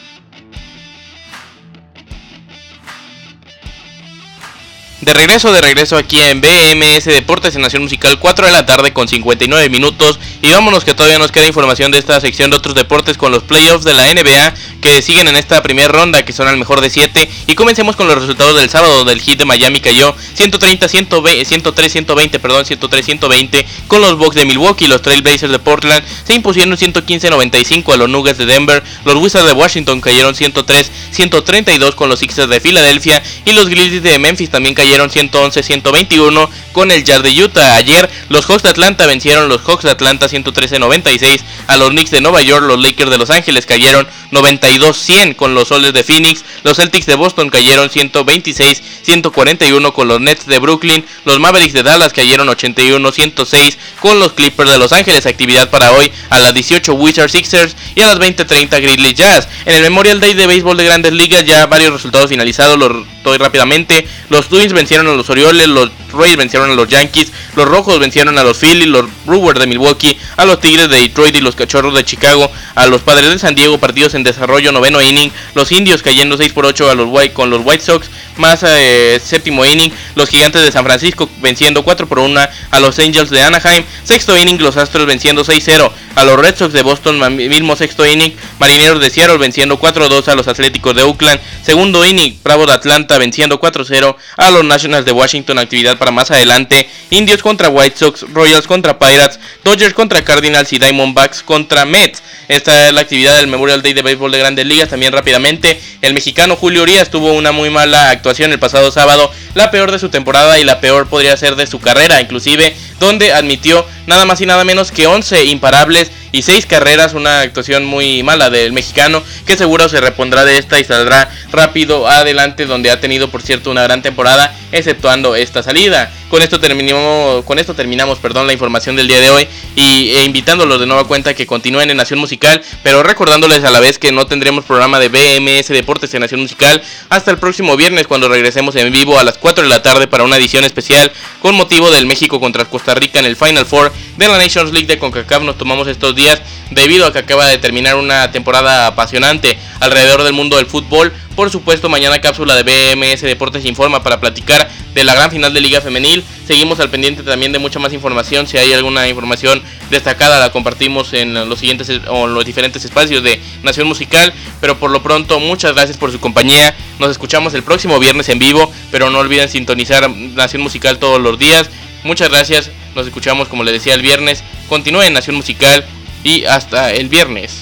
De 5.02 5.12
regreso, 5.14 5.52
de 5.52 5.60
regreso 5.60 5.96
aquí 5.96 6.20
en 6.20 6.40
BMS 6.40 7.06
Deportes 7.06 7.56
en 7.56 7.62
Nación 7.62 7.82
Musical, 7.82 8.20
4 8.20 8.46
de 8.46 8.52
la 8.52 8.64
tarde 8.66 8.92
con 8.92 9.08
59 9.08 9.68
minutos. 9.68 10.20
Y 10.40 10.50
vámonos 10.50 10.84
que 10.84 10.94
todavía 10.94 11.18
nos 11.18 11.32
queda 11.32 11.48
información 11.48 11.90
de 11.90 11.98
esta 11.98 12.20
sección 12.20 12.50
de 12.50 12.56
otros 12.56 12.76
deportes 12.76 13.18
con 13.18 13.32
los 13.32 13.42
playoffs 13.42 13.82
de 13.84 13.94
la 13.94 14.04
NBA 14.14 14.54
que 14.80 15.02
siguen 15.02 15.26
en 15.26 15.34
esta 15.34 15.60
primera 15.60 15.88
ronda, 15.88 16.24
que 16.24 16.32
son 16.32 16.46
al 16.46 16.56
mejor 16.56 16.80
de 16.80 16.88
7. 16.88 17.28
Y 17.48 17.56
comencemos 17.56 17.96
con 17.96 18.06
los 18.06 18.16
resultados 18.16 18.54
del 18.60 18.70
sábado 18.70 19.04
del 19.04 19.20
Heat 19.20 19.38
de 19.38 19.44
Miami 19.44 19.80
cayó 19.80 20.14
130, 20.34 20.88
120, 20.88 21.44
103, 21.46 21.92
120, 21.92 22.38
perdón, 22.38 22.64
103, 22.64 23.04
120 23.04 23.66
con 23.88 24.00
los 24.02 24.16
Bucks 24.16 24.36
de 24.36 24.44
Milwaukee. 24.44 24.86
Los 24.86 25.02
Trailblazers 25.02 25.50
de 25.50 25.58
Portland 25.58 26.04
se 26.24 26.34
impusieron 26.34 26.76
115, 26.76 27.28
95 27.28 27.92
a 27.92 27.96
los 27.96 28.08
Nuggets 28.08 28.38
de 28.38 28.46
Denver. 28.46 28.80
Los 29.04 29.16
Wizards 29.16 29.46
de 29.46 29.52
Washington 29.52 30.00
cayeron 30.00 30.36
103, 30.36 30.92
132 31.10 31.96
con 31.96 32.08
los 32.08 32.20
Sixers 32.20 32.48
de 32.48 32.60
Filadelfia. 32.60 33.20
Y 33.44 33.50
los 33.50 33.68
Grizzlies 33.68 34.04
de 34.04 34.20
Memphis 34.20 34.50
también 34.50 34.76
cayeron 34.76 34.91
111-121 35.00 36.48
con 36.72 36.90
el 36.90 37.04
Jazz 37.04 37.22
de 37.22 37.42
Utah. 37.42 37.76
Ayer 37.76 38.10
los 38.28 38.46
Hawks 38.46 38.62
de 38.62 38.70
Atlanta 38.70 39.06
vencieron 39.06 39.48
los 39.48 39.62
Hawks 39.62 39.84
de 39.84 39.90
Atlanta 39.90 40.26
113-96 40.26 41.40
a 41.66 41.76
los 41.76 41.90
Knicks 41.90 42.10
de 42.10 42.20
Nueva 42.20 42.42
York. 42.42 42.64
Los 42.66 42.80
Lakers 42.80 43.10
de 43.10 43.18
Los 43.18 43.30
Ángeles 43.30 43.66
cayeron 43.66 44.06
92-100 44.30 45.36
con 45.36 45.54
los 45.54 45.68
Soles 45.68 45.92
de 45.92 46.04
Phoenix. 46.04 46.44
Los 46.62 46.76
Celtics 46.76 47.06
de 47.06 47.14
Boston 47.14 47.50
cayeron 47.50 47.88
126-141 47.88 49.92
con 49.92 50.08
los 50.08 50.20
Nets 50.20 50.46
de 50.46 50.58
Brooklyn. 50.58 51.04
Los 51.24 51.40
Mavericks 51.40 51.72
de 51.72 51.82
Dallas 51.82 52.12
cayeron 52.12 52.48
81-106 52.48 53.76
con 54.00 54.18
los 54.18 54.32
Clippers 54.32 54.70
de 54.70 54.78
Los 54.78 54.92
Ángeles. 54.92 55.26
Actividad 55.26 55.70
para 55.70 55.92
hoy 55.92 56.10
a 56.30 56.38
las 56.38 56.54
18 56.54 56.94
Wizards 56.94 57.32
Sixers 57.32 57.76
y 57.94 58.02
a 58.02 58.06
las 58.06 58.18
20:30 58.18 58.80
Grizzlies 58.80 59.14
Jazz. 59.14 59.48
En 59.64 59.76
el 59.76 59.82
Memorial 59.82 60.20
Day 60.20 60.34
de 60.34 60.46
béisbol 60.46 60.76
de 60.76 60.84
Grandes 60.84 61.12
Ligas 61.12 61.44
ya 61.44 61.66
varios 61.66 61.92
resultados 61.92 62.28
finalizados. 62.28 62.78
Los 62.78 63.06
doy 63.22 63.38
rápidamente. 63.38 64.06
Los 64.28 64.48
Twins 64.48 64.72
vencieron 64.72 65.06
a 65.06 65.14
los 65.14 65.28
Orioles, 65.30 65.68
los 65.68 65.90
Rays 66.12 66.36
vencieron 66.36 66.70
a 66.70 66.74
los 66.74 66.88
Yankees, 66.88 67.32
los 67.56 67.66
Rojos 67.66 67.98
vencieron 67.98 68.38
a 68.38 68.44
los 68.44 68.58
Phillies, 68.58 68.88
los 68.88 69.06
Brewers 69.24 69.60
de 69.60 69.66
Milwaukee, 69.66 70.18
a 70.36 70.44
los 70.44 70.60
Tigres 70.60 70.88
de 70.88 71.00
Detroit 71.00 71.34
y 71.34 71.40
los 71.40 71.56
Cachorros 71.56 71.94
de 71.94 72.04
Chicago, 72.04 72.50
a 72.74 72.86
los 72.86 73.02
Padres 73.02 73.30
de 73.30 73.38
San 73.38 73.54
Diego, 73.54 73.78
partidos 73.78 74.14
en 74.14 74.22
desarrollo, 74.22 74.72
noveno 74.72 75.00
inning, 75.00 75.30
los 75.54 75.72
Indios 75.72 76.02
cayendo 76.02 76.36
6 76.36 76.52
por 76.52 76.66
8 76.66 76.90
a 76.90 76.94
los 76.94 77.08
White, 77.10 77.32
con 77.34 77.50
los 77.50 77.62
White 77.64 77.84
Sox, 77.84 78.08
más 78.42 78.64
eh, 78.66 79.20
séptimo 79.24 79.64
inning, 79.64 79.92
los 80.16 80.28
Gigantes 80.28 80.62
de 80.62 80.72
San 80.72 80.84
Francisco 80.84 81.30
venciendo 81.40 81.84
4 81.84 82.08
por 82.08 82.18
1 82.18 82.40
a 82.70 82.80
los 82.80 82.98
Angels 82.98 83.30
de 83.30 83.40
Anaheim, 83.40 83.84
sexto 84.02 84.36
inning, 84.36 84.60
los 84.60 84.76
Astros 84.76 85.06
venciendo 85.06 85.44
6-0 85.44 85.90
a 86.16 86.24
los 86.24 86.36
Red 86.36 86.56
Sox 86.56 86.72
de 86.72 86.82
Boston, 86.82 87.36
mismo 87.36 87.76
sexto 87.76 88.04
inning, 88.04 88.34
Marineros 88.58 89.00
de 89.00 89.10
Seattle 89.10 89.38
venciendo 89.38 89.78
4-2 89.78 90.26
a 90.26 90.34
los 90.34 90.48
Atléticos 90.48 90.94
de 90.96 91.02
Oakland, 91.02 91.40
segundo 91.64 92.04
inning, 92.04 92.36
Bravo 92.42 92.66
de 92.66 92.72
Atlanta 92.72 93.16
venciendo 93.16 93.60
4-0 93.60 94.16
a 94.36 94.50
los 94.50 94.64
Nationals 94.64 95.06
de 95.06 95.12
Washington, 95.12 95.60
actividad 95.60 95.96
para 95.96 96.10
más 96.10 96.32
adelante, 96.32 96.88
Indios 97.10 97.42
contra 97.42 97.68
White 97.68 97.96
Sox, 97.96 98.26
Royals 98.32 98.66
contra 98.66 98.98
Pirates, 98.98 99.38
Dodgers 99.62 99.94
contra 99.94 100.24
Cardinals 100.24 100.72
y 100.72 100.80
Diamondbacks 100.80 101.44
contra 101.44 101.84
Mets. 101.84 102.22
Esta 102.48 102.88
es 102.88 102.94
la 102.94 103.00
actividad 103.02 103.36
del 103.36 103.46
Memorial 103.46 103.82
Day 103.82 103.92
de 103.92 104.02
Béisbol 104.02 104.32
de 104.32 104.38
Grandes 104.38 104.66
Ligas. 104.66 104.88
También 104.88 105.12
rápidamente, 105.12 105.80
el 106.00 106.14
mexicano 106.14 106.56
Julio 106.56 106.82
Urias 106.82 107.10
tuvo 107.10 107.32
una 107.32 107.52
muy 107.52 107.70
mala 107.70 108.10
actuación 108.10 108.52
el 108.52 108.58
pasado 108.58 108.90
sábado, 108.90 109.30
la 109.54 109.70
peor 109.70 109.92
de 109.92 109.98
su 109.98 110.08
temporada 110.08 110.58
y 110.58 110.64
la 110.64 110.80
peor 110.80 111.08
podría 111.08 111.36
ser 111.36 111.56
de 111.56 111.66
su 111.66 111.80
carrera, 111.80 112.20
inclusive 112.20 112.74
donde 112.98 113.32
admitió 113.32 113.86
nada 114.06 114.24
más 114.24 114.40
y 114.40 114.46
nada 114.46 114.64
menos 114.64 114.90
que 114.90 115.06
11 115.06 115.44
imparables 115.46 116.10
y 116.32 116.42
6 116.42 116.66
carreras, 116.66 117.12
una 117.12 117.40
actuación 117.40 117.84
muy 117.84 118.22
mala 118.22 118.48
del 118.48 118.72
mexicano 118.72 119.22
que 119.46 119.56
seguro 119.56 119.88
se 119.88 120.00
repondrá 120.00 120.44
de 120.44 120.58
esta 120.58 120.80
y 120.80 120.84
saldrá 120.84 121.30
rápido 121.52 122.08
adelante 122.08 122.64
donde 122.64 122.90
ha 122.90 123.00
tenido 123.00 123.28
por 123.30 123.42
cierto 123.42 123.70
una 123.70 123.82
gran 123.82 124.02
temporada 124.02 124.54
exceptuando 124.72 125.36
esta 125.36 125.62
salida. 125.62 126.10
Con 126.30 126.40
esto 126.40 126.58
terminamos, 126.58 127.44
con 127.44 127.58
esto 127.58 127.74
terminamos 127.74 128.18
perdón, 128.18 128.46
la 128.46 128.54
información 128.54 128.96
del 128.96 129.08
día 129.08 129.20
de 129.20 129.30
hoy 129.30 129.48
y 129.76 130.12
e 130.16 130.24
invitándolos 130.24 130.80
de 130.80 130.86
nueva 130.86 131.06
cuenta 131.06 131.34
que 131.34 131.46
continúen 131.46 131.90
en 131.90 131.98
Nación 131.98 132.18
Musical, 132.18 132.41
pero 132.82 133.02
recordándoles 133.02 133.64
a 133.64 133.70
la 133.70 133.80
vez 133.80 133.98
que 133.98 134.12
no 134.12 134.26
tendremos 134.26 134.64
programa 134.64 134.98
de 134.98 135.08
BMS 135.08 135.68
Deportes 135.68 136.12
en 136.14 136.20
Nación 136.20 136.40
Musical 136.40 136.82
hasta 137.08 137.30
el 137.30 137.38
próximo 137.38 137.76
viernes 137.76 138.06
cuando 138.06 138.28
regresemos 138.28 138.74
en 138.76 138.90
vivo 138.92 139.18
a 139.18 139.24
las 139.24 139.38
4 139.38 139.62
de 139.62 139.68
la 139.68 139.82
tarde 139.82 140.08
para 140.08 140.24
una 140.24 140.36
edición 140.36 140.64
especial 140.64 141.12
con 141.40 141.54
motivo 141.54 141.90
del 141.90 142.06
México 142.06 142.40
contra 142.40 142.64
Costa 142.64 142.94
Rica 142.94 143.18
en 143.18 143.26
el 143.26 143.36
Final 143.36 143.66
Four 143.66 143.92
de 144.16 144.28
la 144.28 144.38
Nations 144.38 144.72
League 144.72 144.86
de 144.86 144.98
CONCACAF. 144.98 145.42
Nos 145.42 145.58
tomamos 145.58 145.86
estos 145.88 146.14
días 146.14 146.42
debido 146.70 147.06
a 147.06 147.12
que 147.12 147.20
acaba 147.20 147.46
de 147.46 147.58
terminar 147.58 147.96
una 147.96 148.30
temporada 148.32 148.86
apasionante 148.86 149.58
alrededor 149.80 150.22
del 150.22 150.32
mundo 150.32 150.56
del 150.56 150.66
fútbol. 150.66 151.12
Por 151.36 151.48
supuesto, 151.48 151.88
mañana 151.88 152.20
cápsula 152.20 152.54
de 152.54 152.62
BMS 152.62 153.22
Deportes 153.22 153.64
Informa 153.64 154.02
para 154.02 154.20
platicar 154.20 154.68
de 154.94 155.02
la 155.02 155.14
gran 155.14 155.30
final 155.30 155.54
de 155.54 155.62
Liga 155.62 155.80
Femenil. 155.80 156.22
Seguimos 156.46 156.78
al 156.78 156.90
pendiente 156.90 157.22
también 157.22 157.52
de 157.52 157.58
mucha 157.58 157.78
más 157.78 157.94
información. 157.94 158.46
Si 158.46 158.58
hay 158.58 158.74
alguna 158.74 159.08
información 159.08 159.62
destacada, 159.88 160.38
la 160.38 160.52
compartimos 160.52 161.14
en 161.14 161.32
los 161.48 161.58
siguientes 161.58 161.90
o 162.08 162.26
los 162.26 162.44
diferentes 162.44 162.84
espacios 162.84 163.22
de 163.22 163.40
Nación 163.62 163.88
Musical. 163.88 164.34
Pero 164.60 164.78
por 164.78 164.90
lo 164.90 165.02
pronto, 165.02 165.40
muchas 165.40 165.72
gracias 165.72 165.96
por 165.96 166.12
su 166.12 166.20
compañía. 166.20 166.76
Nos 166.98 167.10
escuchamos 167.10 167.54
el 167.54 167.62
próximo 167.62 167.98
viernes 167.98 168.28
en 168.28 168.38
vivo. 168.38 168.70
Pero 168.90 169.08
no 169.08 169.18
olviden 169.18 169.48
sintonizar 169.48 170.10
Nación 170.10 170.62
Musical 170.62 170.98
todos 170.98 171.18
los 171.18 171.38
días. 171.38 171.70
Muchas 172.04 172.28
gracias. 172.28 172.70
Nos 172.94 173.06
escuchamos, 173.06 173.48
como 173.48 173.64
les 173.64 173.72
decía, 173.72 173.94
el 173.94 174.02
viernes. 174.02 174.44
Continúen 174.68 175.08
en 175.08 175.14
Nación 175.14 175.36
Musical 175.36 175.82
y 176.24 176.44
hasta 176.44 176.92
el 176.92 177.08
viernes. 177.08 177.61